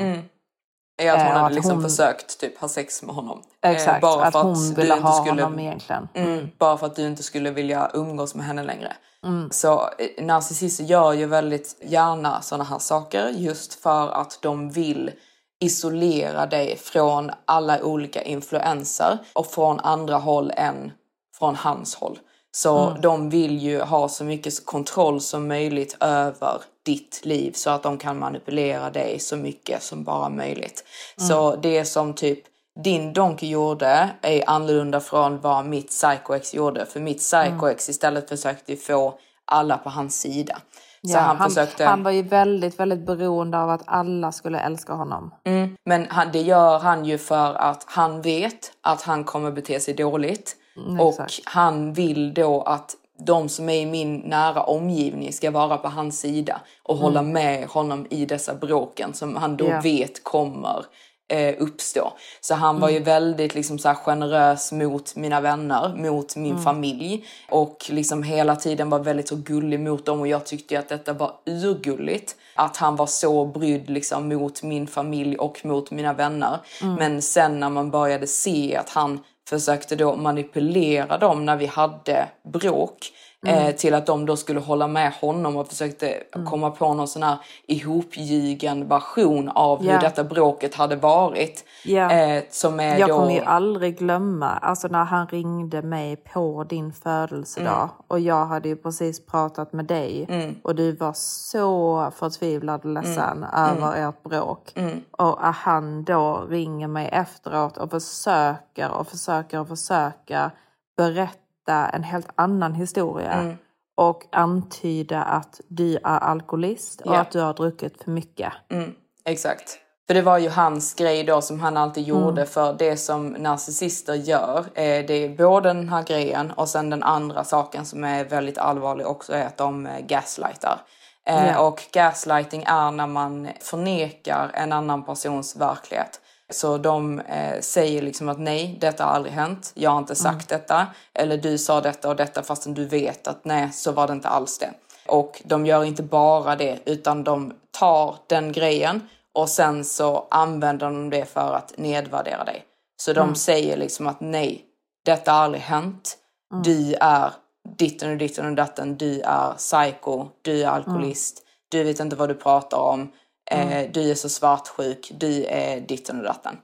är 1.02 1.12
att 1.12 1.18
hon 1.18 1.26
Eh, 1.26 1.32
hade 1.32 1.46
att 1.46 1.52
liksom 1.52 1.72
hon- 1.72 1.82
försökt 1.82 2.40
typ 2.40 2.58
ha 2.60 2.68
sex 2.68 3.02
med 3.02 3.14
honom. 3.14 3.42
Eh, 3.64 3.70
Exakt, 3.70 4.00
bara 4.00 4.24
att 4.24 4.32
för 4.32 4.42
hon 4.42 4.54
du 4.68 4.74
ville 4.74 4.94
ha 4.94 5.12
skulle- 5.24 5.42
honom 5.42 5.58
egentligen. 5.58 6.08
Mm, 6.14 6.48
bara 6.58 6.76
för 6.76 6.86
att 6.86 6.96
du 6.96 7.06
inte 7.06 7.22
skulle 7.22 7.50
vilja 7.50 7.90
umgås 7.94 8.34
med 8.34 8.46
henne 8.46 8.62
längre. 8.62 8.92
Mm. 9.24 9.50
Så 9.50 9.80
eh, 9.98 10.24
narcissister 10.24 10.84
gör 10.84 11.12
ju 11.12 11.26
väldigt 11.26 11.76
gärna 11.82 12.40
sådana 12.40 12.64
här 12.64 12.78
saker 12.78 13.28
just 13.28 13.74
för 13.74 14.08
att 14.08 14.38
de 14.42 14.70
vill 14.70 15.10
isolera 15.60 16.46
dig 16.46 16.76
från 16.76 17.30
alla 17.44 17.82
olika 17.82 18.22
influenser 18.22 19.18
och 19.32 19.46
från 19.46 19.80
andra 19.80 20.16
håll 20.16 20.52
än 20.56 20.92
från 21.38 21.54
hans 21.56 21.94
håll. 21.94 22.18
Så 22.50 22.78
Mm. 22.78 23.00
de 23.00 23.30
vill 23.30 23.58
ju 23.58 23.80
ha 23.80 24.08
så 24.08 24.24
mycket 24.24 24.66
kontroll 24.66 25.20
som 25.20 25.48
möjligt 25.48 25.96
över 26.00 26.60
ditt 26.82 27.20
liv 27.24 27.52
så 27.52 27.70
att 27.70 27.82
de 27.82 27.98
kan 27.98 28.18
manipulera 28.18 28.90
dig 28.90 29.18
så 29.18 29.36
mycket 29.36 29.82
som 29.82 30.04
bara 30.04 30.28
möjligt. 30.28 30.84
Så 31.28 31.56
det 31.56 31.84
som 31.84 32.14
typ 32.14 32.38
din 32.84 33.12
Donkey 33.12 33.48
gjorde 33.48 34.10
är 34.22 34.50
annorlunda 34.50 35.00
från 35.00 35.40
vad 35.40 35.64
mitt 35.64 35.88
Psycho-ex 35.90 36.54
gjorde. 36.54 36.86
För 36.86 37.00
mitt 37.00 37.18
Psycho-ex 37.18 37.88
istället 37.88 38.28
försökte 38.28 38.76
få 38.76 39.14
alla 39.44 39.78
på 39.78 39.90
hans 39.90 40.20
sida. 40.20 40.60
Så 41.02 41.12
Ja, 41.14 41.18
han, 41.18 41.36
han, 41.36 41.50
försökte... 41.50 41.84
han 41.84 42.02
var 42.02 42.10
ju 42.10 42.22
väldigt, 42.22 42.80
väldigt 42.80 43.06
beroende 43.06 43.58
av 43.58 43.70
att 43.70 43.82
alla 43.86 44.32
skulle 44.32 44.58
älska 44.60 44.92
honom. 44.92 45.34
Mm, 45.44 45.76
men 45.84 46.06
han, 46.10 46.28
det 46.32 46.42
gör 46.42 46.78
han 46.78 47.04
ju 47.04 47.18
för 47.18 47.54
att 47.54 47.84
han 47.86 48.22
vet 48.22 48.72
att 48.80 49.02
han 49.02 49.24
kommer 49.24 49.50
bete 49.50 49.80
sig 49.80 49.94
dåligt. 49.94 50.56
Mm, 50.76 51.00
och 51.00 51.08
exakt. 51.12 51.40
han 51.44 51.92
vill 51.92 52.34
då 52.34 52.62
att 52.62 52.94
de 53.26 53.48
som 53.48 53.68
är 53.68 53.80
i 53.80 53.86
min 53.86 54.16
nära 54.16 54.62
omgivning 54.62 55.32
ska 55.32 55.50
vara 55.50 55.76
på 55.76 55.88
hans 55.88 56.20
sida 56.20 56.60
och 56.82 56.96
hålla 56.96 57.22
med 57.22 57.66
honom 57.68 58.06
i 58.10 58.26
dessa 58.26 58.54
bråken 58.54 59.14
som 59.14 59.36
han 59.36 59.56
då 59.56 59.64
Mm. 59.64 59.76
Ja. 59.76 59.82
vet 59.82 60.24
kommer 60.24 60.84
eh, 61.28 61.54
uppstå. 61.58 62.12
Så 62.40 62.54
han 62.54 62.80
var 62.80 62.88
Mm. 62.88 62.98
ju 62.98 63.04
väldigt 63.04 63.54
liksom, 63.54 63.78
så 63.78 63.88
här, 63.88 63.94
generös 63.94 64.72
mot 64.72 65.16
mina 65.16 65.40
vänner, 65.40 65.94
mot 65.96 66.36
min 66.36 66.50
Mm. 66.52 66.64
familj 66.64 67.24
och 67.50 67.86
liksom 67.90 68.22
hela 68.22 68.56
tiden 68.56 68.90
var 68.90 68.98
väldigt 68.98 69.28
så 69.28 69.36
gullig 69.36 69.80
mot 69.80 70.06
dem 70.06 70.20
och 70.20 70.28
jag 70.28 70.46
tyckte 70.46 70.78
att 70.78 70.88
detta 70.88 71.12
var 71.12 71.32
urgulligt. 71.46 72.36
Att 72.54 72.76
han 72.76 72.96
var 72.96 73.06
så 73.06 73.44
brydd 73.44 73.90
liksom, 73.90 74.28
mot 74.28 74.62
min 74.62 74.86
familj 74.86 75.36
och 75.36 75.64
mot 75.64 75.90
mina 75.90 76.12
vänner. 76.12 76.58
Mm. 76.82 76.94
Men 76.94 77.22
sen 77.22 77.60
när 77.60 77.70
man 77.70 77.90
började 77.90 78.26
se 78.26 78.76
att 78.76 78.88
han 78.88 79.20
försökte 79.48 79.96
då 79.96 80.16
manipulera 80.16 81.18
dem 81.18 81.44
när 81.46 81.56
vi 81.56 81.66
hade 81.66 82.28
bråk 82.52 83.12
Mm. 83.46 83.66
eh, 83.66 83.74
till 83.74 83.94
att 83.94 84.06
de 84.06 84.26
då 84.26 84.36
skulle 84.36 84.60
hålla 84.60 84.86
med 84.86 85.12
honom 85.20 85.56
och 85.56 85.68
försökte 85.68 86.22
komma 86.46 86.70
på 86.70 86.94
någon 86.94 87.08
sån 87.08 87.22
här 87.22 87.38
ihopljugen 87.66 88.88
version 88.88 89.48
av 89.48 89.84
Ja. 89.84 89.92
hur 89.92 90.00
detta 90.00 90.24
bråket 90.24 90.74
hade 90.74 90.96
varit. 90.96 91.64
Eh, 91.86 92.42
som 92.50 92.80
är 92.80 92.98
Jag 92.98 93.08
då... 93.08 93.18
kommer 93.18 93.32
ju 93.34 93.40
aldrig 93.40 93.98
glömma 93.98 94.48
alltså 94.50 94.88
när 94.88 95.04
han 95.04 95.26
ringde 95.26 95.82
mig 95.82 96.16
på 96.16 96.64
din 96.64 96.92
födelsedag 96.92 97.68
Mm. 97.82 97.88
och 98.08 98.20
jag 98.20 98.46
hade 98.46 98.68
ju 98.68 98.76
precis 98.76 99.26
pratat 99.26 99.72
med 99.72 99.84
dig 99.84 100.28
och 100.64 100.74
du 100.74 100.92
var 100.92 101.12
så 101.12 102.10
förtvivlad 102.16 102.80
och 102.84 102.90
ledsen 102.90 103.44
Mm. 103.44 103.82
över 103.82 104.08
ert 104.08 104.22
bråk. 104.22 104.72
Och 105.10 105.46
att 105.48 105.56
han 105.56 106.04
då 106.04 106.44
ringer 106.48 106.88
mig 106.88 107.08
efteråt 107.12 107.76
och 107.76 107.90
försöker 107.90 108.90
och 108.90 109.06
försöker 109.08 109.60
och 109.60 109.68
försöker 109.68 110.50
berätta 110.96 111.38
en 111.72 112.02
helt 112.02 112.28
annan 112.34 112.74
historia. 112.74 113.32
Mm. 113.32 113.56
Och 113.96 114.22
antyda 114.32 115.22
att 115.22 115.60
du 115.68 115.96
är 115.96 116.00
alkoholist 116.06 117.00
och 117.00 117.14
Ja. 117.14 117.18
att 117.20 117.30
du 117.30 117.40
har 117.40 117.54
druckit 117.54 118.04
för 118.04 118.10
mycket. 118.10 118.52
Mm, 118.70 118.94
exakt. 119.24 119.78
För 120.06 120.14
det 120.14 120.22
var 120.22 120.38
ju 120.38 120.48
hans 120.48 120.94
grej 120.94 121.24
då 121.24 121.40
som 121.40 121.60
han 121.60 121.76
alltid 121.76 122.08
Mm. 122.08 122.20
gjorde 122.20 122.46
för 122.46 122.72
det 122.72 122.96
som 122.96 123.28
narcissister 123.28 124.14
gör. 124.14 124.58
Eh, 124.58 125.06
det 125.06 125.12
är 125.24 125.36
både 125.36 125.68
den 125.68 125.88
här 125.88 126.02
grejen 126.02 126.50
och 126.50 126.68
sen 126.68 126.90
den 126.90 127.02
andra 127.02 127.44
saken 127.44 127.84
som 127.84 128.04
är 128.04 128.24
väldigt 128.24 128.58
allvarlig 128.58 129.06
också 129.06 129.32
är 129.32 129.46
att 129.46 129.56
de 129.56 129.86
eh, 129.86 130.00
gaslightar. 130.00 130.80
Eh, 131.26 131.46
Ja. 131.48 131.60
Och 131.60 131.82
gaslighting 131.92 132.62
är 132.66 132.90
när 132.90 133.06
man 133.06 133.48
förnekar 133.60 134.50
en 134.54 134.72
annan 134.72 135.04
persons 135.04 135.56
verklighet. 135.56 136.20
Så 136.52 136.78
de 136.78 137.20
eh, 137.20 137.60
säger 137.60 138.02
liksom 138.02 138.28
att 138.28 138.38
nej, 138.38 138.76
detta 138.80 139.04
har 139.04 139.12
aldrig 139.12 139.34
hänt. 139.34 139.72
Jag 139.74 139.90
har 139.90 139.98
inte 139.98 140.14
sagt 140.14 140.48
detta. 140.48 140.86
Eller 141.14 141.36
du 141.36 141.58
sa 141.58 141.80
detta 141.80 142.08
och 142.08 142.16
detta 142.16 142.42
fastän 142.42 142.74
du 142.74 142.84
vet 142.84 143.28
att 143.28 143.44
nej, 143.44 143.72
så 143.72 143.92
var 143.92 144.06
det 144.06 144.12
inte 144.12 144.28
alls 144.28 144.58
det. 144.58 144.70
Och 145.06 145.42
de 145.44 145.66
gör 145.66 145.84
inte 145.84 146.02
bara 146.02 146.56
det 146.56 146.78
utan 146.84 147.24
de 147.24 147.52
tar 147.78 148.16
den 148.26 148.52
grejen 148.52 149.08
och 149.32 149.48
sen 149.48 149.84
så 149.84 150.26
använder 150.30 150.86
de 150.86 151.10
det 151.10 151.24
för 151.24 151.54
att 151.54 151.78
nedvärdera 151.78 152.44
dig. 152.44 152.64
Så 153.00 153.12
de 153.12 153.34
säger 153.34 153.76
liksom 153.76 154.06
att 154.06 154.20
nej, 154.20 154.64
detta 155.04 155.32
har 155.32 155.38
aldrig 155.38 155.62
hänt. 155.62 156.16
Du 156.64 156.94
är 156.94 157.32
ditten 157.76 158.10
och 158.10 158.16
ditten 158.16 158.46
och 158.46 158.54
datten. 158.54 158.96
Du 158.96 159.20
är 159.20 159.52
psycho, 159.52 160.26
du 160.42 160.62
är 160.62 160.68
alkoholist, 160.68 161.42
du 161.68 161.84
vet 161.84 162.00
inte 162.00 162.16
vad 162.16 162.28
du 162.28 162.34
pratar 162.34 162.78
om. 162.78 163.12
Eh, 163.50 163.90
du 163.92 164.10
är 164.10 164.14
så 164.14 164.28
svartsjuk, 164.28 165.12
du 165.18 165.44
är 165.44 165.80
ditten 165.80 166.18
och 166.18 166.24
datten. 166.24 166.56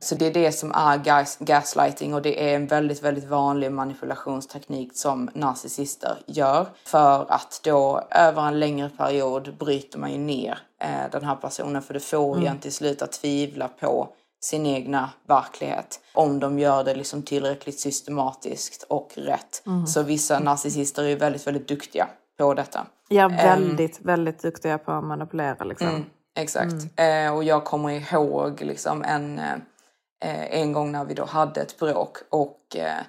Så 0.00 0.14
det 0.14 0.26
är 0.26 0.32
det 0.32 0.52
som 0.52 0.72
är 0.72 0.98
gas, 0.98 1.36
gaslighting 1.40 2.14
och 2.14 2.22
det 2.22 2.50
är 2.50 2.56
en 2.56 2.66
väldigt, 2.66 3.02
väldigt 3.02 3.24
vanlig 3.24 3.72
manipulationsteknik 3.72 4.90
som 4.94 5.30
narcissister 5.34 6.16
gör. 6.26 6.66
För 6.84 7.32
att 7.32 7.60
då 7.64 8.02
över 8.10 8.42
en 8.48 8.60
längre 8.60 8.88
period 8.88 9.56
bryter 9.58 9.98
man 9.98 10.12
ju 10.12 10.18
ner 10.18 10.58
eh, 10.80 11.10
den 11.12 11.24
här 11.24 11.36
personen 11.36 11.82
för 11.82 11.94
det 11.94 12.00
får 12.00 12.38
ju 12.40 12.46
en 12.46 12.58
till 12.58 12.72
slut 12.72 13.02
att 13.02 13.12
tvivla 13.12 13.68
på 13.68 14.08
sin 14.40 14.66
egna 14.66 15.10
verklighet. 15.28 16.00
Om 16.14 16.40
de 16.40 16.58
gör 16.58 16.84
det 16.84 16.94
liksom 16.94 17.22
tillräckligt 17.22 17.80
systematiskt 17.80 18.82
och 18.88 19.10
rätt. 19.14 19.62
Så 19.86 20.02
vissa 20.02 20.38
narcissister 20.38 21.02
är 21.02 21.08
ju 21.08 21.16
väldigt, 21.16 21.46
väldigt 21.46 21.68
duktiga 21.68 22.08
på 22.38 22.54
detta. 22.54 22.86
Ja, 23.08 23.28
väldigt, 23.28 24.00
väldigt 24.00 24.42
duktiga 24.42 24.78
på 24.78 24.92
att 24.92 25.04
manipulera 25.04 25.64
liksom. 25.64 25.88
Mm, 25.88 26.04
exakt. 26.36 26.74
Eh, 26.96 27.34
och 27.34 27.44
jag 27.44 27.64
kommer 27.64 27.90
ihåg 27.90 28.60
liksom 28.60 29.04
en, 29.04 29.38
eh, 29.38 30.60
en 30.60 30.72
gång 30.72 30.92
när 30.92 31.04
vi 31.04 31.14
då 31.14 31.24
hade 31.24 31.60
ett 31.60 31.78
bråk 31.78 32.18
och 32.30 32.76
eh, 32.76 33.02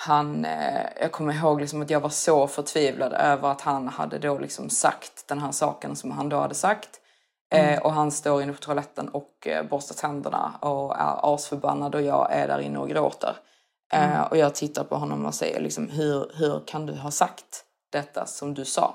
han, 0.00 0.44
eh, 0.44 0.82
jag 1.00 1.12
kommer 1.12 1.34
ihåg 1.34 1.60
liksom 1.60 1.82
att 1.82 1.90
jag 1.90 2.00
var 2.00 2.08
så 2.08 2.46
förtvivlad 2.46 3.12
över 3.12 3.48
att 3.48 3.60
han 3.60 3.88
hade 3.88 4.18
då 4.18 4.38
liksom 4.38 4.70
sagt 4.70 5.28
den 5.28 5.38
här 5.38 5.52
saken 5.52 5.96
som 5.96 6.10
han 6.10 6.28
då 6.28 6.36
hade 6.36 6.54
sagt. 6.54 7.00
Eh, 7.50 7.78
och 7.78 7.92
han 7.92 8.10
står 8.10 8.42
inne 8.42 8.52
på 8.52 8.58
toaletten 8.58 9.08
och 9.08 9.46
eh, 9.46 9.66
borstar 9.66 9.94
tänderna 9.94 10.52
och 10.60 10.96
är 10.96 11.34
asförbannad 11.34 11.94
och 11.94 12.02
jag 12.02 12.32
är 12.32 12.48
där 12.48 12.58
inne 12.58 12.78
och 12.78 12.88
gråter. 12.88 13.36
Eh, 13.92 14.20
och 14.20 14.36
jag 14.36 14.54
tittar 14.54 14.84
på 14.84 14.96
honom 14.96 15.26
och 15.26 15.34
säger 15.34 15.60
liksom, 15.60 15.88
hur, 15.90 16.30
hur 16.34 16.62
kan 16.66 16.86
du 16.86 16.94
ha 16.94 17.10
sagt 17.10 17.64
detta 17.92 18.26
som 18.26 18.54
du 18.54 18.64
sa? 18.64 18.94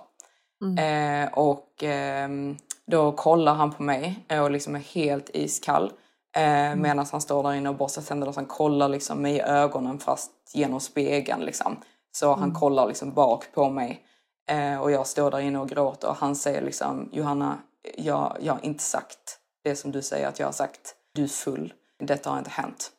Eh, 0.78 1.34
och 1.34 1.84
ehm, 1.84 2.57
då 2.88 3.11
kollar 3.11 3.53
han 3.53 3.72
på 3.72 3.84
mig 3.84 4.26
och 4.41 4.51
liksom 4.51 4.76
är 4.76 4.80
helt 4.80 5.30
iskall. 5.34 5.91
Eh, 6.36 6.76
Medan 6.76 7.05
han 7.11 7.22
står 7.22 7.43
där 7.43 7.53
inne 7.53 7.70
och 7.70 7.76
borstar 7.76 8.01
tänderna. 8.01 8.34
Så 8.34 8.39
han 8.39 8.45
kollar 8.45 8.89
liksom 8.89 9.22
mig 9.22 9.36
i 9.36 9.41
ögonen 9.41 9.99
fast 9.99 10.32
genom 10.53 10.80
spegeln. 10.80 11.41
Liksom. 11.41 11.78
Så 12.11 12.36
han 12.36 12.53
kollar 12.53 12.88
liksom 12.88 13.11
bak 13.14 13.45
på 13.53 13.70
mig. 13.70 14.01
Eh, 14.49 14.82
och 14.82 14.91
jag 14.91 15.07
står 15.07 15.32
där 15.32 15.39
inne 15.39 15.59
och 15.59 15.70
gråter 15.70 16.07
och 16.09 16.16
han 16.16 16.36
säger 16.36 16.61
liksom 16.61 17.09
Johanna, 17.11 17.57
jag, 17.97 18.38
jag 18.41 18.53
har 18.53 18.66
inte 18.66 18.84
sagt 18.84 19.38
det 19.64 19.76
som 19.76 19.91
du 19.91 20.01
säger 20.01 20.28
att 20.28 20.39
jag 20.39 20.47
har 20.47 20.51
sagt. 20.53 20.95
Du 21.14 21.24
är 21.24 21.28
full. 21.28 21.74
Detta 21.99 22.30
har 22.30 22.38
inte 22.38 22.49
hänt. 22.49 22.91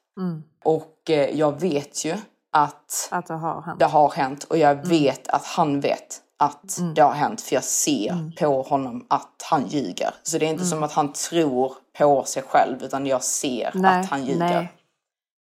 Och 0.64 1.10
eh, 1.10 1.38
jag 1.38 1.60
vet 1.60 2.04
ju 2.04 2.14
att 2.52 3.08
Att 3.10 3.26
det 3.26 3.34
har 3.34 3.62
hänt. 3.62 3.78
det 3.78 3.84
har 3.86 4.10
hänt 4.10 4.44
och 4.44 4.58
jag 4.58 4.86
vet 4.88 5.28
att 5.28 5.44
han 5.44 5.80
vet 5.80 6.20
att 6.44 6.78
det 6.94 7.02
har 7.02 7.12
hänt 7.12 7.40
för 7.40 7.54
jag 7.54 7.64
ser 7.64 8.32
på 8.38 8.62
honom 8.62 9.06
att 9.10 9.42
han 9.50 9.66
ljuger. 9.66 10.14
Så 10.22 10.38
det 10.38 10.46
är 10.46 10.50
inte 10.50 10.64
som 10.64 10.82
att 10.82 10.92
han 10.92 11.12
tror 11.12 11.72
på 11.98 12.24
sig 12.24 12.42
själv 12.42 12.82
utan 12.82 13.06
jag 13.06 13.22
ser 13.22 13.86
att 13.86 14.06
han 14.06 14.24
ljuger. 14.24 14.38
nej. 14.38 14.72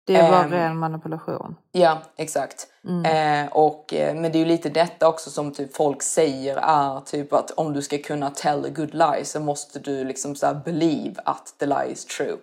Det 0.06 0.16
är 0.16 0.30
bara 0.30 0.44
Ehm, 0.44 0.50
ren 0.50 0.78
manipulation. 0.78 1.56
Ja, 1.72 1.98
exakt. 2.16 2.66
Eh, 3.04 3.52
och, 3.52 3.94
eh, 3.94 4.14
men 4.14 4.32
det 4.32 4.38
är 4.38 4.40
ju 4.40 4.44
lite 4.46 4.68
detta 4.68 5.08
också 5.08 5.30
som 5.30 5.52
typ 5.52 5.76
folk 5.76 6.02
säger 6.02 6.56
är 6.56 7.00
typ 7.00 7.32
att 7.32 7.50
om 7.50 7.72
du 7.72 7.82
ska 7.82 7.98
kunna 7.98 8.30
tell 8.30 8.64
a 8.64 8.68
good 8.68 8.94
lie 8.94 9.24
så 9.24 9.40
måste 9.40 9.78
du 9.78 10.04
liksom 10.04 10.34
så 10.34 10.46
här 10.46 10.54
believe 10.64 11.14
att 11.24 11.54
the 11.58 11.66
lie 11.66 11.86
is 11.92 12.04
true. 12.04 12.36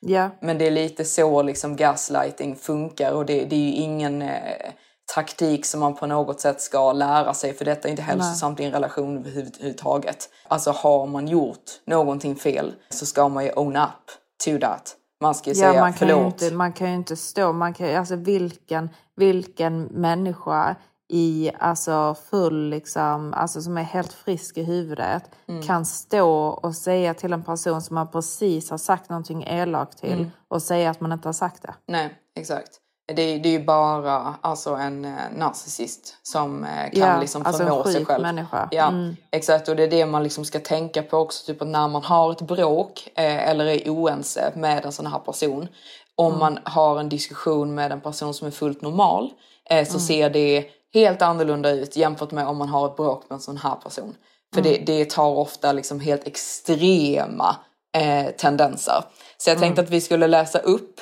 Ja, 0.00 0.30
Men 0.40 0.58
det 0.58 0.66
är 0.66 0.70
lite 0.70 1.04
så 1.04 1.42
liksom 1.42 1.76
gaslighting 1.76 2.56
funkar 2.56 3.12
och 3.12 3.26
det, 3.26 3.44
det 3.44 3.56
är 3.56 3.60
ju 3.60 3.72
ingen 3.72 4.22
eh, 4.22 4.70
taktik 5.14 5.66
som 5.66 5.80
man 5.80 5.94
på 5.94 6.06
något 6.06 6.40
sätt 6.40 6.60
ska 6.60 6.92
lära 6.92 7.34
sig 7.34 7.52
för 7.54 7.64
detta 7.64 7.88
är 7.88 7.90
inte 7.90 8.02
hälsosamt 8.02 8.60
i 8.60 8.64
en 8.64 8.72
relation 8.72 9.18
överhuvudtaget. 9.18 10.28
Alltså 10.48 10.70
har 10.70 11.06
man 11.06 11.28
gjort 11.28 11.64
någonting 11.86 12.36
fel 12.36 12.74
så 12.90 13.06
ska 13.06 13.28
man 13.28 13.44
ju 13.44 13.52
own 13.52 13.76
up 13.76 14.10
to 14.44 14.58
that. 14.60 14.94
Man 15.20 15.34
ska 15.34 15.50
ju 15.50 15.56
ja 15.60 15.70
säga 15.70 15.80
man, 15.80 15.92
kan 15.92 16.08
ju 16.08 16.14
förlåt. 16.14 16.42
inte, 16.42 16.54
man 16.54 16.72
kan 16.72 16.88
ju 16.88 16.94
inte 16.94 17.16
stå... 17.16 17.52
Man 17.52 17.74
kan, 17.74 17.96
alltså 17.96 18.16
vilken, 18.16 18.90
vilken 19.16 19.82
människa 19.82 20.76
i 21.12 21.50
alltså 21.58 22.16
full, 22.30 22.68
liksom, 22.68 23.34
alltså 23.34 23.62
som 23.62 23.78
är 23.78 23.82
helt 23.82 24.12
frisk 24.12 24.56
i 24.58 24.62
huvudet 24.62 25.22
Mm. 25.48 25.62
kan 25.62 25.84
stå 25.86 26.30
och 26.48 26.74
säga 26.74 27.14
till 27.14 27.32
en 27.32 27.44
person 27.44 27.82
som 27.82 27.94
man 27.94 28.10
precis 28.10 28.70
har 28.70 28.78
sagt 28.78 29.10
någonting 29.10 29.44
elakt 29.44 29.98
till 29.98 30.12
Mm. 30.12 30.30
och 30.48 30.62
säga 30.62 30.90
att 30.90 31.00
man 31.00 31.12
inte 31.12 31.28
har 31.28 31.32
sagt 31.32 31.62
det. 31.62 31.74
Nej, 31.86 32.18
exakt. 32.38 32.68
Det, 33.14 33.22
är- 33.22 33.38
det 33.38 33.48
är 33.48 33.52
ju 33.58 33.64
bara 33.64 34.34
alltså, 34.40 34.74
en 34.74 35.04
eh, 35.04 35.10
narcissist 35.36 36.16
som 36.22 36.64
eh, 36.64 36.70
kan 36.90 37.08
Ja, 37.08 37.20
liksom 37.20 37.46
alltså 37.46 37.62
förmå 37.64 37.84
sig 37.84 37.94
sjuk 37.94 38.06
själv. 38.08 38.22
människa. 38.22 38.68
Ja, 38.70 38.88
Mm. 38.88 39.16
exakt. 39.30 39.68
Och 39.68 39.76
det 39.76 39.82
är 39.82 39.88
det 39.90 40.06
man 40.06 40.22
liksom 40.22 40.44
ska 40.44 40.60
tänka 40.60 41.02
på 41.02 41.16
också. 41.16 41.46
Typ 41.46 41.62
att 41.62 41.68
när 41.68 41.88
man 41.88 42.02
har 42.02 42.32
ett 42.32 42.40
bråk 42.42 43.08
eh, 43.14 43.48
eller 43.48 43.66
är 43.66 43.88
oense 43.90 44.52
med 44.56 44.84
en 44.84 44.92
sån 44.92 45.06
här 45.06 45.18
person. 45.18 45.68
Om 46.16 46.26
Mm. 46.26 46.38
man 46.38 46.58
har 46.64 47.00
en 47.00 47.08
diskussion 47.08 47.74
med 47.74 47.92
en 47.92 48.00
person 48.00 48.34
som 48.34 48.46
är 48.46 48.50
fullt 48.50 48.82
normal 48.82 49.30
eh, 49.70 49.84
så 49.86 49.90
Mm. 49.94 50.00
ser 50.00 50.30
det 50.30 50.64
helt 50.94 51.22
annorlunda 51.22 51.70
ut 51.70 51.96
jämfört 51.96 52.30
med 52.30 52.46
om 52.46 52.56
man 52.56 52.68
har 52.68 52.86
ett 52.86 52.96
bråk 52.96 53.24
med 53.28 53.36
en 53.36 53.40
sån 53.40 53.56
här 53.56 53.74
person. 53.74 54.14
För 54.54 54.60
Mm. 54.60 54.72
det, 54.72 54.92
det 54.98 55.10
tar 55.10 55.26
ofta 55.30 55.72
liksom 55.72 56.00
helt 56.00 56.26
extrema 56.26 57.56
eh, 57.96 58.26
tendenser. 58.30 59.04
Så 59.38 59.50
jag 59.50 59.56
Mm. 59.56 59.60
tänkte 59.66 59.82
att 59.82 59.90
vi 59.90 60.00
skulle 60.00 60.26
läsa 60.26 60.58
upp 60.58 61.00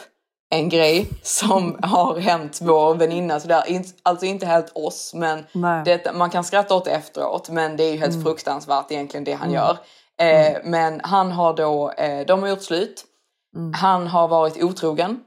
en 0.50 0.68
grej 0.68 1.08
som 1.22 1.78
har 1.82 2.18
hänt 2.18 2.58
vår 2.62 2.94
väninna. 2.94 3.40
Så 3.40 3.48
det 3.48 3.54
är 3.54 3.68
inte- 3.70 3.92
alltså 4.02 4.26
inte 4.26 4.46
helt 4.46 4.72
oss, 4.76 5.14
men 5.14 5.44
det, 5.84 6.14
man 6.14 6.30
kan 6.30 6.44
skratta 6.44 6.74
åt 6.74 6.84
det 6.84 6.90
efteråt. 6.90 7.48
Men 7.50 7.76
det 7.76 7.84
är 7.84 7.92
ju 7.92 7.98
helt 7.98 8.22
fruktansvärt 8.24 8.90
egentligen 8.92 9.24
det 9.24 9.32
han 9.32 9.52
gör. 9.52 9.78
Eh, 10.20 10.56
Men 10.64 11.00
han 11.04 11.32
har 11.32 11.54
då, 11.54 11.90
eh, 11.90 12.26
de 12.26 12.42
har 12.42 12.48
gjort 12.48 12.62
slut. 12.62 13.04
Han 13.80 14.06
har 14.06 14.28
varit 14.28 14.62
otrogen. 14.62 15.20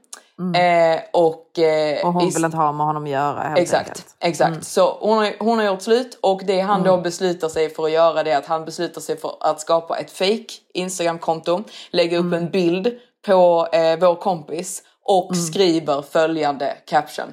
Eh, 0.56 1.00
och, 1.12 1.58
eh, 1.58 2.06
Och 2.06 2.12
hon 2.12 2.22
i- 2.22 2.30
vill 2.30 2.44
inte 2.44 2.56
ha 2.56 2.72
med 2.72 2.86
honom 2.86 3.04
att 3.04 3.10
göra 3.10 3.40
helt 3.40 3.58
Exakt, 3.60 3.88
enkelt. 3.88 4.06
exakt. 4.20 4.64
Så 4.66 4.98
hon 5.00 5.18
har, 5.18 5.32
hon 5.44 5.58
har 5.58 5.64
gjort 5.66 5.82
slut 5.82 6.18
och 6.22 6.40
det 6.44 6.60
han 6.60 6.82
då 6.82 6.96
beslutar 6.96 7.48
sig 7.48 7.74
för 7.74 7.84
att 7.84 7.90
göra 7.90 8.22
det 8.22 8.30
är 8.30 8.38
att 8.38 8.46
han 8.46 8.64
beslutar 8.64 9.00
sig 9.00 9.16
för 9.20 9.32
att 9.40 9.60
skapa 9.60 9.98
ett 9.98 10.10
fake 10.10 10.46
Instagramkonto, 10.74 11.62
lägga 11.90 12.18
upp 12.18 12.32
en 12.32 12.50
bild 12.50 12.88
på 13.26 13.68
eh, 13.72 13.98
vår 14.00 14.14
kompis 14.14 14.82
och 15.10 15.36
skriver 15.36 16.02
följande 16.02 16.76
caption. 16.86 17.32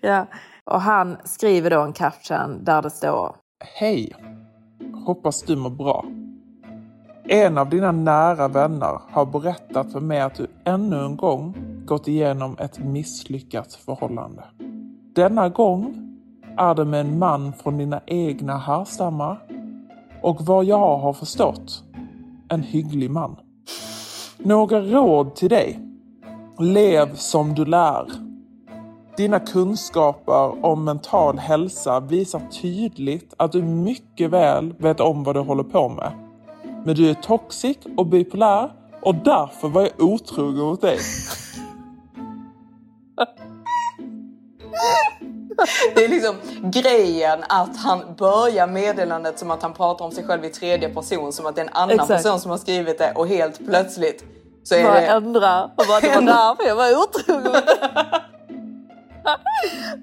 Ja. 0.00 0.26
Och 0.64 0.80
han 0.80 1.16
skriver 1.24 1.70
då 1.70 1.80
en 1.80 1.92
caption 1.92 2.64
där 2.64 2.82
det 2.82 2.90
står 2.90 3.36
Hej! 3.64 4.14
Hoppas 5.06 5.42
du 5.42 5.56
mår 5.56 5.70
bra. 5.70 6.04
En 7.24 7.58
av 7.58 7.68
dina 7.68 7.92
nära 7.92 8.48
vänner 8.48 9.00
har 9.10 9.26
berättat 9.26 9.92
för 9.92 10.00
mig 10.00 10.20
att 10.20 10.34
du 10.34 10.46
ännu 10.64 10.96
en 10.96 11.16
gång 11.16 11.54
gått 11.86 12.08
igenom 12.08 12.56
ett 12.58 12.78
misslyckat 12.78 13.74
förhållande. 13.74 14.44
Denna 15.14 15.48
gång 15.48 15.94
är 16.56 16.74
det 16.74 16.84
med 16.84 17.00
en 17.00 17.18
man 17.18 17.52
från 17.52 17.78
dina 17.78 18.00
egna 18.06 18.58
härstammar 18.58 19.38
och 20.22 20.36
vad 20.40 20.64
jag 20.64 20.98
har 20.98 21.12
förstått, 21.12 21.84
en 22.48 22.62
hygglig 22.62 23.10
man. 23.10 23.36
Några 24.38 24.80
råd 24.80 25.34
till 25.34 25.48
dig. 25.48 25.80
Lev 26.58 27.14
som 27.14 27.54
du 27.54 27.64
lär. 27.64 28.06
Dina 29.16 29.40
kunskaper 29.40 30.64
om 30.64 30.84
mental 30.84 31.38
hälsa 31.38 32.00
visar 32.00 32.40
tydligt 32.62 33.34
att 33.36 33.52
du 33.52 33.62
mycket 33.62 34.30
väl 34.30 34.74
vet 34.78 35.00
om 35.00 35.24
vad 35.24 35.36
du 35.36 35.40
håller 35.40 35.62
på 35.62 35.88
med. 35.88 36.12
Men 36.84 36.94
du 36.94 37.10
är 37.10 37.14
toxic 37.14 37.78
och 37.96 38.06
bipolär 38.06 38.72
och 39.02 39.14
därför 39.14 39.68
var 39.68 39.82
jag 39.82 40.00
otrogen 40.00 40.64
mot 40.64 40.80
dig. 40.80 40.98
Det 45.94 46.04
är 46.04 46.08
liksom 46.08 46.34
grejen 46.62 47.38
att 47.48 47.76
han 47.76 48.14
börjar 48.18 48.66
meddelandet 48.66 49.38
som 49.38 49.50
att 49.50 49.62
han 49.62 49.72
pratar 49.72 50.04
om 50.04 50.10
sig 50.10 50.24
själv 50.24 50.44
i 50.44 50.48
tredje 50.48 50.88
person, 50.88 51.32
som 51.32 51.46
att 51.46 51.54
det 51.54 51.60
är 51.60 51.66
en 51.66 51.72
annan 51.72 51.90
Exakt. 51.90 52.08
person 52.08 52.40
som 52.40 52.50
har 52.50 52.58
skrivit 52.58 52.98
det 52.98 53.12
och 53.14 53.28
helt 53.28 53.66
plötsligt 53.66 54.24
så 54.62 54.74
är 54.74 54.84
bara 54.84 55.00
det... 55.00 55.06
ändra 55.06 55.64
och 55.64 55.84
bara 55.88 56.00
det 56.00 56.14
var 56.14 56.22
därför 56.22 56.68
jag 56.68 56.76
var 56.76 56.90
otrogen. 56.96 57.62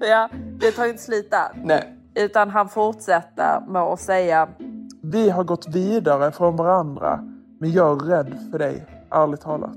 ja, 0.00 0.28
det 0.60 0.72
tar 0.72 0.86
inte 0.86 1.02
slut 1.02 1.30
där. 1.30 1.48
Nej. 1.54 1.92
Utan 2.14 2.50
han 2.50 2.68
fortsätter 2.68 3.60
med 3.68 3.82
att 3.82 4.00
säga 4.00 4.48
Vi 5.02 5.30
har 5.30 5.44
gått 5.44 5.68
vidare 5.68 6.32
från 6.32 6.56
varandra, 6.56 7.20
men 7.60 7.72
jag 7.72 8.02
är 8.02 8.06
rädd 8.06 8.48
för 8.50 8.58
dig, 8.58 8.86
ärligt 9.10 9.40
talat. 9.40 9.76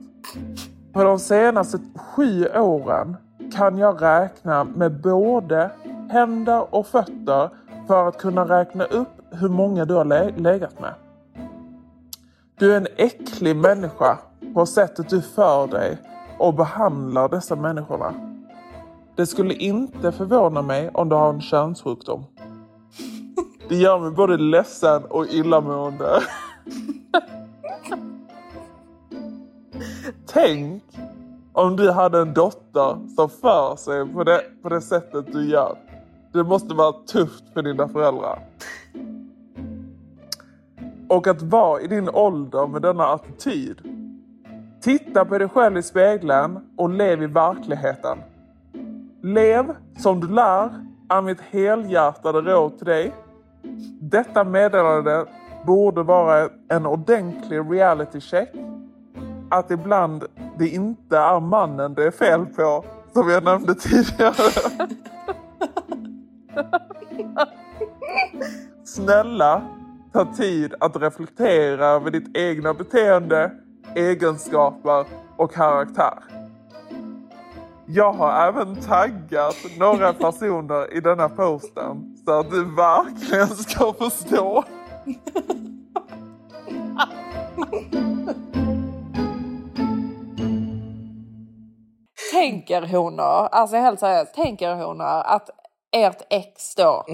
För 0.94 1.06
de 1.06 1.20
senaste 1.20 1.80
sju 1.96 2.48
åren 2.48 3.18
kan 3.56 3.78
jag 3.78 4.02
räkna 4.02 4.64
med 4.64 5.02
både 5.02 5.72
händer 6.10 6.76
och 6.76 6.88
fötter 6.88 7.50
för 7.88 8.08
att 8.08 8.18
kunna 8.18 8.46
räkna 8.60 8.84
upp 8.84 9.08
hur 9.32 9.50
många 9.50 9.86
du 9.86 9.94
har 9.94 10.06
lä- 10.06 10.34
legat 10.38 10.80
med. 10.80 10.94
Du 12.56 12.74
är 12.74 12.78
en 12.78 12.88
äcklig 12.98 13.56
människa 13.56 14.18
på 14.54 14.66
sättet 14.66 15.10
du 15.10 15.22
för 15.22 15.68
dig 15.68 15.98
och 16.38 16.54
behandlar 16.54 17.30
dessa 17.30 17.56
människorna. 17.56 18.14
Det 19.16 19.26
skulle 19.26 19.54
inte 19.54 20.12
förvåna 20.12 20.62
mig 20.62 20.90
om 20.94 21.10
du 21.10 21.16
har 21.16 21.30
en 21.30 21.42
könssjukdom. 21.42 22.24
Det 23.70 23.76
gör 23.76 24.00
mig 24.00 24.12
både 24.12 24.38
ledsen 24.38 25.04
och 25.06 25.26
illamående. 25.28 26.10
Tänk 30.26 30.84
om 31.60 31.76
du 31.76 31.92
hade 31.92 32.20
en 32.20 32.34
dotter 32.34 33.16
som 33.16 33.30
för 33.30 33.76
sig 33.76 34.14
på 34.14 34.24
det, 34.24 34.42
på 34.64 34.70
det 34.70 34.82
sättet 34.82 35.34
du 35.34 35.50
gör. 35.50 35.78
Det 36.34 36.44
måste 36.44 36.76
vara 36.76 36.92
tufft 36.92 37.44
för 37.54 37.62
dina 37.62 37.88
föräldrar. 37.88 38.40
Och 41.10 41.28
att 41.28 41.42
vara 41.42 41.82
i 41.82 41.88
din 41.88 42.10
ålder 42.10 42.68
med 42.68 42.82
denna 42.82 43.06
attityd. 43.06 43.78
Titta 44.82 45.26
på 45.26 45.38
dig 45.38 45.50
själv 45.50 45.78
i 45.78 45.84
spegeln 45.84 46.60
och 46.78 46.90
lev 46.90 47.24
i 47.24 47.28
verkligheten. 47.28 48.18
Lev 49.24 49.76
som 49.98 50.20
du 50.20 50.28
lär 50.28 50.86
är 51.10 51.22
mitt 51.22 51.42
helhjärtade 51.42 52.42
råd 52.42 52.78
till 52.78 52.88
dig. 52.88 53.14
Detta 54.02 54.44
meddelande 54.44 55.26
borde 55.66 56.04
vara 56.04 56.50
en 56.70 56.86
ordentlig 56.86 57.72
reality 57.72 58.22
check. 58.22 58.50
Att 59.50 59.72
ibland 59.72 60.26
det 60.58 60.68
inte 60.68 61.18
är 61.18 61.40
mannen 61.40 61.94
det 61.94 62.04
är 62.04 62.12
fel 62.12 62.46
på, 62.46 62.86
som 63.14 63.30
jag 63.30 63.44
nämnde 63.44 63.76
tidigare. 63.76 64.52
Snälla, 68.84 69.62
Ta 70.14 70.26
tid 70.26 70.74
att 70.80 70.96
reflektera 70.96 71.86
över 71.86 72.12
ditt 72.12 72.38
egna 72.38 72.74
beteende, 72.74 73.52
egenskaper 73.96 75.06
och 75.38 75.54
karaktär. 75.54 76.20
Jag 77.86 78.14
har 78.14 78.48
även 78.48 78.76
taggat 78.76 79.56
några 79.80 80.14
personer 80.14 80.94
i 80.94 81.00
denna 81.00 81.30
posten 81.30 82.18
så 82.26 82.32
att 82.32 82.52
du 82.52 82.76
verkligen 82.76 83.48
ska 83.48 83.94
förstå. 83.94 84.64
Tänker 92.40 92.82
hon 92.82 93.16
då, 93.16 93.24
alltså 93.24 93.78
helt 93.78 94.00
seriöst, 94.00 94.34
tänker 94.34 94.76
hon 94.76 94.98
då 94.98 95.04
att 95.06 95.50
ert 95.96 96.22
ex 96.30 96.76
då 96.76 97.06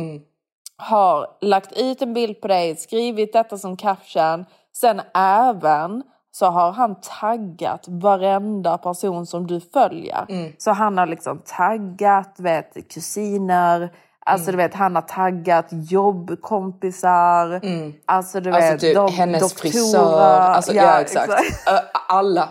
har 0.77 1.27
lagt 1.41 1.71
ut 1.71 2.01
en 2.01 2.13
bild 2.13 2.41
på 2.41 2.47
dig, 2.47 2.75
skrivit 2.75 3.33
detta 3.33 3.57
som 3.57 3.77
caption, 3.77 4.45
sen 4.75 5.01
även 5.17 6.03
så 6.31 6.45
har 6.45 6.71
han 6.71 6.95
taggat 7.01 7.85
varenda 7.87 8.77
person 8.77 9.25
som 9.25 9.47
du 9.47 9.59
följer. 9.59 10.25
Så 10.57 10.71
han 10.71 10.97
har 10.97 11.05
liksom 11.05 11.41
taggat, 11.45 12.35
vet, 12.39 12.93
kusiner, 12.93 13.89
Alltså 14.27 14.51
du 14.51 14.57
vet, 14.57 14.73
han 14.73 14.95
har 14.95 15.01
taggat 15.01 15.65
jobbkompisar. 15.71 17.61
Alltså 18.05 18.39
du 18.39 18.51
Alltså 18.51 18.71
vet, 18.71 18.81
typ 18.81 18.95
de, 18.95 19.11
hennes 19.13 19.41
doktorer. 19.41 19.71
frisör. 19.71 20.39
Alltså, 20.39 20.73
ja, 20.73 21.01
exakt. 21.01 21.31
Ö, 21.67 21.77
Alla. 22.07 22.49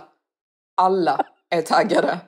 Alla 0.76 1.24
är 1.50 1.62
taggade. 1.62 2.18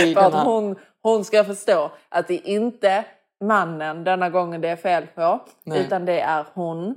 I 0.00 0.14
För 0.14 0.20
att 0.20 0.44
hon, 0.46 0.76
hon 1.02 1.24
ska 1.24 1.44
förstå 1.44 1.90
att 2.08 2.28
det 2.28 2.34
inte 2.48 3.04
mannen 3.44 4.04
denna 4.04 4.30
gången 4.30 4.60
det 4.60 4.68
är 4.68 4.76
fel 4.76 5.06
på. 5.14 5.40
Nej. 5.64 5.80
Utan 5.80 6.04
det 6.04 6.20
är 6.20 6.46
hon. 6.54 6.94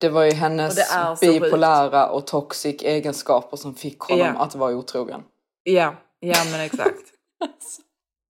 Det 0.00 0.08
var 0.08 0.24
ju 0.24 0.32
hennes 0.32 0.94
Och 1.10 1.18
bipolära 1.20 2.08
och 2.08 2.26
toxic 2.26 2.82
egenskaper 2.82 3.56
som 3.56 3.74
fick 3.74 4.00
honom 4.00 4.26
Ja. 4.36 4.42
att 4.42 4.54
vara 4.54 4.74
otrogen. 4.74 5.22
Ja, 5.62 5.94
ja 6.20 6.36
men 6.52 6.60
exakt. 6.60 7.02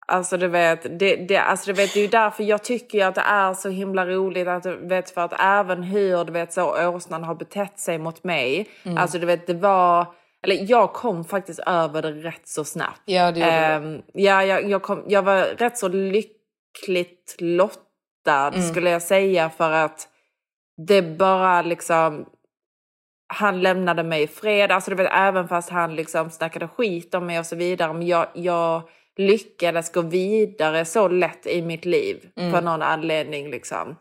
Alltså 0.08 0.36
du 0.36 0.48
vet, 0.48 0.98
det, 0.98 1.16
det, 1.16 1.36
alltså, 1.36 1.66
du 1.66 1.72
vet, 1.72 1.94
det 1.94 2.00
är 2.00 2.02
ju 2.02 2.08
därför 2.08 2.44
jag 2.44 2.62
tycker 2.62 3.06
att 3.06 3.14
det 3.14 3.20
är 3.20 3.54
så 3.54 3.68
himla 3.68 4.06
roligt 4.06 4.48
att 4.48 4.62
du 4.62 4.76
vet 4.76 5.10
för 5.10 5.20
att 5.20 5.32
även 5.40 5.82
hur 5.82 6.24
du 6.24 6.32
vet 6.32 6.52
så 6.52 6.88
åsnan 6.88 7.24
har 7.24 7.34
betett 7.34 7.78
sig 7.78 7.98
mot 7.98 8.24
mig. 8.24 8.68
Mm. 8.82 8.98
Alltså 8.98 9.18
du 9.18 9.26
vet 9.26 9.46
det 9.46 9.54
var, 9.54 10.06
eller 10.42 10.70
jag 10.70 10.92
kom 10.92 11.24
faktiskt 11.24 11.60
över 11.66 12.02
det 12.02 12.12
rätt 12.12 12.48
så 12.48 12.64
snabbt. 12.64 13.02
Ja, 13.04 13.32
det 13.32 13.40
gjorde. 13.40 13.52
Ehm, 13.52 14.02
ja, 14.12 14.44
jag, 14.44 14.70
jag, 14.70 14.82
kom, 14.82 15.04
jag 15.08 15.22
var 15.22 15.42
rätt 15.42 15.78
så 15.78 15.88
lyckligt 15.88 17.36
lottad 17.38 17.82
Mm. 18.28 18.62
skulle 18.62 18.90
jag 18.90 19.02
säga 19.02 19.50
för 19.50 19.70
att 19.70 20.08
det 20.86 21.02
bara 21.02 21.62
liksom 21.62 22.26
han 23.34 23.60
lämnade 23.60 24.02
mig 24.02 24.22
i 24.22 24.26
fred, 24.26 24.72
alltså 24.72 24.90
du 24.90 24.96
vet 24.96 25.12
även 25.12 25.48
fast 25.48 25.70
han 25.70 25.94
liksom 25.96 26.30
snackade 26.30 26.68
skit 26.68 27.14
om 27.14 27.26
mig 27.26 27.38
och 27.38 27.46
så 27.46 27.56
vidare. 27.56 27.92
Men 27.92 28.06
jag, 28.06 28.26
jag 28.34 28.82
lyckades 29.16 29.92
gå 29.92 30.00
vidare 30.02 30.84
så 30.84 31.08
lätt 31.08 31.46
i 31.46 31.62
mitt 31.62 31.84
liv 31.84 32.28
för 32.34 32.60
någon 32.62 32.82
anledning 32.82 33.50
liksom. 33.50 33.96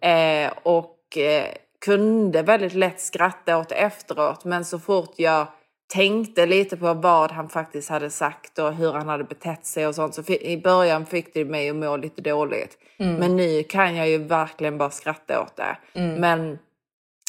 Eh, 0.00 0.52
och 0.62 1.18
eh, 1.18 1.46
kunde 1.84 2.42
väldigt 2.42 2.74
lätt 2.74 3.00
skratta 3.00 3.58
åt 3.58 3.72
efteråt. 3.72 4.44
Men 4.44 4.64
så 4.64 4.78
fort 4.78 5.12
jag 5.16 5.46
tänkte 5.92 6.46
lite 6.46 6.76
på 6.76 6.94
vad 6.94 7.32
han 7.32 7.48
faktiskt 7.48 7.88
hade 7.88 8.10
sagt 8.10 8.58
och 8.58 8.74
hur 8.74 8.92
han 8.92 9.08
hade 9.08 9.24
betett 9.24 9.66
sig 9.66 9.86
och 9.86 9.94
sånt. 9.94 10.14
Så 10.14 10.22
i 10.32 10.60
början 10.64 11.06
fick 11.06 11.34
det 11.34 11.44
mig 11.44 11.70
att 11.70 11.76
må 11.76 11.96
lite 11.96 12.22
dåligt. 12.22 12.78
Men 12.96 13.36
nu 13.36 13.62
kan 13.62 13.96
jag 13.96 14.08
ju 14.08 14.18
verkligen 14.18 14.78
bara 14.78 14.90
skratta 14.90 15.40
åt 15.42 15.56
det. 15.56 15.76
Men 16.18 16.58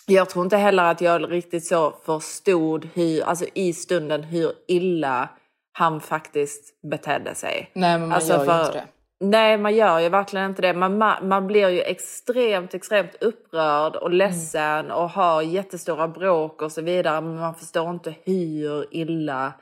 jag 0.05 0.29
tror 0.29 0.45
inte 0.45 0.57
heller 0.57 0.83
att 0.83 1.01
jag 1.01 1.31
riktigt 1.31 1.65
så 1.65 1.93
förstod 2.05 2.89
hur, 2.93 3.23
alltså 3.23 3.45
i 3.53 3.73
stunden 3.73 4.23
hur 4.23 4.51
illa 4.67 5.29
han 5.71 6.01
faktiskt 6.01 6.81
betedde 6.81 7.35
sig. 7.35 7.69
Nej, 7.73 7.91
men 7.99 8.01
man 8.01 8.11
Alltså, 8.11 8.33
gör 8.33 8.39
ju 8.39 8.45
för- 8.45 8.59
inte 8.65 8.71
det. 8.77 8.87
Nej, 9.19 9.57
man 9.57 9.75
gör 9.75 9.99
ju 9.99 10.09
verkligen 10.09 10.49
inte 10.49 10.61
det. 10.61 10.73
Man, 10.73 10.97
man, 11.21 11.47
blir 11.47 11.69
ju 11.69 11.81
extremt, 11.81 12.73
extremt 12.73 13.15
upprörd 13.21 13.95
och 13.95 14.11
ledsen 14.11 14.91
och 14.91 15.09
har 15.09 15.41
jättestora 15.41 16.07
bråk 16.07 16.61
och 16.61 16.71
så 16.71 16.81
vidare. 16.81 17.21
Men 17.21 17.39
man 17.39 17.55
förstår 17.55 17.89
inte 17.89 18.15
hur 18.23 18.95
illa 18.95 19.53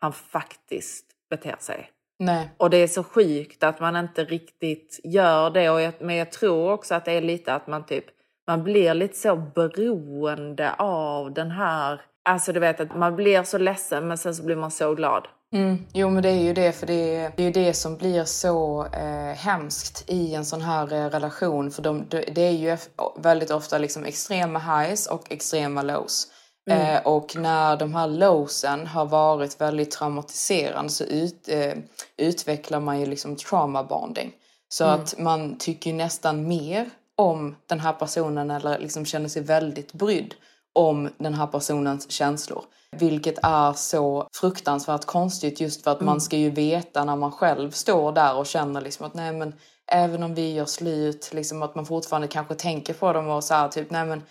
han 0.00 0.12
faktiskt 0.12 1.06
beter 1.30 1.56
sig. 1.58 1.90
Nej. 2.18 2.50
Och 2.56 2.70
det 2.70 2.76
är 2.76 2.88
så 2.88 3.04
sjukt 3.04 3.62
att 3.62 3.80
man 3.80 3.96
inte 3.96 4.24
riktigt 4.24 5.00
gör 5.04 5.50
det. 5.50 5.70
Och 5.70 5.80
jag, 5.80 5.94
men 6.00 6.16
jag 6.16 6.32
tror 6.32 6.72
också 6.72 6.94
att 6.94 7.04
det 7.04 7.12
är 7.12 7.20
lite 7.20 7.54
att 7.54 7.66
man 7.66 7.86
typ 7.86 8.04
man 8.50 8.64
blir 8.64 8.94
lite 8.94 9.16
så 9.16 9.36
beroende 9.36 10.74
av 10.78 11.34
den 11.34 11.50
här... 11.50 12.00
Alltså 12.22 12.52
du 12.52 12.60
vet 12.60 12.80
att 12.80 12.96
man 12.96 13.16
blir 13.16 13.42
så 13.42 13.58
ledsen 13.58 14.08
men 14.08 14.18
sen 14.18 14.34
så 14.34 14.44
blir 14.44 14.56
man 14.56 14.70
så 14.70 14.94
glad. 14.94 15.28
Mm. 15.52 15.86
Jo 15.92 16.10
men 16.10 16.22
det 16.22 16.28
är 16.28 16.42
ju 16.42 16.54
det, 16.54 16.72
för 16.72 16.86
det 16.86 17.16
är, 17.16 17.32
det 17.36 17.42
är 17.42 17.46
ju 17.46 17.52
det 17.52 17.74
som 17.74 17.96
blir 17.96 18.24
så 18.24 18.86
eh, 18.86 19.36
hemskt 19.36 20.04
i 20.06 20.34
en 20.34 20.44
sån 20.44 20.60
här 20.60 20.92
eh, 20.92 21.10
relation. 21.10 21.70
För 21.70 21.82
de, 21.82 22.06
det 22.08 22.42
är 22.42 22.50
ju 22.50 22.76
väldigt 23.16 23.50
ofta 23.50 23.78
liksom 23.78 24.04
extrema 24.04 24.58
highs 24.58 25.06
och 25.06 25.32
extrema 25.32 25.82
lows. 25.82 26.26
Eh, 26.70 27.06
och 27.06 27.36
när 27.36 27.76
de 27.76 27.94
här 27.94 28.08
lowsen 28.08 28.86
har 28.86 29.06
varit 29.06 29.60
väldigt 29.60 29.90
traumatiserande 29.90 30.90
så 30.90 31.04
ut, 31.04 31.48
eh, 31.48 31.74
utvecklar 32.16 32.80
man 32.80 33.00
ju 33.00 33.06
liksom 33.06 33.36
trauma 33.36 33.84
bonding. 33.84 34.32
Så 34.68 34.84
att 34.84 35.18
man 35.18 35.58
tycker 35.58 35.92
nästan 35.92 36.48
mer 36.48 36.90
om 37.16 37.56
den 37.66 37.80
här 37.80 37.92
personen 37.92 38.50
eller 38.50 38.78
liksom 38.78 39.04
känner 39.06 39.28
sig 39.28 39.42
väldigt 39.42 39.92
brydd 39.92 40.34
om 40.74 41.10
den 41.18 41.34
här 41.34 41.46
personens 41.46 42.10
känslor. 42.10 42.64
Vilket 42.96 43.38
är 43.42 43.72
så 43.72 44.28
fruktansvärt 44.32 45.04
konstigt 45.04 45.60
just 45.60 45.84
för 45.84 45.90
att 45.90 46.00
man 46.00 46.20
ska 46.20 46.36
ju 46.36 46.50
veta 46.50 47.04
när 47.04 47.16
man 47.16 47.32
själv 47.32 47.70
står 47.70 48.12
där 48.12 48.36
och 48.36 48.46
känner 48.46 48.80
liksom 48.80 49.06
att 49.06 49.14
nej 49.14 49.32
men 49.32 49.54
även 49.92 50.22
om 50.22 50.34
vi 50.34 50.52
gör 50.52 50.64
slut, 50.64 51.30
liksom 51.32 51.62
att 51.62 51.74
man 51.74 51.86
fortfarande 51.86 52.28
kanske 52.28 52.54
tänker 52.54 52.94
på 52.94 53.12
dem 53.12 53.28
och 53.28 53.44
så 53.44 53.54
här 53.54 53.68
typ 53.68 53.90
nej 53.90 54.06
men 54.06 54.22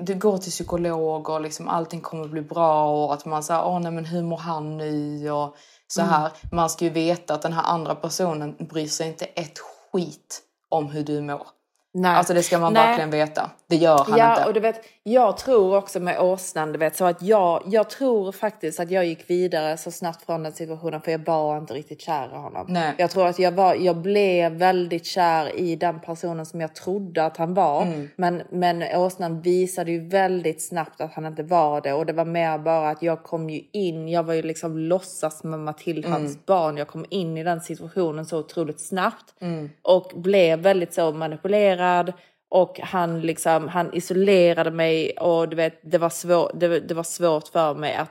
du 0.00 0.14
går 0.14 0.38
till 0.38 0.50
psykolog 0.50 1.28
och 1.28 1.40
liksom 1.40 1.68
allting 1.68 2.00
kommer 2.00 2.28
bli 2.28 2.42
bra 2.42 3.04
och 3.04 3.14
att 3.14 3.24
man 3.24 3.42
säger 3.42 3.64
åh 3.64 3.80
nej 3.80 3.92
men 3.92 4.04
hur 4.04 4.22
mår 4.22 4.36
han 4.36 4.76
nu 4.76 5.30
och 5.30 5.56
så 5.92 6.02
här. 6.02 6.30
Man 6.52 6.70
ska 6.70 6.84
ju 6.84 6.90
veta 6.90 7.34
att 7.34 7.42
den 7.42 7.52
här 7.52 7.62
andra 7.62 7.94
personen 7.94 8.56
bryr 8.58 8.86
sig 8.86 9.08
inte 9.08 9.24
ett 9.24 9.58
skit 9.58 10.42
om 10.68 10.86
hur 10.86 11.04
du 11.04 11.20
mår. 11.20 11.46
Nej. 11.94 12.16
Alltså 12.16 12.34
det 12.34 12.42
ska 12.42 12.58
man 12.58 12.72
Nej. 12.72 12.86
verkligen 12.86 13.10
veta. 13.10 13.50
Det 13.70 13.76
gör 13.76 13.98
han 14.08 14.18
ja, 14.18 14.36
inte. 14.36 14.48
och 14.48 14.54
du 14.54 14.60
vet, 14.60 14.80
jag 15.02 15.36
tror 15.36 15.76
också 15.76 16.00
med 16.00 16.20
åsnan, 16.20 16.72
du 16.72 16.78
vet, 16.78 16.96
så 16.96 17.04
att 17.04 17.22
jag, 17.22 17.62
jag 17.66 17.90
tror 17.90 18.32
faktiskt 18.32 18.80
att 18.80 18.90
jag 18.90 19.04
gick 19.06 19.30
vidare 19.30 19.76
så 19.76 19.90
snabbt 19.90 20.26
från 20.26 20.42
den 20.42 20.52
situationen 20.52 21.00
för 21.00 21.10
jag 21.10 21.24
var 21.24 21.58
inte 21.58 21.74
riktigt 21.74 22.00
kär 22.00 22.28
i 22.32 22.36
honom. 22.36 22.66
Nej. 22.68 22.94
Jag 22.98 23.10
tror 23.10 23.26
att 23.26 23.38
jag, 23.38 23.52
var, 23.52 23.74
jag 23.74 23.96
blev 23.96 24.52
väldigt 24.52 25.06
kär 25.06 25.56
i 25.56 25.76
den 25.76 26.00
personen 26.00 26.46
som 26.46 26.60
jag 26.60 26.74
trodde 26.74 27.24
att 27.24 27.36
han 27.36 27.54
var. 27.54 27.82
Mm. 27.82 28.08
Men, 28.16 28.42
men 28.50 28.82
åsnan 28.82 29.40
visade 29.40 29.90
ju 29.90 30.08
väldigt 30.08 30.62
snabbt 30.62 31.00
att 31.00 31.14
han 31.14 31.26
inte 31.26 31.42
var 31.42 31.80
det 31.80 31.92
och 31.92 32.06
det 32.06 32.12
var 32.12 32.24
mer 32.24 32.58
bara 32.58 32.90
att 32.90 33.02
jag 33.02 33.22
kom 33.22 33.50
ju 33.50 33.60
in, 33.72 34.08
jag 34.08 34.22
var 34.22 34.34
ju 34.34 34.42
liksom 34.42 34.78
låtsasmamma 34.78 35.72
till 35.72 36.04
Mm. 36.04 36.12
hans 36.12 36.46
barn. 36.46 36.76
Jag 36.76 36.88
kom 36.88 37.04
in 37.10 37.36
i 37.36 37.44
den 37.44 37.60
situationen 37.60 38.26
så 38.26 38.38
otroligt 38.38 38.80
snabbt 38.80 39.34
Mm. 39.40 39.70
och 39.82 40.12
blev 40.14 40.58
väldigt 40.58 40.94
så 40.94 41.12
manipulerad 41.12 42.12
och 42.50 42.80
han 42.82 43.20
liksom, 43.20 43.68
han 43.68 43.94
isolerade 43.94 44.70
mig 44.70 45.10
och 45.10 45.48
du 45.48 45.56
vet, 45.56 45.80
det 45.82 45.98
var, 45.98 46.10
svår, 46.10 46.50
det, 46.54 46.80
det 46.80 46.94
var 46.94 47.02
svårt 47.02 47.48
för 47.48 47.74
mig 47.74 47.94
att 47.94 48.10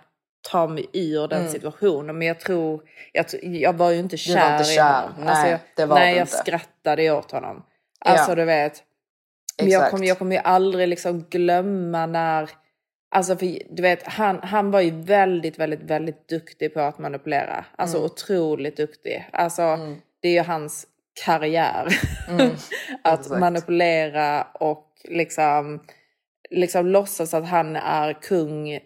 ta 0.51 0.67
mig 0.67 0.85
ur 0.93 1.27
den 1.27 1.39
Mm. 1.39 1.51
situationen. 1.51 2.17
Men 2.17 2.27
jag 2.27 2.39
tror, 2.39 2.81
jag, 3.13 3.25
jag 3.43 3.73
var 3.73 3.91
ju 3.91 3.99
inte 3.99 4.13
var 4.13 4.17
kär 4.17 4.51
inte 4.59 4.71
i 4.71 4.75
kär. 4.75 5.01
honom. 5.01 5.13
Nej, 5.25 5.29
alltså, 5.53 5.57
jag, 5.81 5.87
var 5.87 5.95
nej, 5.95 6.13
jag 6.15 6.23
inte. 6.23 6.31
skrattade 6.37 7.11
åt 7.11 7.31
honom. 7.31 7.63
Ja. 8.05 8.11
Alltså 8.11 8.35
du 8.35 8.45
vet. 8.45 8.83
Men 9.61 9.69
jag 9.69 9.91
kommer, 9.91 10.07
jag 10.07 10.17
kommer 10.17 10.35
ju 10.35 10.41
aldrig 10.41 10.87
liksom 10.87 11.25
glömma 11.29 12.05
när... 12.05 12.49
Alltså 13.15 13.35
för, 13.35 13.57
du 13.69 13.81
vet, 13.81 14.03
han, 14.03 14.39
han 14.43 14.71
var 14.71 14.81
ju 14.81 14.91
väldigt, 15.01 15.59
väldigt, 15.59 15.81
väldigt 15.83 16.27
duktig 16.29 16.73
på 16.73 16.79
att 16.79 16.99
manipulera. 16.99 17.65
Alltså 17.75 17.97
Mm. 17.97 18.05
otroligt 18.05 18.77
duktig. 18.77 19.29
Alltså 19.33 19.77
det 20.21 20.27
är 20.27 20.33
ju 20.33 20.41
hans 20.43 20.87
karriär. 21.25 21.87
Mm. 22.29 22.49
att 23.03 23.19
Exakt. 23.19 23.39
manipulera 23.39 24.43
och 24.43 24.87
liksom, 25.03 25.83
liksom 26.49 26.87
låtsas 26.87 27.33
att 27.33 27.47
han 27.47 27.75
är 27.75 28.13
kung 28.13 28.79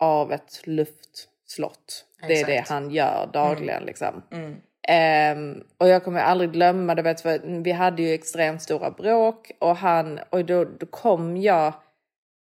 av 0.00 0.32
ett 0.32 0.60
luftslott. 0.66 2.04
Det 2.28 2.40
är 2.40 2.46
det 2.46 2.64
han 2.68 2.90
gör 2.90 3.30
dagligen 3.32 3.82
liksom. 3.84 4.22
Mm. 4.30 4.56
Ehm, 4.88 5.64
och 5.78 5.88
jag 5.88 6.04
kommer 6.04 6.20
aldrig 6.20 6.52
glömma 6.52 6.94
det, 6.94 7.02
vet, 7.02 7.20
för 7.20 7.62
vi 7.62 7.72
hade 7.72 8.02
ju 8.02 8.14
extremt 8.14 8.62
stora 8.62 8.90
bråk 8.90 9.50
och, 9.58 9.76
han, 9.76 10.20
och 10.30 10.44
då, 10.44 10.64
då 10.64 10.86
kom 10.86 11.36
jag 11.36 11.72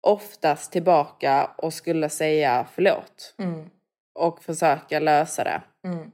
oftast 0.08 0.72
tillbaka 0.72 1.50
och 1.58 1.74
skulle 1.74 2.10
säga 2.10 2.68
förlåt 2.74 3.36
Mm. 3.40 3.70
och 4.16 4.44
försöka 4.44 5.00
lösa 5.00 5.44
det. 5.44 5.62
Mm. 5.88 6.12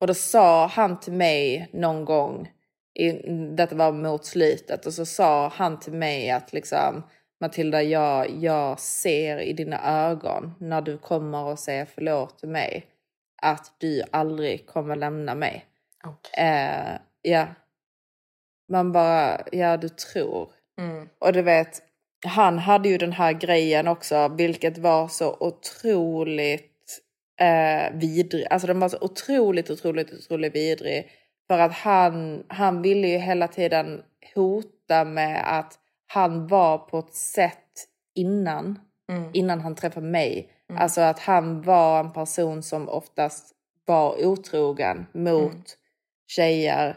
Och 0.00 0.06
då 0.06 0.14
sa 0.14 0.66
han 0.66 1.00
till 1.00 1.12
mig 1.12 1.70
någon 1.72 2.04
gång 2.04 2.52
i, 2.94 3.12
detta 3.56 3.74
var 3.74 3.92
mot 3.92 4.24
slutet 4.24 4.86
och 4.86 4.94
så 4.94 5.06
sa 5.06 5.48
han 5.48 5.80
till 5.80 5.92
mig 5.92 6.30
att 6.30 6.52
liksom 6.52 7.02
Matilda, 7.40 7.82
jag, 7.82 8.30
jag 8.30 8.80
ser 8.80 9.38
i 9.38 9.52
dina 9.52 10.08
ögon 10.10 10.54
när 10.58 10.80
du 10.80 10.98
kommer 10.98 11.44
och 11.44 11.58
säger 11.58 11.84
förlåt 11.84 12.38
till 12.38 12.48
mig 12.48 12.86
att 13.42 13.74
du 13.78 14.02
aldrig 14.10 14.66
kommer 14.66 14.96
lämna 14.96 15.34
mig. 15.34 15.66
Okej. 16.04 16.44
Eh, 16.44 16.98
ja. 17.22 17.46
Man 18.68 18.92
bara, 18.92 19.40
ja 19.52 19.76
du 19.76 19.88
tror. 19.88 20.52
Mm. 20.78 21.08
Och 21.18 21.32
du 21.32 21.42
vet, 21.42 21.82
han 22.26 22.58
hade 22.58 22.88
ju 22.88 22.98
den 22.98 23.12
här 23.12 23.32
grejen 23.32 23.88
också, 23.88 24.28
vilket 24.28 24.78
var 24.78 25.08
så 25.08 25.36
otroligt 25.40 26.69
eh, 27.40 27.92
vidrig. 27.98 28.46
Alltså 28.50 28.66
den 28.66 28.80
var 28.80 28.88
så 28.88 28.98
otroligt, 29.00 29.70
otroligt, 29.70 30.12
otroligt 30.12 30.54
vidrig. 30.54 31.10
För 31.48 31.58
att 31.58 31.72
han, 31.72 32.44
han 32.48 32.82
ville 32.82 33.08
ju 33.08 33.18
hela 33.18 33.48
tiden 33.48 34.02
hota 34.34 35.04
med 35.04 35.58
att 35.58 35.78
han 36.06 36.46
var 36.46 36.78
på 36.78 36.98
ett 36.98 37.14
sätt 37.14 37.56
innan, 38.14 38.78
Mm. 39.10 39.30
innan 39.32 39.60
han 39.60 39.74
träffade 39.74 40.06
mig. 40.06 40.52
Alltså 40.78 41.00
att 41.00 41.18
han 41.18 41.62
var 41.62 42.00
en 42.00 42.12
person 42.12 42.62
som 42.62 42.88
oftast 42.88 43.54
var 43.84 44.24
otrogen 44.26 45.06
mot 45.14 45.52
Mm. 45.52 45.62
tjejer 46.26 46.88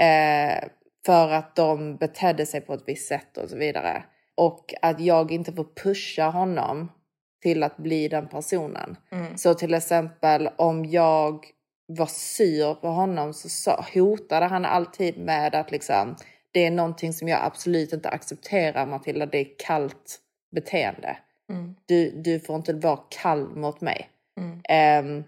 eh, 0.00 0.68
för 1.06 1.28
att 1.32 1.56
de 1.56 1.96
betedde 1.96 2.46
sig 2.46 2.60
på 2.60 2.74
ett 2.74 2.82
visst 2.86 3.08
sätt 3.08 3.36
och 3.36 3.50
så 3.50 3.56
vidare. 3.56 4.04
Och 4.34 4.74
att 4.82 5.00
jag 5.00 5.32
inte 5.32 5.52
får 5.52 5.66
pusha 5.82 6.30
honom 6.30 6.92
till 7.46 7.62
att 7.62 7.76
bli 7.76 8.08
den 8.08 8.28
personen. 8.28 8.96
Mm. 9.10 9.36
Så 9.36 9.54
till 9.54 9.74
exempel 9.74 10.50
om 10.56 10.84
jag 10.84 11.46
var 11.86 12.06
sur 12.06 12.74
på 12.74 12.88
honom 12.88 13.34
så 13.34 13.48
sa, 13.48 13.84
hotade 13.94 14.46
han 14.46 14.64
alltid 14.64 15.18
med 15.18 15.54
att 15.54 15.70
liksom, 15.70 16.16
det 16.52 16.66
är 16.66 16.70
någonting 16.70 17.12
som 17.12 17.28
jag 17.28 17.40
absolut 17.44 17.92
inte 17.92 18.08
accepterar 18.08 18.86
Matilda, 18.86 19.26
det 19.26 19.38
är 19.38 19.48
kallt 19.58 20.18
beteende. 20.52 21.16
Mm. 21.50 21.74
Du, 21.86 22.10
du 22.10 22.40
får 22.40 22.56
inte 22.56 22.72
vara 22.72 23.00
kall 23.08 23.48
mot 23.48 23.80
mig. 23.80 24.10
Mm. 24.38 24.60
Ehm, 24.68 25.24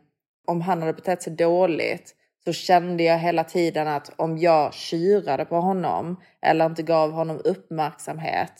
om 0.46 0.60
han 0.60 0.80
hade 0.80 0.92
betett 0.92 1.22
sig 1.22 1.32
dåligt 1.32 2.14
så 2.44 2.52
kände 2.52 3.02
jag 3.02 3.18
hela 3.18 3.44
tiden 3.44 3.88
att 3.88 4.10
om 4.16 4.38
jag 4.38 4.74
tjurade 4.74 5.44
på 5.44 5.56
honom 5.56 6.20
eller 6.42 6.66
inte 6.66 6.82
gav 6.82 7.10
honom 7.10 7.40
uppmärksamhet 7.44 8.52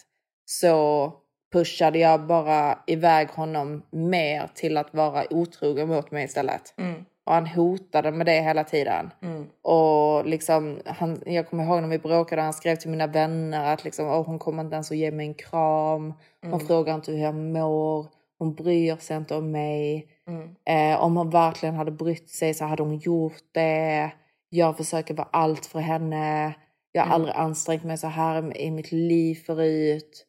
så 0.45 1.13
pushade 1.53 1.99
jag 1.99 2.27
bara 2.27 2.79
iväg 2.87 3.29
honom 3.29 3.83
mer 3.91 4.49
till 4.55 4.77
att 4.77 4.95
vara 4.95 5.25
otrogen 5.33 5.89
mot 5.89 6.11
mig 6.11 6.25
istället. 6.25 6.75
Mm. 6.79 7.05
Och 7.27 7.35
han 7.35 7.47
hotade 7.47 8.11
med 8.13 8.27
det 8.27 8.41
hela 8.41 8.65
tiden. 8.65 9.11
Mm. 9.23 9.47
Och 9.63 10.27
liksom, 10.27 10.79
han, 10.87 11.23
jag 11.27 11.49
kommer 11.51 11.65
ihåg 11.65 11.81
när 11.83 11.89
vi 11.89 11.99
bråkade, 11.99 12.43
han 12.43 12.53
skrev 12.53 12.77
till 12.77 12.91
mina 12.91 13.07
vänner 13.07 13.73
att 13.73 13.85
liksom, 13.85 14.07
Åh, 14.09 14.27
hon 14.27 14.39
kommer 14.39 14.63
inte 14.63 14.75
ens 14.75 14.91
att 14.91 14.97
ge 14.97 15.11
mig 15.11 15.27
en 15.27 15.35
kram. 15.35 16.15
Hon 16.43 16.53
Mm. 16.53 16.67
frågar 16.67 16.95
inte 16.95 17.13
hur 17.13 17.19
jag 17.19 17.35
mår. 17.35 18.07
Hon 18.39 18.55
bryr 18.55 18.97
sig 18.97 19.17
inte 19.17 19.35
om 19.37 19.51
mig. 19.51 20.07
Mm. 20.29 20.55
Eh, 20.65 21.01
om 21.05 21.17
hon 21.17 21.31
verkligen 21.31 21.75
hade 21.75 21.91
brytt 21.91 22.31
sig 22.31 22.55
så 22.55 22.65
hade 22.65 22.83
hon 22.83 22.97
gjort 22.99 23.43
det. 23.53 24.11
Jag 24.49 24.77
försöker 24.77 25.15
vara 25.15 25.29
allt 25.33 25.67
för 25.67 25.79
henne. 25.81 26.55
Jag 26.93 27.03
har 27.03 27.07
Mm. 27.07 27.15
aldrig 27.15 27.35
ansträngt 27.37 27.85
mig 27.85 27.99
så 27.99 28.07
här 28.07 28.57
i 28.57 28.71
mitt 28.71 28.93
liv 28.93 29.35
förut. 29.35 30.25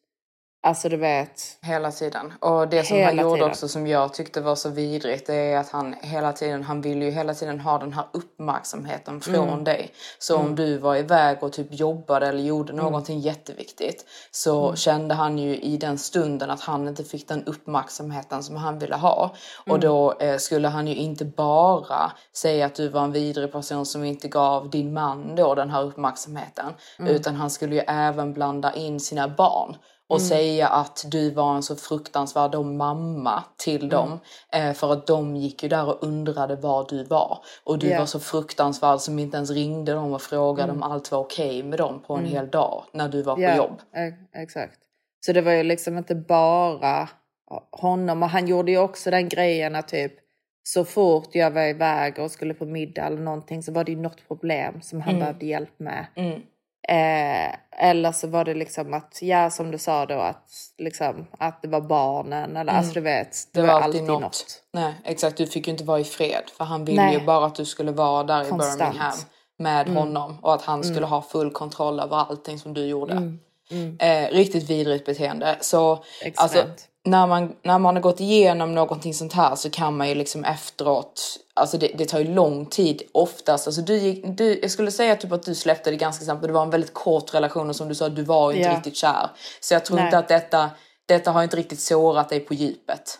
Alltså 0.62 0.88
du 0.88 0.96
vet. 0.96 1.58
Hela 1.62 1.90
tiden. 1.92 2.32
Och 2.40 2.68
det 2.68 2.84
som 2.84 3.02
han 3.02 3.16
gjorde 3.18 3.34
tiden. 3.34 3.50
också 3.50 3.68
som 3.68 3.86
jag 3.86 4.14
tyckte 4.14 4.40
var 4.40 4.54
så 4.54 4.68
vidrigt 4.68 5.26
det 5.26 5.34
är 5.34 5.58
att 5.58 5.70
han 5.70 5.94
hela 6.02 6.32
tiden, 6.32 6.62
han 6.62 6.80
vill 6.80 7.02
ju 7.02 7.10
hela 7.10 7.34
tiden 7.34 7.60
ha 7.60 7.78
den 7.78 7.92
här 7.92 8.04
uppmärksamheten 8.12 9.20
från 9.20 9.48
Mm. 9.48 9.64
dig. 9.64 9.92
Så 10.18 10.36
om 10.36 10.54
du 10.54 10.78
var 10.78 10.96
iväg 10.96 11.42
och 11.42 11.52
typ 11.52 11.66
jobbade 11.70 12.26
eller 12.26 12.42
gjorde 12.42 12.72
någonting 12.72 13.20
jätteviktigt 13.20 14.04
så 14.30 14.64
Mm. 14.64 14.76
kände 14.76 15.14
han 15.14 15.38
ju 15.38 15.56
i 15.60 15.76
den 15.76 15.98
stunden 15.98 16.50
att 16.50 16.60
han 16.60 16.88
inte 16.88 17.04
fick 17.04 17.28
den 17.28 17.44
uppmärksamheten 17.44 18.42
som 18.42 18.56
han 18.56 18.78
ville 18.78 18.96
ha. 18.96 19.34
Och 19.66 19.68
Mm. 19.68 19.80
då 19.80 20.12
eh, 20.12 20.36
skulle 20.36 20.68
han 20.68 20.86
ju 20.86 20.94
inte 20.94 21.24
bara 21.24 22.12
säga 22.36 22.66
att 22.66 22.74
du 22.74 22.88
var 22.88 23.04
en 23.04 23.12
vidrig 23.12 23.52
person 23.52 23.86
som 23.86 24.04
inte 24.04 24.28
gav 24.28 24.70
din 24.70 24.92
man 24.92 25.34
då 25.36 25.54
den 25.54 25.70
här 25.70 25.82
uppmärksamheten. 25.82 26.72
Mm. 26.98 27.14
Utan 27.14 27.34
han 27.36 27.50
skulle 27.50 27.74
ju 27.74 27.82
även 27.86 28.32
blanda 28.32 28.74
in 28.74 29.00
sina 29.00 29.28
barn 29.28 29.76
och 30.10 30.18
Mm. 30.18 30.28
säga 30.28 30.68
att 30.68 31.04
du 31.08 31.30
var 31.30 31.54
en 31.54 31.62
så 31.62 31.76
fruktansvärd 31.76 32.54
mamma 32.64 33.44
till 33.56 33.76
Mm. 33.76 33.88
dem. 33.88 34.18
Eh, 34.52 34.72
för 34.72 34.92
att 34.92 35.06
de 35.06 35.36
gick 35.36 35.62
ju 35.62 35.68
där 35.68 35.86
och 35.88 35.98
undrade 36.02 36.56
var 36.56 36.86
du 36.88 37.04
var. 37.04 37.38
Och 37.64 37.78
du 37.78 37.88
Ja. 37.88 37.98
var 37.98 38.06
så 38.06 38.20
fruktansvärd 38.20 39.00
som 39.00 39.18
inte 39.18 39.36
ens 39.36 39.50
ringde 39.50 39.92
dem 39.92 40.12
och 40.12 40.22
frågade 40.22 40.72
om 40.72 40.82
allt 40.82 41.10
var 41.12 41.18
okej 41.18 41.62
med 41.62 41.78
dem 41.78 42.02
på 42.06 42.14
en 42.14 42.24
hel 42.24 42.50
dag 42.50 42.84
när 42.92 43.08
du 43.08 43.22
var 43.22 43.34
på 43.34 43.40
Mm. 43.40 43.50
Ja, 43.50 43.56
jobb. 43.56 43.80
e- 43.96 44.40
exakt. 44.42 44.78
Så 45.26 45.32
det 45.32 45.40
var 45.42 45.52
ju 45.52 45.62
liksom 45.62 45.98
inte 45.98 46.14
bara 46.14 47.08
honom. 47.70 48.22
Och 48.22 48.28
han 48.28 48.46
gjorde 48.46 48.72
ju 48.72 48.78
också 48.78 49.10
den 49.10 49.28
grejen 49.28 49.76
att 49.76 49.88
typ 49.88 50.12
så 50.62 50.84
fort 50.84 51.28
jag 51.34 51.50
var 51.50 51.62
iväg 51.62 52.18
och 52.18 52.30
skulle 52.30 52.54
på 52.54 52.64
middag 52.64 53.02
eller 53.06 53.20
någonting 53.20 53.62
så 53.62 53.72
var 53.72 53.84
det 53.84 53.92
ju 53.92 53.98
något 54.00 54.28
problem 54.28 54.82
som 54.82 55.00
han 55.00 55.18
behövde 55.18 55.46
hjälp 55.46 55.78
med. 55.78 56.06
Mm. 56.90 57.50
Eh, 57.50 57.54
eller 57.88 58.12
så 58.12 58.26
var 58.28 58.44
det 58.44 58.54
liksom 58.54 58.94
att, 58.94 59.18
ja 59.22 59.50
som 59.50 59.70
du 59.70 59.78
sa 59.78 60.06
då, 60.06 60.14
att, 60.20 60.48
liksom, 60.78 61.26
att 61.38 61.62
det 61.62 61.68
var 61.68 61.80
barnen 61.80 62.56
eller 62.56 62.72
alltså 62.72 62.92
du 62.92 63.00
vet. 63.00 63.32
Det, 63.52 63.60
Det 63.60 63.66
var, 63.66 63.74
var 63.74 63.80
alltid 63.80 64.02
något. 64.04 64.20
något. 64.22 64.62
Nej 64.72 64.94
exakt, 65.04 65.36
du 65.36 65.46
fick 65.46 65.66
ju 65.66 65.70
inte 65.72 65.84
vara 65.84 66.00
i 66.00 66.04
fred. 66.04 66.42
För 66.56 66.64
han 66.64 66.84
ville 66.84 67.02
Nej. 67.02 67.14
ju 67.18 67.24
bara 67.26 67.46
att 67.46 67.54
du 67.54 67.64
skulle 67.64 67.92
vara 67.92 68.22
där 68.24 68.44
Konstant. 68.44 68.80
i 68.80 68.84
Birmingham 68.84 69.12
med 69.58 69.86
Mm. 69.88 69.96
honom. 69.96 70.38
Och 70.42 70.54
att 70.54 70.62
han 70.62 70.84
skulle 70.84 71.06
ha 71.06 71.22
full 71.22 71.50
kontroll 71.50 72.00
över 72.00 72.16
allting 72.16 72.58
som 72.58 72.74
du 72.74 72.86
gjorde. 72.86 73.14
Mm. 73.70 73.96
Eh, 73.98 74.30
riktigt 74.30 74.70
vidrigt 74.70 75.06
beteende. 75.06 75.56
Så 75.60 76.04
alltså, 76.36 76.64
när, 77.04 77.26
man, 77.26 77.56
när 77.62 77.78
man 77.78 77.94
har 77.96 78.02
gått 78.02 78.20
igenom 78.20 78.74
någonting 78.74 79.14
sånt 79.14 79.32
här 79.32 79.54
så 79.54 79.70
kan 79.70 79.96
man 79.96 80.08
ju 80.08 80.14
liksom 80.14 80.44
efteråt, 80.44 81.38
alltså 81.54 81.78
det, 81.78 81.90
det 81.98 82.04
tar 82.04 82.18
ju 82.18 82.34
lång 82.34 82.66
tid 82.66 83.02
oftast. 83.12 83.66
Alltså 83.66 83.82
du 83.82 84.12
du, 84.12 84.58
jag 84.62 84.70
skulle 84.70 84.90
säga 84.90 85.16
typ 85.16 85.32
att 85.32 85.42
du 85.42 85.54
släppte 85.54 85.90
det 85.90 85.96
ganska 85.96 86.24
snabbt 86.24 86.42
och 86.42 86.48
det 86.48 86.54
var 86.54 86.62
en 86.62 86.70
väldigt 86.70 86.94
kort 86.94 87.34
relation 87.34 87.68
och 87.68 87.76
som 87.76 87.88
du 87.88 87.94
sa, 87.94 88.08
du 88.08 88.22
var 88.22 88.50
ju 88.50 88.56
inte 88.56 88.68
Ja. 88.70 88.76
riktigt 88.76 88.96
kär. 88.96 89.30
Så 89.60 89.74
jag 89.74 89.84
tror 89.84 89.96
Nej. 89.96 90.04
inte 90.04 90.18
att 90.18 90.28
detta, 90.28 90.70
detta 91.08 91.30
har 91.30 91.42
inte 91.42 91.56
riktigt 91.56 91.80
sårat 91.80 92.28
dig 92.28 92.40
på 92.40 92.54
djupet. 92.54 93.18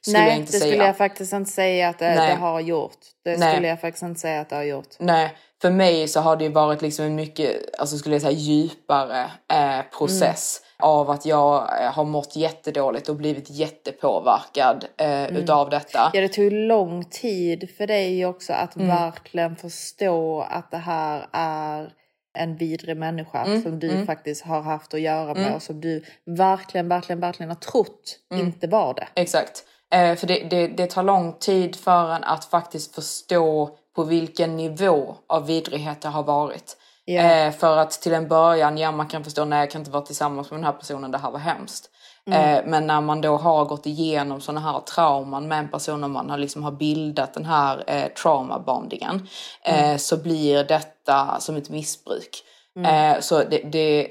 Skulle 0.00 0.18
Nej, 0.18 0.40
det 0.40 0.46
säga. 0.46 0.60
skulle 0.60 0.84
jag 0.84 0.96
faktiskt 0.96 1.32
inte 1.32 1.50
säga 1.50 1.88
att 1.88 1.98
det, 1.98 2.06
det 2.06 2.34
har 2.34 2.60
gjort. 2.60 2.98
Det 3.24 3.36
Nej. 3.36 3.52
skulle 3.54 3.68
jag 3.68 3.80
faktiskt 3.80 4.02
inte 4.02 4.20
säga 4.20 4.40
att 4.40 4.48
det 4.48 4.56
har 4.56 4.62
gjort. 4.62 4.88
Nej, 4.98 5.36
för 5.62 5.70
mig 5.70 6.08
så 6.08 6.20
har 6.20 6.36
det 6.36 6.44
ju 6.44 6.52
varit 6.52 6.82
liksom 6.82 7.04
en 7.04 7.14
mycket, 7.14 7.78
alltså 7.78 7.98
skulle 7.98 8.14
jag 8.14 8.22
säga 8.22 8.38
djupare 8.38 9.30
eh, 9.52 9.98
process 9.98 10.60
av 10.82 11.10
att 11.10 11.26
jag 11.26 11.82
eh, 11.82 11.92
har 11.92 12.04
mått 12.04 12.36
jättedåligt 12.36 13.08
och 13.08 13.16
blivit 13.16 13.50
jättepåverkad 13.50 14.84
eh, 14.96 15.36
utav 15.36 15.70
detta. 15.70 16.10
Ja, 16.14 16.20
det 16.20 16.28
tog 16.28 16.52
lång 16.52 17.04
tid 17.04 17.70
för 17.76 17.86
dig 17.86 18.26
också 18.26 18.52
att 18.52 18.76
verkligen 18.76 19.56
förstå 19.56 20.46
att 20.50 20.70
det 20.70 20.76
här 20.76 21.26
är 21.32 21.92
en 22.38 22.56
vidrig 22.56 22.96
människa 22.96 23.44
som 23.62 23.78
du 23.78 24.06
faktiskt 24.06 24.44
har 24.44 24.62
haft 24.62 24.94
att 24.94 25.00
göra 25.00 25.34
med 25.34 25.54
och 25.54 25.62
som 25.62 25.80
du 25.80 26.04
verkligen, 26.24 26.88
verkligen, 26.88 27.20
verkligen 27.20 27.50
har 27.50 27.56
trott 27.56 28.18
inte 28.34 28.66
var 28.66 28.94
det. 28.94 29.08
Exakt. 29.14 29.64
Eh, 29.94 30.14
för 30.14 30.26
det, 30.26 30.46
det, 30.50 30.66
det 30.66 30.86
tar 30.86 31.02
lång 31.02 31.32
tid 31.38 31.76
för 31.76 32.14
en 32.14 32.24
att 32.24 32.44
faktiskt 32.44 32.94
förstå 32.94 33.78
på 33.98 34.04
vilken 34.04 34.56
nivå 34.56 35.16
av 35.26 35.46
vidrighet 35.46 36.00
det 36.00 36.08
har 36.08 36.22
varit. 36.22 36.76
Ja. 37.04 37.22
Eh, 37.22 37.52
för 37.52 37.76
att 37.76 37.90
till 37.90 38.14
en 38.14 38.28
början, 38.28 38.78
ja 38.78 38.92
man 38.92 39.08
kan 39.08 39.24
förstå, 39.24 39.44
nej 39.44 39.58
jag 39.58 39.70
kan 39.70 39.80
inte 39.80 39.90
vara 39.90 40.02
tillsammans 40.02 40.50
med 40.50 40.60
den 40.60 40.64
här 40.64 40.72
personen, 40.72 41.10
det 41.10 41.18
här 41.18 41.30
var 41.30 41.38
hemskt. 41.38 41.90
Eh, 42.30 42.60
men 42.66 42.86
när 42.86 43.00
man 43.00 43.20
då 43.20 43.36
har 43.36 43.64
gått 43.64 43.86
igenom 43.86 44.40
sådana 44.40 44.60
här 44.60 44.80
trauman 44.80 45.48
med 45.48 45.58
en 45.58 45.68
person 45.68 46.04
och 46.04 46.10
man 46.10 46.30
har 46.30 46.38
liksom 46.38 46.62
har 46.62 46.72
bildat 46.72 47.34
den 47.34 47.44
här 47.44 47.84
eh, 47.86 48.08
traumabondingen 48.22 49.28
eh, 49.62 49.96
så 49.96 50.16
blir 50.16 50.64
detta 50.64 51.40
som 51.40 51.56
ett 51.56 51.70
missbruk. 51.70 52.42
Eh, 52.86 53.20
så 53.20 53.44
det, 53.44 53.58
det, 53.58 54.08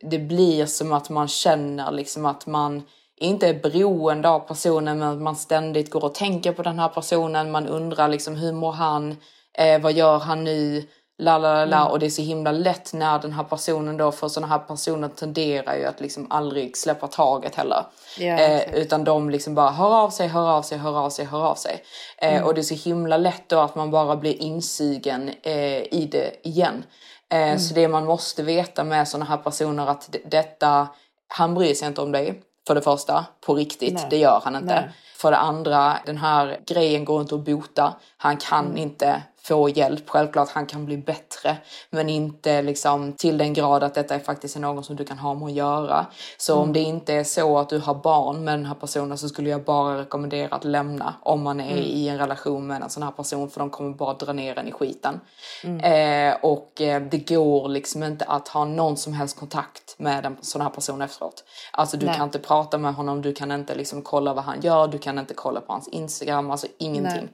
det 0.00 0.18
blir 0.18 0.66
som 0.66 0.92
att 0.92 1.10
man 1.10 1.28
känner 1.28 1.92
liksom 1.92 2.26
att 2.26 2.46
man 2.46 2.82
inte 3.20 3.48
är 3.48 3.54
beroende 3.54 4.28
av 4.28 4.40
personen 4.40 4.98
men 4.98 5.08
att 5.08 5.22
man 5.22 5.36
ständigt 5.36 5.90
går 5.90 6.04
och 6.04 6.14
tänker 6.14 6.52
på 6.52 6.62
den 6.62 6.78
här 6.78 6.88
personen. 6.88 7.50
Man 7.50 7.66
undrar 7.66 8.08
liksom 8.08 8.36
hur 8.36 8.52
mår 8.52 8.72
han? 8.72 9.16
Eh, 9.58 9.80
vad 9.80 9.92
gör 9.92 10.18
han 10.18 10.44
nu? 10.44 10.86
La, 11.20 11.38
la, 11.38 11.54
la, 11.54 11.64
la. 11.64 11.88
Och 11.88 11.98
det 11.98 12.06
är 12.06 12.10
så 12.10 12.22
himla 12.22 12.52
lätt 12.52 12.92
när 12.92 13.18
den 13.18 13.32
här 13.32 13.44
personen 13.44 13.96
då, 13.96 14.12
för 14.12 14.28
sådana 14.28 14.52
här 14.52 14.58
personer 14.58 15.08
tenderar 15.08 15.76
ju 15.76 15.84
att 15.84 16.00
liksom 16.00 16.26
aldrig 16.30 16.76
släppa 16.76 17.06
taget 17.06 17.54
heller. 17.54 17.84
Ja, 18.18 18.26
eh, 18.26 18.56
exakt. 18.56 18.76
utan 18.76 19.04
de 19.04 19.30
liksom 19.30 19.54
bara 19.54 19.70
hör 19.70 19.94
av 20.04 20.10
sig, 20.10 20.28
hör 20.28 20.48
av 20.50 20.62
sig, 20.62 20.78
hör 20.78 20.98
av 20.98 21.10
sig, 21.10 21.24
hör 21.24 21.44
av 21.46 21.54
sig. 21.54 21.82
Eh, 22.18 22.42
Och 22.42 22.54
det 22.54 22.60
är 22.60 22.62
så 22.62 22.74
himla 22.74 23.16
lätt 23.16 23.48
då 23.48 23.58
att 23.58 23.74
man 23.74 23.90
bara 23.90 24.16
blir 24.16 24.42
insugen 24.42 25.30
eh, 25.42 25.82
i 25.94 26.08
det 26.12 26.46
igen. 26.48 26.84
Eh, 27.32 27.56
Så 27.58 27.74
det 27.74 27.88
man 27.88 28.04
måste 28.04 28.42
veta 28.42 28.84
med 28.84 29.08
sådana 29.08 29.24
här 29.24 29.36
personer 29.36 29.86
att 29.86 30.16
detta, 30.30 30.88
han 31.28 31.54
bryr 31.54 31.74
sig 31.74 31.88
inte 31.88 32.00
om 32.00 32.12
dig. 32.12 32.42
För 32.68 32.74
det 32.74 32.82
första, 32.82 33.24
på 33.40 33.54
riktigt, 33.54 33.94
Nej. 33.94 34.06
det 34.10 34.16
gör 34.16 34.40
han 34.44 34.56
inte. 34.56 34.74
Nej. 34.74 34.90
För 35.16 35.30
det 35.30 35.36
andra, 35.36 35.98
den 36.06 36.16
här 36.16 36.60
grejen 36.66 37.04
går 37.04 37.20
inte 37.20 37.34
att 37.34 37.44
bota. 37.44 37.94
Han 38.16 38.36
kan 38.36 38.76
inte 38.76 39.22
få 39.48 39.68
hjälp. 39.68 40.10
Självklart 40.10 40.48
han 40.50 40.66
kan 40.66 40.84
bli 40.84 40.96
bättre, 40.96 41.56
men 41.90 42.08
inte 42.08 42.62
liksom 42.62 43.12
till 43.12 43.38
den 43.38 43.54
grad 43.54 43.82
att 43.82 43.94
detta 43.94 44.14
är 44.14 44.18
faktiskt 44.18 44.56
någon 44.58 44.84
som 44.84 44.96
du 44.96 45.04
kan 45.04 45.18
ha 45.18 45.34
med 45.34 45.46
att 45.46 45.52
göra. 45.52 46.06
Så 46.38 46.56
om 46.56 46.72
det 46.72 46.80
inte 46.80 47.14
är 47.14 47.24
så 47.24 47.58
att 47.58 47.68
du 47.68 47.78
har 47.78 47.94
barn 47.94 48.44
med 48.44 48.54
den 48.54 48.66
här 48.66 48.74
personen 48.74 49.18
så 49.18 49.28
skulle 49.28 49.50
jag 49.50 49.64
bara 49.64 50.00
rekommendera 50.00 50.54
att 50.54 50.64
lämna 50.64 51.14
om 51.22 51.42
man 51.42 51.60
är 51.60 51.76
i 51.76 52.08
en 52.08 52.18
relation 52.18 52.66
med 52.66 52.82
en 52.82 52.90
sån 52.90 53.02
här 53.02 53.10
person 53.10 53.50
för 53.50 53.60
de 53.60 53.70
kommer 53.70 53.94
bara 53.94 54.14
dra 54.14 54.32
ner 54.32 54.58
en 54.58 54.68
i 54.68 54.72
skiten. 54.72 55.20
Eh, 55.64 56.36
och 56.42 56.80
eh, 56.80 57.02
det 57.02 57.18
går 57.18 57.68
liksom 57.68 58.02
inte 58.02 58.24
att 58.24 58.48
ha 58.48 58.64
någon 58.64 58.96
som 58.96 59.12
helst 59.12 59.38
kontakt 59.38 59.94
med 59.98 60.26
en 60.26 60.36
sån 60.40 60.60
här 60.60 60.70
person 60.70 61.02
efteråt. 61.02 61.44
Alltså 61.72 61.96
du 61.96 62.06
Nej. 62.06 62.14
kan 62.14 62.24
inte 62.24 62.38
prata 62.38 62.78
med 62.78 62.94
honom, 62.94 63.22
du 63.22 63.34
kan 63.34 63.52
inte 63.52 63.74
liksom 63.74 64.02
kolla 64.02 64.34
vad 64.34 64.44
han 64.44 64.60
gör, 64.60 64.88
du 64.88 64.98
kan 64.98 65.18
inte 65.18 65.34
kolla 65.34 65.60
på 65.60 65.72
hans 65.72 65.88
Instagram, 65.88 66.50
alltså 66.50 66.66
ingenting. 66.78 67.28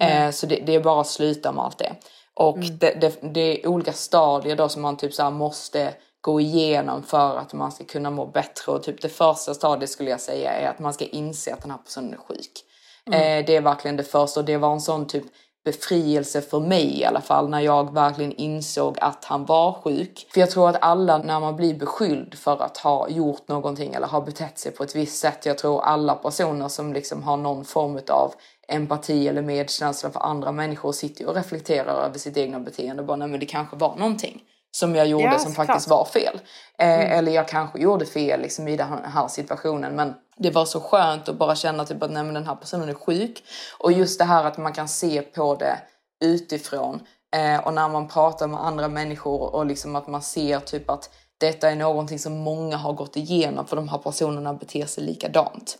Eh, 0.00 0.30
så 0.30 0.46
det, 0.46 0.56
det 0.56 0.74
är 0.74 0.80
bara 0.80 1.00
att 1.00 1.06
sluta 1.06 1.52
med 1.52 1.64
allt 1.64 1.78
det. 1.78 1.94
Och 2.34 2.58
det, 2.58 3.00
det, 3.00 3.18
det 3.34 3.40
är 3.40 3.68
olika 3.68 3.92
stadier 3.92 4.56
då 4.56 4.68
som 4.68 4.82
man 4.82 4.96
typ 4.96 5.14
så 5.14 5.30
måste 5.30 5.94
gå 6.20 6.40
igenom 6.40 7.02
för 7.02 7.36
att 7.36 7.52
man 7.52 7.72
ska 7.72 7.84
kunna 7.84 8.10
må 8.10 8.26
bättre. 8.26 8.72
Och 8.72 8.82
typ 8.82 9.02
det 9.02 9.08
första 9.08 9.54
stadiet 9.54 9.90
skulle 9.90 10.10
jag 10.10 10.20
säga 10.20 10.52
är 10.52 10.68
att 10.68 10.78
man 10.78 10.92
ska 10.92 11.04
inse 11.04 11.52
att 11.54 11.62
den 11.62 11.70
här 11.70 11.78
personen 11.78 12.12
är 12.12 12.16
sjuk. 12.16 12.64
Eh, 13.06 13.46
det 13.46 13.56
är 13.56 13.60
verkligen 13.60 13.96
det 13.96 14.04
första 14.04 14.40
och 14.40 14.46
det 14.46 14.56
var 14.56 14.72
en 14.72 14.80
sån 14.80 15.06
typ 15.06 15.24
befrielse 15.64 16.40
för 16.40 16.60
mig 16.60 17.00
i 17.00 17.04
alla 17.04 17.20
fall 17.20 17.48
när 17.48 17.60
jag 17.60 17.94
verkligen 17.94 18.32
insåg 18.32 18.98
att 19.00 19.24
han 19.24 19.44
var 19.44 19.72
sjuk. 19.72 20.26
För 20.32 20.40
jag 20.40 20.50
tror 20.50 20.68
att 20.68 20.82
alla 20.82 21.18
när 21.18 21.40
man 21.40 21.56
blir 21.56 21.74
beskylld 21.74 22.34
för 22.34 22.62
att 22.62 22.76
ha 22.76 23.08
gjort 23.08 23.48
någonting 23.48 23.94
eller 23.94 24.06
ha 24.06 24.20
betett 24.20 24.58
sig 24.58 24.72
på 24.72 24.82
ett 24.82 24.96
visst 24.96 25.18
sätt. 25.18 25.46
Jag 25.46 25.58
tror 25.58 25.82
alla 25.82 26.14
personer 26.14 26.68
som 26.68 26.92
liksom 26.92 27.22
har 27.22 27.36
någon 27.36 27.64
form 27.64 28.00
av 28.10 28.34
empati 28.72 29.28
eller 29.28 29.42
medkänsla 29.42 30.10
för 30.10 30.20
andra 30.20 30.52
människor 30.52 30.92
sitter 30.92 31.20
ju 31.20 31.26
och 31.26 31.34
reflekterar 31.34 32.04
över 32.04 32.18
sitt 32.18 32.36
egna 32.36 32.60
beteende. 32.60 33.02
Bara, 33.02 33.16
nej 33.16 33.28
men 33.28 33.40
det 33.40 33.46
kanske 33.46 33.76
var 33.76 33.96
någonting 33.96 34.42
som 34.70 34.94
jag 34.94 35.06
gjorde 35.06 35.24
Ja, 35.24 35.38
som 35.38 35.52
faktiskt 35.52 35.88
var 35.88 36.04
fel. 36.04 36.40
Eh, 36.78 37.12
Eller 37.12 37.32
jag 37.32 37.48
kanske 37.48 37.78
gjorde 37.78 38.06
fel 38.06 38.40
liksom, 38.40 38.68
i 38.68 38.76
den 38.76 39.04
här 39.04 39.28
situationen. 39.28 39.96
Men 39.96 40.14
det 40.36 40.50
var 40.50 40.64
så 40.64 40.80
skönt 40.80 41.28
att 41.28 41.38
bara 41.38 41.54
känna 41.54 41.84
typ 41.84 42.02
att 42.02 42.10
nej, 42.10 42.24
men 42.24 42.34
den 42.34 42.46
här 42.46 42.54
personen 42.54 42.88
är 42.88 42.94
sjuk. 42.94 43.42
Och 43.78 43.92
just 43.92 44.18
det 44.18 44.24
här 44.24 44.44
att 44.44 44.58
man 44.58 44.72
kan 44.72 44.88
se 44.88 45.22
på 45.22 45.54
det 45.54 45.78
utifrån. 46.24 47.00
Eh, 47.36 47.66
och 47.66 47.74
när 47.74 47.88
man 47.88 48.08
pratar 48.08 48.46
med 48.46 48.64
andra 48.64 48.88
människor 48.88 49.54
och 49.54 49.66
liksom 49.66 49.96
att 49.96 50.06
man 50.06 50.22
ser 50.22 50.60
typ 50.60 50.90
att 50.90 51.10
detta 51.38 51.70
är 51.70 51.76
någonting 51.76 52.18
som 52.18 52.38
många 52.38 52.76
har 52.76 52.92
gått 52.92 53.16
igenom 53.16 53.66
för 53.66 53.76
de 53.76 53.88
här 53.88 53.98
personerna 53.98 54.54
beter 54.54 54.86
sig 54.86 55.04
likadant. 55.04 55.78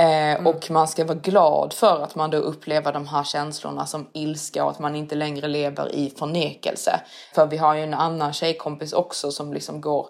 Eh, 0.00 0.46
Och 0.46 0.70
man 0.70 0.88
ska 0.88 1.04
vara 1.04 1.18
glad 1.18 1.72
för 1.72 2.02
att 2.02 2.14
man 2.14 2.30
då 2.30 2.38
upplever 2.38 2.92
de 2.92 3.06
här 3.06 3.24
känslorna 3.24 3.86
som 3.86 4.08
ilska 4.12 4.64
och 4.64 4.70
att 4.70 4.78
man 4.78 4.96
inte 4.96 5.14
längre 5.14 5.48
lever 5.48 5.94
i 5.94 6.10
förnekelse. 6.10 7.00
För 7.34 7.46
vi 7.46 7.56
har 7.56 7.74
ju 7.74 7.82
en 7.82 7.94
annan 7.94 8.32
tjejkompis 8.32 8.92
också 8.92 9.30
som 9.30 9.52
liksom 9.52 9.80
går 9.80 10.08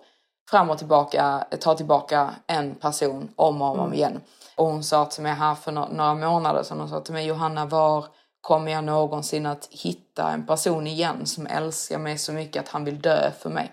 fram 0.50 0.70
och 0.70 0.78
tillbaka, 0.78 1.46
tar 1.60 1.74
tillbaka 1.74 2.34
en 2.46 2.74
person 2.74 3.28
om 3.36 3.62
och 3.62 3.78
om 3.78 3.94
igen. 3.94 4.20
Och 4.56 4.66
hon 4.66 4.84
sa 4.84 5.04
till 5.04 5.22
mig 5.22 5.32
här 5.32 5.54
för 5.54 5.72
några 5.72 6.14
månader 6.14 6.62
sedan, 6.62 6.80
hon 6.80 6.88
sa 6.88 7.00
till 7.00 7.14
mig 7.14 7.26
Johanna 7.26 7.66
var 7.66 8.04
kommer 8.40 8.72
jag 8.72 8.84
någonsin 8.84 9.46
att 9.46 9.68
hitta 9.70 10.30
en 10.30 10.46
person 10.46 10.86
igen 10.86 11.26
som 11.26 11.46
älskar 11.46 11.98
mig 11.98 12.18
så 12.18 12.32
mycket 12.32 12.62
att 12.62 12.68
han 12.68 12.84
vill 12.84 13.00
dö 13.00 13.30
för 13.38 13.50
mig? 13.50 13.72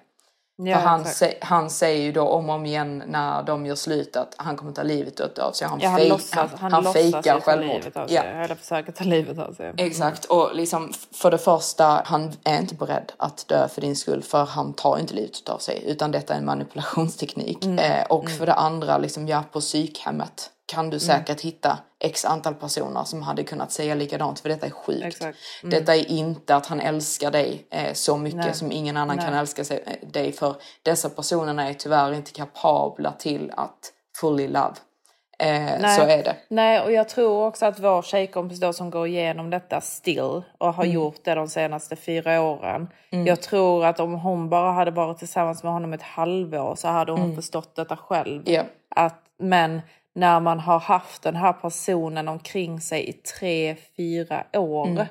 Ja, 0.66 0.78
för 0.78 0.86
han, 0.88 1.04
sä- 1.04 1.34
han 1.42 1.70
säger 1.70 2.02
ju 2.04 2.12
då 2.12 2.28
om 2.28 2.50
och 2.50 2.56
om 2.56 2.66
igen 2.66 3.04
när 3.08 3.44
de 3.44 3.66
gör 3.66 3.76
slut 3.76 4.16
att 4.16 4.34
han 4.38 4.58
kommer 4.58 4.72
ta 4.72 4.84
livet 4.84 5.40
av 5.40 5.52
sig. 5.52 5.68
Han, 5.68 5.80
Ja, 5.80 5.90
han 5.90 6.00
fej- 6.00 6.10
låtsas, 6.10 6.52
han, 6.60 6.72
han, 6.74 6.94
fejkar 6.94 7.40
självmord. 7.40 7.76
livet 7.76 7.98
av 7.98 8.08
sig. 8.08 8.16
Ja. 8.16 8.22
Eller 8.24 8.56
försöker 8.56 8.92
ta 8.92 9.04
livet 9.04 9.40
av 9.40 9.54
sig. 9.54 9.74
Exakt, 9.78 10.26
och 10.26 10.50
liksom 10.56 10.94
för 11.14 11.32
det 11.32 11.38
första, 11.38 12.02
han 12.06 12.32
är 12.44 12.58
inte 12.60 12.76
beredd 12.76 13.12
att 13.18 13.48
dö 13.48 13.68
för 13.68 13.82
din 13.82 13.96
skull 13.96 14.24
för 14.24 14.46
han 14.46 14.74
tar 14.74 14.98
inte 15.00 15.14
livet 15.14 15.50
av 15.50 15.58
sig 15.58 15.84
utan 15.86 16.12
detta 16.12 16.34
är 16.34 16.38
en 16.38 16.46
manipulationsteknik. 16.46 17.66
Mm. 17.66 17.80
Eh, 17.80 18.04
och 18.10 18.30
för 18.30 18.46
det 18.46 18.54
andra, 18.54 18.98
liksom, 18.98 19.28
ja, 19.28 19.44
på 19.52 19.60
psykhemmet 19.60 20.50
kan 20.72 20.80
Mm. 20.80 20.90
du 20.92 21.00
säkert 21.00 21.42
hitta 21.42 21.78
x 22.00 22.26
antal 22.26 22.54
personer 22.56 23.04
som 23.04 23.22
hade 23.22 23.44
kunnat 23.44 23.72
säga 23.72 23.96
likadant 23.96 24.40
för 24.40 24.50
detta 24.50 24.66
är 24.66 24.70
sjukt. 24.72 25.06
Exakt. 25.06 25.38
Detta 25.64 25.96
är 25.96 26.12
inte 26.12 26.56
att 26.56 26.66
han 26.66 26.80
älskar 26.80 27.32
dig 27.32 27.66
eh, 27.70 27.94
så 27.94 28.18
mycket 28.18 28.40
Nej. 28.40 28.54
som 28.54 28.72
ingen 28.72 28.98
annan 28.98 29.16
Nej. 29.16 29.26
kan 29.26 29.34
älska 29.34 29.64
sig, 29.64 29.84
eh, 29.86 30.08
dig 30.10 30.32
för 30.32 30.56
dessa 30.84 31.10
personerna 31.10 31.70
är 31.70 31.74
tyvärr 31.74 32.14
inte 32.14 32.32
kapabla 32.32 33.12
till 33.12 33.52
att 33.58 33.94
fully 34.22 34.48
love. 34.48 34.74
Eh, 35.40 35.62
Nej. 35.82 35.96
så 35.98 36.02
är 36.02 36.24
det. 36.24 36.36
Nej, 36.48 36.82
och 36.82 36.92
jag 36.92 37.10
tror 37.10 37.46
också 37.48 37.66
att 37.66 37.80
vår 37.80 38.02
tjejkompis 38.02 38.60
då 38.60 38.74
som 38.74 38.90
går 38.90 39.08
igenom 39.08 39.50
detta 39.50 39.82
still 39.82 40.42
och 40.58 40.74
har 40.74 40.84
Mm. 40.84 40.96
gjort 40.96 41.24
det 41.24 41.36
de 41.36 41.48
senaste 41.48 41.96
fyra 41.96 42.42
åren. 42.42 42.88
Jag 43.10 43.42
tror 43.42 43.86
att 43.86 44.00
om 44.00 44.14
hon 44.14 44.50
bara 44.50 44.72
hade 44.72 44.92
varit 44.92 45.18
tillsammans 45.20 45.64
med 45.64 45.72
honom 45.72 45.94
ett 45.94 46.02
halvår 46.02 46.76
så 46.76 46.88
hade 46.88 47.12
hon 47.12 47.36
förstått 47.36 47.76
detta 47.76 47.98
själv. 47.98 48.42
Mm. 48.48 48.54
Ja. 48.54 48.64
Att, 48.96 49.20
men 49.40 49.82
när 50.16 50.40
man 50.40 50.60
har 50.60 50.80
haft 50.80 51.22
den 51.24 51.36
här 51.36 51.54
personen 51.54 52.28
omkring 52.28 52.82
sig 52.82 53.10
i 53.10 53.14
tre, 53.14 53.76
fyra 53.98 54.44
år. 54.54 55.08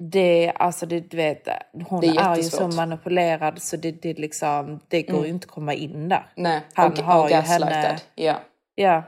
Det, 0.00 0.52
alltså 0.56 0.86
det, 0.86 1.00
du 1.00 1.16
vet, 1.16 1.48
hon 1.88 2.04
Mm. 2.04 2.14
Det 2.14 2.20
är 2.22 2.32
är, 2.32 2.36
ju 2.36 2.42
så 2.42 2.68
manipulerad 2.68 3.62
så 3.62 3.76
det, 3.76 4.02
det, 4.02 4.18
liksom, 4.18 4.80
det 4.88 5.02
går 5.02 5.24
ju 5.24 5.30
inte 5.30 5.44
att 5.44 5.50
komma 5.50 5.74
in 5.74 6.08
där. 6.08 6.26
Nej, 6.34 6.60
Han 6.74 6.92
och, 6.92 6.98
har 6.98 7.24
och 7.24 7.30
ju 7.30 7.36
henne- 7.36 7.98
Ja. 8.14 8.34
Ja, 8.74 9.02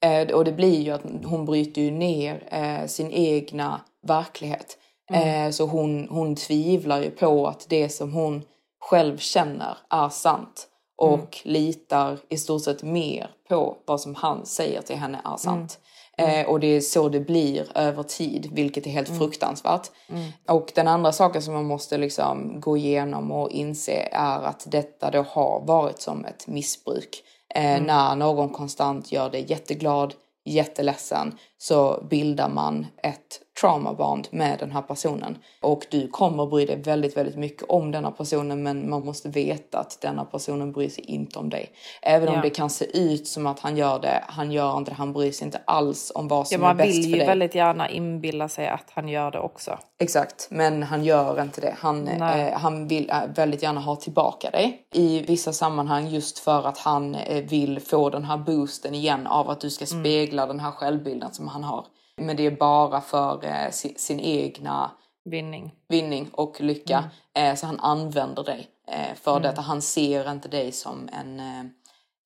Eh, 0.00 0.34
och 0.34 0.44
det 0.44 0.52
blir 0.52 0.80
ju 0.82 0.90
att 0.90 1.02
hon 1.24 1.44
bryter 1.44 1.82
ju 1.82 1.90
ner 1.90 2.42
eh, 2.50 2.86
sin 2.86 3.10
egna 3.10 3.80
verklighet. 4.06 4.78
Eh, 5.12 5.50
så 5.50 5.66
hon, 5.66 6.08
hon 6.10 6.36
tvivlar 6.36 7.00
ju 7.02 7.10
på 7.10 7.46
att 7.46 7.66
det 7.68 7.88
som 7.88 8.12
hon 8.12 8.42
själv 8.80 9.18
känner 9.18 9.76
är 9.90 10.08
sant. 10.08 10.68
Och 10.98 11.38
litar 11.42 12.18
i 12.28 12.36
stort 12.36 12.62
sett 12.64 12.82
mer 12.82 13.30
på 13.48 13.76
vad 13.86 14.00
som 14.00 14.14
han 14.14 14.46
säger 14.46 14.82
till 14.82 14.96
henne 14.96 15.20
är 15.24 15.36
sant. 15.36 15.78
Eh, 16.18 16.46
och 16.46 16.60
det 16.60 16.66
är 16.66 16.80
så 16.80 17.08
det 17.08 17.20
blir 17.20 17.66
över 17.74 18.02
tid, 18.02 18.48
vilket 18.52 18.86
är 18.86 18.90
helt 18.90 19.18
fruktansvärt. 19.18 19.90
Och 20.48 20.72
den 20.74 20.88
andra 20.88 21.12
saken 21.12 21.42
som 21.42 21.54
man 21.54 21.64
måste 21.64 21.98
liksom 21.98 22.60
gå 22.60 22.76
igenom 22.76 23.32
och 23.32 23.50
inse 23.50 24.08
är 24.12 24.42
att 24.42 24.64
detta 24.70 25.10
då 25.10 25.22
har 25.22 25.60
varit 25.66 26.00
som 26.00 26.24
ett 26.24 26.46
missbruk. 26.46 27.22
Eh, 27.54 27.82
När 27.82 28.16
någon 28.16 28.48
konstant 28.48 29.12
gör 29.12 29.30
dig 29.30 29.44
jätteglad, 29.48 30.14
jätteledsen 30.44 31.38
så 31.58 32.06
bildar 32.10 32.48
man 32.48 32.86
ett 33.02 33.40
traumaband 33.60 34.28
med 34.30 34.58
den 34.58 34.70
här 34.70 34.82
personen. 34.82 35.38
Och 35.62 35.86
du 35.90 36.08
kommer 36.08 36.46
bry 36.46 36.66
dig 36.66 36.82
väldigt, 36.82 37.16
väldigt 37.16 37.36
mycket 37.36 37.62
om 37.68 37.90
denna 37.92 38.10
personen 38.10 38.62
men 38.62 38.90
man 38.90 39.04
måste 39.06 39.28
veta 39.28 39.78
att 39.78 39.98
denna 40.00 40.24
personen 40.24 40.72
bryr 40.72 40.88
sig 40.88 41.04
inte 41.04 41.38
om 41.38 41.50
dig. 41.50 41.70
Även 42.02 42.28
Ja. 42.28 42.34
om 42.34 42.40
det 42.42 42.50
kan 42.50 42.70
se 42.70 42.98
ut 42.98 43.26
som 43.28 43.46
att 43.46 43.60
han 43.60 43.76
gör 43.76 43.98
det, 43.98 44.24
han 44.28 44.52
gör 44.52 44.76
inte 44.78 44.90
det, 44.90 44.94
han 44.94 45.12
bryr 45.12 45.32
sig 45.32 45.44
inte 45.44 45.60
alls 45.66 46.12
om 46.14 46.28
vad 46.28 46.38
ja 46.40 46.44
som 46.44 46.54
är 46.54 46.66
man 46.66 46.76
bäst 46.76 46.88
vill 46.98 47.02
för 47.02 47.10
ju 47.10 47.16
dig. 47.16 47.26
väldigt 47.26 47.54
gärna 47.54 47.90
inbilla 47.90 48.48
sig 48.48 48.68
att 48.68 48.90
han 48.94 49.08
gör 49.08 49.30
det 49.30 49.38
också. 49.40 49.78
Exakt, 49.98 50.48
men 50.50 50.82
han 50.82 51.04
gör 51.04 51.42
inte 51.42 51.60
det. 51.60 51.74
Han, 51.78 52.04
Nej. 52.04 52.48
eh, 52.48 52.58
han 52.58 52.88
vill 52.88 53.10
eh, 53.10 53.16
väldigt 53.34 53.62
gärna 53.62 53.80
ha 53.80 53.96
tillbaka 53.96 54.50
dig 54.50 54.82
i 54.94 55.20
vissa 55.22 55.52
sammanhang 55.52 56.06
just 56.08 56.38
för 56.38 56.66
att 56.66 56.78
han 56.78 57.14
eh, 57.14 57.44
vill 57.44 57.80
få 57.80 58.10
den 58.10 58.24
här 58.24 58.36
boosten 58.36 58.94
igen 58.94 59.26
av 59.26 59.50
att 59.50 59.60
du 59.60 59.70
ska 59.70 59.86
Mm. 59.92 60.04
spegla 60.04 60.46
den 60.46 60.60
här 60.60 60.70
självbilden 60.70 61.32
som 61.34 61.45
han 61.48 61.64
har. 61.64 61.86
Men 62.16 62.36
det 62.36 62.46
är 62.46 62.50
bara 62.50 63.00
för 63.00 63.44
eh, 63.44 63.70
sin, 63.70 63.94
sin 63.96 64.20
egna 64.20 64.90
Vinning. 65.24 65.74
vinning 65.88 66.28
och 66.32 66.60
lycka. 66.60 67.04
Mm. 67.34 67.50
Eh, 67.52 67.56
så 67.56 67.66
han 67.66 67.80
använder 67.80 68.44
dig 68.44 68.68
eh, 68.88 69.14
för 69.22 69.40
detta. 69.40 69.60
Han 69.60 69.82
ser 69.82 70.30
inte 70.30 70.48
dig 70.48 70.72
som 70.72 71.08
en, 71.12 71.40
eh, 71.40 71.64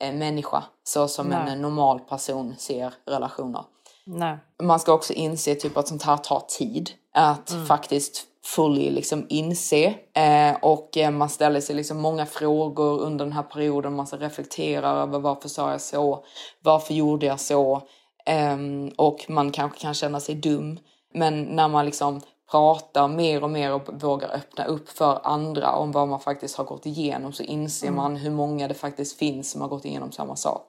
en 0.08 0.18
människa 0.18 0.64
så 0.84 1.08
som 1.08 1.32
en 1.32 1.44
Nej. 1.44 1.54
eh, 1.54 1.60
normal 1.60 2.00
person 2.00 2.54
ser 2.58 2.94
relationer 3.06 3.64
Nej. 4.04 4.38
man 4.62 4.80
ska 4.80 4.92
också 4.92 5.12
inse 5.12 5.54
typ 5.54 5.76
att 5.76 5.88
sånt 5.88 6.02
här 6.02 6.16
tar 6.16 6.40
tid. 6.40 6.90
Att 7.14 7.52
faktiskt 7.68 8.26
fully 8.44 8.90
liksom 8.90 9.26
inse. 9.28 9.94
Eh, 10.14 10.56
och 10.62 10.96
eh, 10.96 11.10
man 11.10 11.28
ställer 11.28 11.60
sig 11.60 11.76
liksom 11.76 11.98
många 11.98 12.26
frågor 12.26 13.00
under 13.00 13.24
den 13.24 13.32
här 13.32 13.42
perioden. 13.42 13.96
Man 13.96 14.06
ska 14.06 14.16
reflektera 14.16 14.88
över 14.88 15.18
varför 15.18 15.48
sa 15.48 15.70
jag 15.70 15.80
så? 15.80 16.24
Varför 16.62 16.94
gjorde 16.94 17.26
jag 17.26 17.40
så? 17.40 17.82
Ehm, 18.30 18.88
och 18.96 19.26
man 19.28 19.50
kanske 19.52 19.80
kan 19.80 19.94
känna 19.94 20.20
sig 20.20 20.34
dum. 20.34 20.78
Men 21.14 21.42
när 21.42 21.68
man 21.68 21.86
liksom 21.86 22.20
pratar 22.50 23.08
mer 23.08 23.44
och 23.44 23.50
mer 23.50 23.74
och 23.74 24.02
vågar 24.02 24.28
öppna 24.28 24.64
upp 24.64 24.88
för 24.88 25.20
andra 25.22 25.72
om 25.72 25.92
vad 25.92 26.08
man 26.08 26.20
faktiskt 26.20 26.56
har 26.56 26.64
gått 26.64 26.86
igenom 26.86 27.32
så 27.32 27.42
inser 27.42 27.90
man 27.90 28.16
hur 28.16 28.30
många 28.30 28.68
det 28.68 28.74
faktiskt 28.74 29.18
finns 29.18 29.50
som 29.50 29.60
har 29.60 29.68
gått 29.68 29.84
igenom 29.84 30.12
samma 30.12 30.36
sak. 30.36 30.66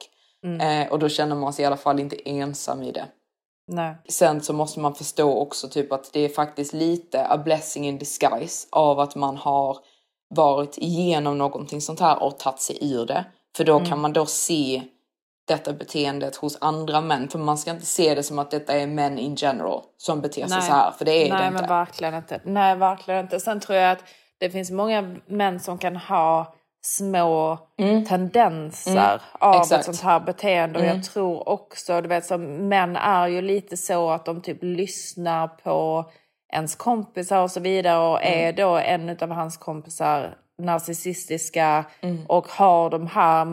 Eh, 0.62 0.91
och 0.91 0.99
då 0.99 1.09
känner 1.09 1.36
man 1.36 1.53
sig 1.53 1.64
i 1.64 1.66
alla 1.66 1.78
fall 1.78 1.99
inte 1.99 2.30
ensam 2.30 2.84
i 2.84 2.91
det. 2.91 3.05
Nej. 3.68 3.95
Sen 4.09 4.41
så 4.41 4.53
måste 4.53 4.80
man 4.80 4.95
förstå 4.95 5.34
också 5.34 5.68
typ 5.68 5.91
att 5.91 6.14
det 6.14 6.20
är 6.20 6.30
faktiskt 6.30 6.74
lite 6.74 7.28
a 7.28 7.38
blessing 7.38 7.88
in 7.88 7.97
disguise 7.97 8.68
av 8.72 8.99
att 8.99 9.16
man 9.16 9.38
har 9.38 9.78
varit 10.36 10.78
igenom 10.78 11.38
någonting 11.38 11.82
sånt 11.82 11.99
här 11.99 12.24
och 12.24 12.39
tagit 12.39 12.59
sig 12.59 12.78
ur 12.93 13.05
det. 13.05 13.26
För 13.57 13.64
då 13.64 13.80
kan 13.80 13.99
man 13.99 14.14
då 14.14 14.26
se 14.26 14.82
detta 15.52 15.74
beteendet 15.74 16.36
hos 16.36 16.58
andra 16.62 17.02
män. 17.02 17.28
För 17.30 17.39
man 17.39 17.58
ska 17.58 17.72
inte 17.72 17.86
se 17.86 18.16
det 18.16 18.24
som 18.24 18.39
att 18.39 18.52
detta 18.52 18.74
är 18.74 18.88
män 18.88 19.20
in 19.20 19.36
general 19.36 19.82
som 19.97 20.22
beter 20.22 20.41
sig 20.47 20.58
Nej. 20.58 20.62
så 20.62 20.74
här. 20.74 20.91
För 20.91 21.06
det 21.06 21.12
är 21.12 21.30
Nej, 21.30 21.41
det 21.41 21.47
inte. 21.47 21.60
men 21.62 21.70
verkligen 21.70 22.14
inte. 22.14 22.41
Nej, 22.45 22.76
verkligen 22.76 23.20
inte. 23.20 23.39
Sen 23.39 23.60
tror 23.60 23.78
jag 23.78 23.91
att 23.91 24.04
det 24.39 24.49
finns 24.49 24.72
många 24.72 25.16
män 25.28 25.60
som 25.60 25.78
kan 25.78 25.95
ha 25.95 26.56
små 26.84 27.58
tendenser 28.10 29.22
av 29.39 29.54
Mm. 29.54 29.62
Exakt. 29.62 29.72
Mm. 29.72 29.80
ett 29.80 29.86
sånt 29.86 30.02
här 30.02 30.20
beteende. 30.20 30.80
Och 30.80 30.86
jag 30.86 31.04
tror 31.04 31.49
också, 31.49 32.02
du 32.02 32.08
vet, 32.08 32.26
som 32.26 32.41
män 32.70 32.95
är 32.95 33.28
ju 33.28 33.41
lite 33.41 33.78
så 33.78 34.10
att 34.10 34.26
de 34.26 34.41
typ 34.41 34.58
lyssnar 34.62 35.47
på 35.47 36.06
ens 36.54 36.76
kompisar 36.76 37.41
och 37.43 37.52
så 37.52 37.60
vidare. 37.60 37.97
Och 38.12 38.22
Mm. 38.24 38.47
är 38.47 38.54
då 38.54 38.78
en 38.78 39.18
av 39.22 39.30
hans 39.32 39.58
kompisar 39.58 40.36
narcissistiska 40.62 41.86
Mm. 42.02 42.26
och 42.28 42.47
har 42.47 42.89
de 42.89 43.08
här 43.08 43.45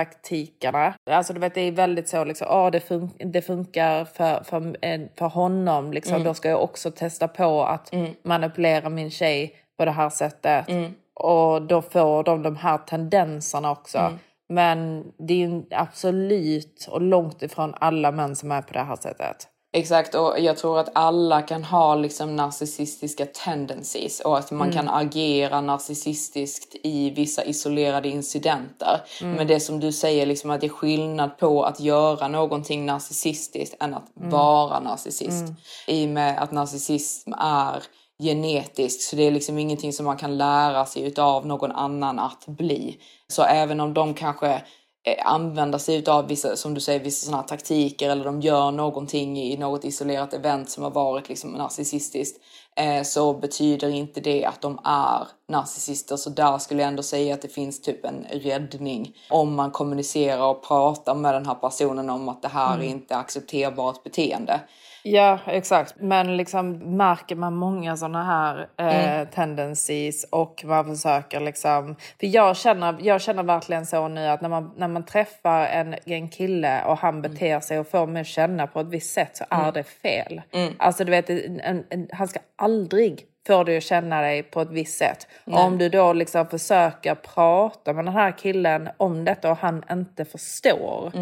manipulationstaktikerna. 0.00 0.94
Alltså 1.10 1.32
du 1.32 1.40
vet 1.40 1.54
det 1.54 1.60
är 1.60 1.72
väldigt 1.72 2.08
så 2.08 2.24
liksom, 2.24 2.46
ah, 2.50 2.70
det, 2.70 2.88
fun- 2.88 3.24
det 3.32 3.42
funkar 3.42 4.04
för, 4.04 4.44
för, 4.44 5.18
för 5.18 5.28
honom 5.28 5.92
liksom. 5.92 6.14
Mm. 6.14 6.24
Då 6.24 6.34
ska 6.34 6.48
jag 6.48 6.62
också 6.62 6.90
testa 6.90 7.28
på 7.28 7.64
att 7.64 7.94
manipulera 8.22 8.88
min 8.88 9.10
tjej 9.10 9.54
på 9.78 9.84
det 9.84 9.90
här 9.90 10.10
sättet. 10.10 10.68
Mm. 10.68 10.94
Och 11.14 11.62
då 11.62 11.82
får 11.82 12.24
de 12.24 12.42
de 12.42 12.56
här 12.56 12.78
tendenserna 12.78 13.70
också. 13.70 13.98
Mm. 13.98 14.18
Men 14.48 15.04
det 15.18 15.44
är 15.44 15.62
absolut 15.70 16.88
och 16.90 17.00
långt 17.00 17.42
ifrån 17.42 17.74
alla 17.80 18.10
män 18.12 18.36
som 18.36 18.52
är 18.52 18.62
på 18.62 18.72
det 18.72 18.82
här 18.82 18.96
sättet. 18.96 19.48
Exakt, 19.72 20.14
och 20.14 20.40
jag 20.40 20.56
tror 20.56 20.78
att 20.78 20.88
alla 20.92 21.42
kan 21.42 21.64
ha 21.64 21.94
liksom 21.94 22.36
narcissistiska 22.36 23.26
tendencies 23.26 24.20
och 24.20 24.38
att 24.38 24.50
man 24.50 24.72
kan 24.72 24.88
agera 24.88 25.60
narcissistiskt 25.60 26.76
i 26.82 27.10
vissa 27.10 27.44
isolerade 27.44 28.08
incidenter. 28.08 29.00
Men 29.36 29.46
det 29.46 29.60
som 29.60 29.80
du 29.80 29.92
säger, 29.92 30.26
liksom 30.26 30.50
att 30.50 30.60
det 30.60 30.66
är 30.66 30.68
skillnad 30.68 31.38
på 31.38 31.64
att 31.64 31.80
göra 31.80 32.28
någonting 32.28 32.86
narcissistiskt 32.86 33.82
än 33.82 33.94
att 33.94 34.10
vara 34.14 34.80
narcissist. 34.80 35.44
I 35.86 36.06
och 36.06 36.10
med 36.10 36.42
att 36.42 36.52
narcissism 36.52 37.32
är 37.38 37.82
genetiskt 38.22 39.02
så 39.02 39.16
det 39.16 39.22
är 39.22 39.30
liksom 39.30 39.58
ingenting 39.58 39.92
som 39.92 40.06
man 40.06 40.16
kan 40.16 40.38
lära 40.38 40.86
sig 40.86 41.02
utav 41.02 41.46
någon 41.46 41.72
annan 41.72 42.18
att 42.18 42.46
bli. 42.46 42.96
Så 43.28 43.42
även 43.42 43.80
om 43.80 43.94
de 43.94 44.14
kanske 44.14 44.62
eh, 45.06 45.32
använder 45.32 45.78
sig 45.78 45.96
utav 45.96 46.28
vissa, 46.28 46.56
som 46.56 46.74
du 46.74 46.80
säger, 46.80 47.00
vissa 47.00 47.24
sådana 47.24 47.42
här 47.42 47.48
taktiker 47.48 48.10
eller 48.10 48.24
de 48.24 48.40
gör 48.40 48.70
någonting 48.70 49.38
i 49.38 49.56
något 49.56 49.84
isolerat 49.84 50.34
event 50.34 50.70
som 50.70 50.82
har 50.82 50.90
varit 50.90 51.28
liksom 51.28 51.50
narcissistiskt 51.50 52.40
eh, 52.76 53.02
så 53.02 53.34
betyder 53.34 53.88
inte 53.88 54.20
det 54.20 54.44
att 54.44 54.60
de 54.60 54.78
är 54.84 55.28
narcissister. 55.48 56.16
Så 56.16 56.30
där 56.30 56.58
skulle 56.58 56.82
jag 56.82 56.88
ändå 56.88 57.02
säga 57.02 57.34
att 57.34 57.42
det 57.42 57.48
finns 57.48 57.80
typ 57.82 58.04
en 58.04 58.26
räddning 58.30 59.16
om 59.30 59.54
man 59.54 59.70
kommunicerar 59.70 60.46
och 60.46 60.62
pratar 60.62 61.14
med 61.14 61.34
den 61.34 61.46
här 61.46 61.54
personen 61.54 62.10
om 62.10 62.28
att 62.28 62.42
det 62.42 62.48
här 62.48 62.78
är 62.78 62.82
inte 62.82 63.16
accepterbart 63.16 64.04
beteende. 64.04 64.60
Ja, 65.02 65.38
exakt. 65.46 65.94
Men 65.96 66.36
liksom 66.36 66.72
märker 66.96 67.36
man 67.36 67.54
många 67.54 67.96
såna 67.96 68.24
här 68.24 68.68
eh, 68.76 69.28
tendencies 69.28 70.24
och 70.24 70.64
man 70.64 70.96
försöker 70.96 71.40
liksom... 71.40 71.96
För 72.20 72.26
jag 72.26 72.56
känner, 72.56 72.96
jag 73.00 73.20
känner 73.20 73.42
verkligen 73.42 73.86
så 73.86 74.08
nu 74.08 74.26
att 74.26 74.40
när 74.40 74.48
man, 74.48 74.72
när 74.76 74.88
man 74.88 75.04
träffar 75.04 75.66
en, 75.66 75.94
en 76.04 76.28
kille 76.28 76.84
och 76.84 76.98
han 76.98 77.22
beter 77.22 77.60
sig 77.60 77.78
och 77.78 77.88
får 77.88 78.06
mig 78.06 78.20
att 78.20 78.26
känna 78.26 78.66
på 78.66 78.80
ett 78.80 78.86
visst 78.86 79.12
sätt 79.14 79.36
så 79.36 79.44
är 79.50 79.72
det 79.72 79.84
fel. 79.84 80.42
Alltså 80.78 81.04
du 81.04 81.10
vet, 81.10 81.30
en, 81.30 81.60
en, 81.60 81.84
en, 81.90 82.08
han 82.12 82.28
ska 82.28 82.40
aldrig 82.56 83.26
få 83.46 83.64
dig 83.64 83.76
att 83.76 83.82
känna 83.82 84.20
dig 84.20 84.42
på 84.42 84.60
ett 84.60 84.70
visst 84.70 84.98
sätt. 84.98 85.26
Och 85.44 85.60
om 85.64 85.78
du 85.78 85.88
då 85.88 86.12
liksom 86.12 86.46
försöker 86.46 87.14
prata 87.14 87.92
med 87.92 88.04
den 88.04 88.14
här 88.14 88.38
killen 88.38 88.88
om 88.96 89.24
detta 89.24 89.50
och 89.50 89.56
han 89.58 89.84
inte 89.90 90.24
förstår 90.24 91.12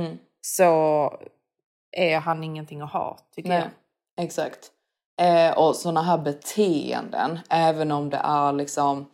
så 0.41 1.13
är 1.99 2.21
han 2.21 2.45
ingenting 2.45 2.81
att 2.81 2.93
ha, 2.93 3.19
tycker 3.35 3.51
jag. 3.51 3.61
Nej, 3.61 3.71
exakt. 4.27 4.71
Eh, 5.21 5.59
och 5.59 5.77
sådana 5.77 6.03
här 6.03 6.19
beteenden, 6.19 7.39
även 7.51 7.93
om 7.93 8.11
det 8.11 8.21
är 8.25 8.53
liksom 8.53 9.07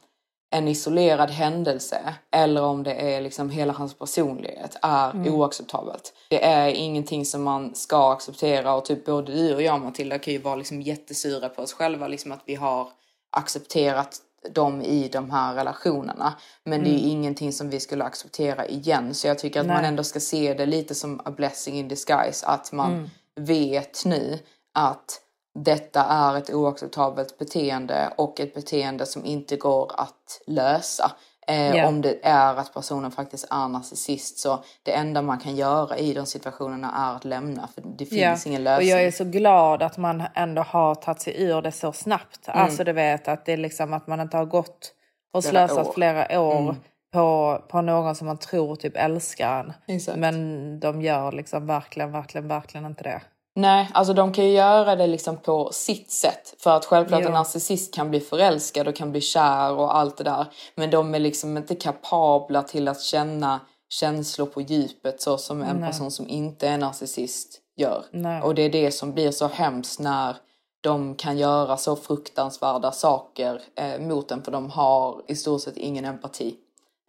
en 0.55 0.68
isolerad 0.68 1.30
händelse 1.30 2.14
eller 2.30 2.62
om 2.62 2.82
det 2.82 2.95
är 2.95 3.20
liksom 3.20 3.51
hela 3.51 3.72
hans 3.72 3.99
personlighet 3.99 4.76
är 4.82 5.28
oacceptabelt. 5.28 6.12
Det 6.30 6.45
är 6.45 6.68
ingenting 6.68 7.24
som 7.24 7.43
man 7.43 7.74
ska 7.74 8.12
acceptera 8.12 8.74
och 8.74 8.85
typ 8.85 9.05
både 9.05 9.32
du 9.32 9.55
och 9.55 9.62
jag 9.62 9.80
Matilda 9.80 10.18
kan 10.18 10.32
ju 10.32 10.39
vara 10.39 10.57
liksom 10.57 10.82
jättesura 10.82 11.49
på 11.49 11.62
oss 11.62 11.72
själva 11.72 12.09
liksom 12.09 12.32
att 12.32 12.43
vi 12.47 12.55
har 12.55 12.89
accepterat 13.37 14.18
dem 14.51 14.82
i 14.82 15.09
de 15.09 15.30
här 15.30 15.55
relationerna. 15.55 16.34
Men 16.64 16.84
det 16.84 16.90
är 16.90 16.99
ju 16.99 17.09
ingenting 17.09 17.53
som 17.53 17.70
vi 17.70 17.80
skulle 17.80 18.05
acceptera 18.05 18.66
igen. 18.66 19.14
Så 19.14 19.26
jag 19.26 19.38
tycker 19.38 19.61
att 19.61 19.66
man 19.66 19.84
ändå 19.84 20.05
ska 20.05 20.20
se 20.20 20.55
det 20.55 20.66
lite 20.66 20.95
som 20.95 21.20
a 21.24 21.30
blessing 21.30 21.74
in 21.74 21.88
disguise. 21.88 22.47
Att 22.47 22.72
man 22.72 23.11
vet 23.40 24.05
nu 24.05 24.38
att 24.74 25.20
detta 25.59 26.05
är 26.05 26.36
ett 26.36 26.55
oacceptabelt 26.55 27.38
beteende 27.38 28.14
och 28.16 28.40
ett 28.40 28.55
beteende 28.55 29.07
som 29.07 29.24
inte 29.24 29.57
går 29.57 29.92
att 29.97 30.42
lösa. 30.47 31.12
Eh, 31.47 31.76
Ja. 31.76 31.88
Om 31.88 32.01
det 32.01 32.18
är 32.22 32.57
att 32.57 32.74
personen 32.74 33.11
faktiskt 33.11 33.47
är 33.51 33.68
narcissist 33.68 34.38
så 34.38 34.64
det 34.82 34.92
enda 34.92 35.22
man 35.22 35.38
kan 35.38 35.57
göra 35.57 35.97
i 35.99 36.14
de 36.14 36.26
situationerna 36.26 36.92
är 37.11 37.16
att 37.16 37.24
lämna 37.24 37.68
för 37.74 37.82
det 37.99 38.07
finns 38.07 38.47
ingen 38.47 38.61
Och 38.61 38.64
lösning. 38.64 38.88
jag 38.88 39.03
är 39.03 39.11
så 39.11 39.24
glad 39.24 39.82
att 39.82 39.97
man 39.99 40.22
ändå 40.34 40.62
har 40.62 40.95
tagit 40.95 41.20
sig 41.20 41.42
ur 41.42 41.62
det 41.62 41.72
så 41.72 41.92
snabbt. 41.92 42.49
Mm. 42.49 42.61
Alltså 42.64 42.84
du 42.84 42.92
vet 42.92 43.28
att 43.28 43.45
det 43.47 43.53
är 43.53 43.57
liksom 43.57 43.92
att 43.92 44.07
man 44.07 44.20
inte 44.20 44.36
har 44.36 44.45
gått 44.45 44.92
och 45.32 45.45
Flera 45.45 45.68
slösat 45.68 45.78
år. 45.78 45.82
Mm. 45.82 45.95
flera 45.95 46.40
år 46.40 46.76
på, 47.12 47.59
på 47.68 47.80
någon 47.82 48.14
som 48.14 48.26
man 48.26 48.38
tror 48.38 48.76
typ 48.76 48.97
älskar 48.97 49.61
en. 49.61 49.72
Exakt. 49.97 50.18
Men 50.18 50.80
de 50.80 51.03
gör 51.03 51.32
liksom 51.32 51.66
verkligen, 51.66 52.12
verkligen, 52.12 52.49
verkligen 52.49 52.86
inte 52.86 53.03
det. 53.05 53.20
Nej, 53.57 53.91
alltså 53.95 54.13
de 54.15 54.33
kan 54.33 54.45
ju 54.45 54.51
göra 54.51 54.97
det 54.97 55.07
liksom 55.07 55.37
på 55.37 55.71
sitt 55.73 56.11
sätt. 56.11 56.55
För 56.59 56.71
att 56.77 56.85
självklart 56.85 57.21
Ja. 57.21 57.27
en 57.27 57.33
narcissist 57.33 57.95
kan 57.95 58.11
bli 58.11 58.21
förälskad 58.21 58.89
och 58.89 58.97
kan 58.97 59.11
bli 59.11 59.21
kär 59.21 59.73
och 59.73 59.97
allt 59.97 60.17
det 60.17 60.25
där. 60.25 60.47
Men 60.75 60.91
de 60.91 61.15
är 61.15 61.19
liksom 61.19 61.57
inte 61.57 61.75
kapabla 61.75 62.63
till 62.63 62.89
att 62.89 63.01
känna 63.01 63.61
känslor 63.89 64.47
på 64.47 64.61
djupet 64.61 65.23
så 65.23 65.39
som 65.39 65.63
en 65.63 65.81
person 65.81 66.11
som 66.11 66.29
inte 66.29 66.69
är 66.69 66.79
narcissist 66.79 67.61
gör. 67.77 68.05
Nej. 68.11 68.43
Och 68.43 68.55
det 68.55 68.63
är 68.63 68.71
det 68.71 68.91
som 68.91 69.13
blir 69.13 69.31
så 69.31 69.47
hemskt 69.47 70.01
när 70.01 70.37
de 70.81 71.15
kan 71.15 71.39
göra 71.39 71.77
så 71.77 71.97
fruktansvärda 71.97 72.93
saker 72.93 73.61
eh, 73.77 74.01
mot 74.01 74.31
en 74.31 74.43
för 74.43 74.53
de 74.53 74.71
har 74.71 75.23
i 75.29 75.37
stort 75.37 75.61
sett 75.63 75.77
ingen 75.77 76.05
empati 76.05 76.55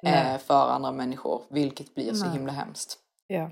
eh, 0.03 0.37
för 0.37 0.69
andra 0.69 0.91
människor. 0.91 1.41
Vilket 1.49 1.95
blir 1.95 2.13
så 2.13 2.25
himla 2.29 2.51
hemskt. 2.51 2.97
Ja. 3.27 3.49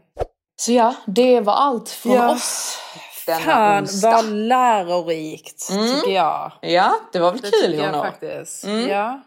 Så 0.56 0.72
ja, 0.72 0.96
det 1.06 1.40
var 1.40 1.54
allt 1.54 1.90
från 1.90 2.12
Ja. 2.14 2.32
oss 2.32 2.78
denna 3.26 3.40
Fan 3.40 3.82
onsdag. 3.84 4.12
vad 4.12 4.26
lärorikt 4.26 5.68
tycker 5.70 6.12
jag. 6.12 6.52
Ja, 6.62 6.92
det 7.14 7.20
var 7.20 7.32
väl 7.32 7.42
Det 7.42 7.52
kul 7.52 7.80
Honor? 7.80 8.04
faktiskt. 8.04 8.64
Mm. 8.64 8.90
Ja, 8.90 9.20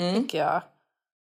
Mm. 0.00 0.14
tycker 0.14 0.38
jag. 0.38 0.62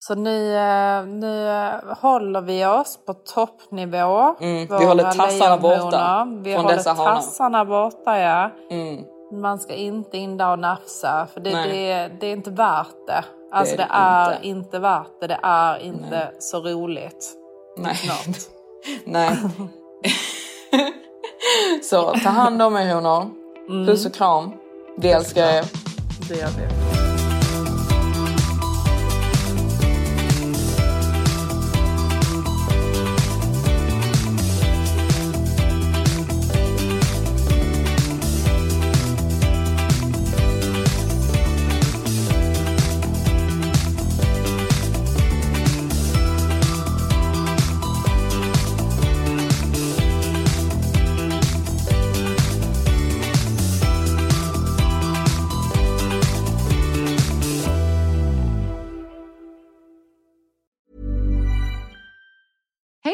Så 0.05 0.15
nu, 0.15 0.57
eh, 0.57 1.05
nu 1.07 1.49
eh, 1.49 1.75
håller 2.01 2.41
vi 2.41 2.67
oss 2.67 2.99
på 3.07 3.15
toppnivå. 3.15 4.35
Mm, 4.41 4.79
vi 4.79 4.85
håller 4.85 5.13
tassarna 5.13 5.57
borta. 5.59 6.27
Vi 6.43 6.53
från 6.55 6.65
håller 6.65 6.77
dessa 6.77 6.93
hanar. 6.93 7.15
tassarna 7.15 7.65
borta, 7.65 8.19
ja. 8.19 8.51
Mm. 8.71 9.05
Man 9.43 9.59
ska 9.59 9.75
inte 9.75 10.17
in 10.17 10.37
där 10.37 10.51
och 10.53 10.59
nafsa, 10.59 11.27
för 11.33 11.41
det, 11.41 11.53
Nej. 11.53 11.69
det, 11.71 12.09
det 12.21 12.27
är 12.27 12.33
inte 12.33 12.51
värt 12.51 13.07
det. 13.07 13.25
Alltså 13.53 13.77
Det 13.77 13.87
är 13.91 14.31
det 14.31 14.35
är 14.35 14.43
inte. 14.43 14.47
inte. 14.49 14.79
värt 14.79 15.21
det. 15.21 15.27
Det 15.27 15.39
är 15.43 15.79
inte 15.79 16.31
så 16.39 16.61
roligt. 16.61 17.33
Nej. 17.77 17.95
Snart. 17.97 18.37
Nej. 19.05 19.37
så 21.83 22.15
ta 22.23 22.29
hand 22.29 22.63
om 22.63 22.77
er 22.77 22.95
honor. 22.95 23.31
Mm. 23.69 23.87
Puss 23.87 24.07
och 24.07 24.15
kram. 24.15 24.53
Vi 24.97 25.11
älskar 25.11 25.43
er. 25.43 25.65
Det 26.29 26.35
gör 26.35 26.49
vi. 26.49 26.72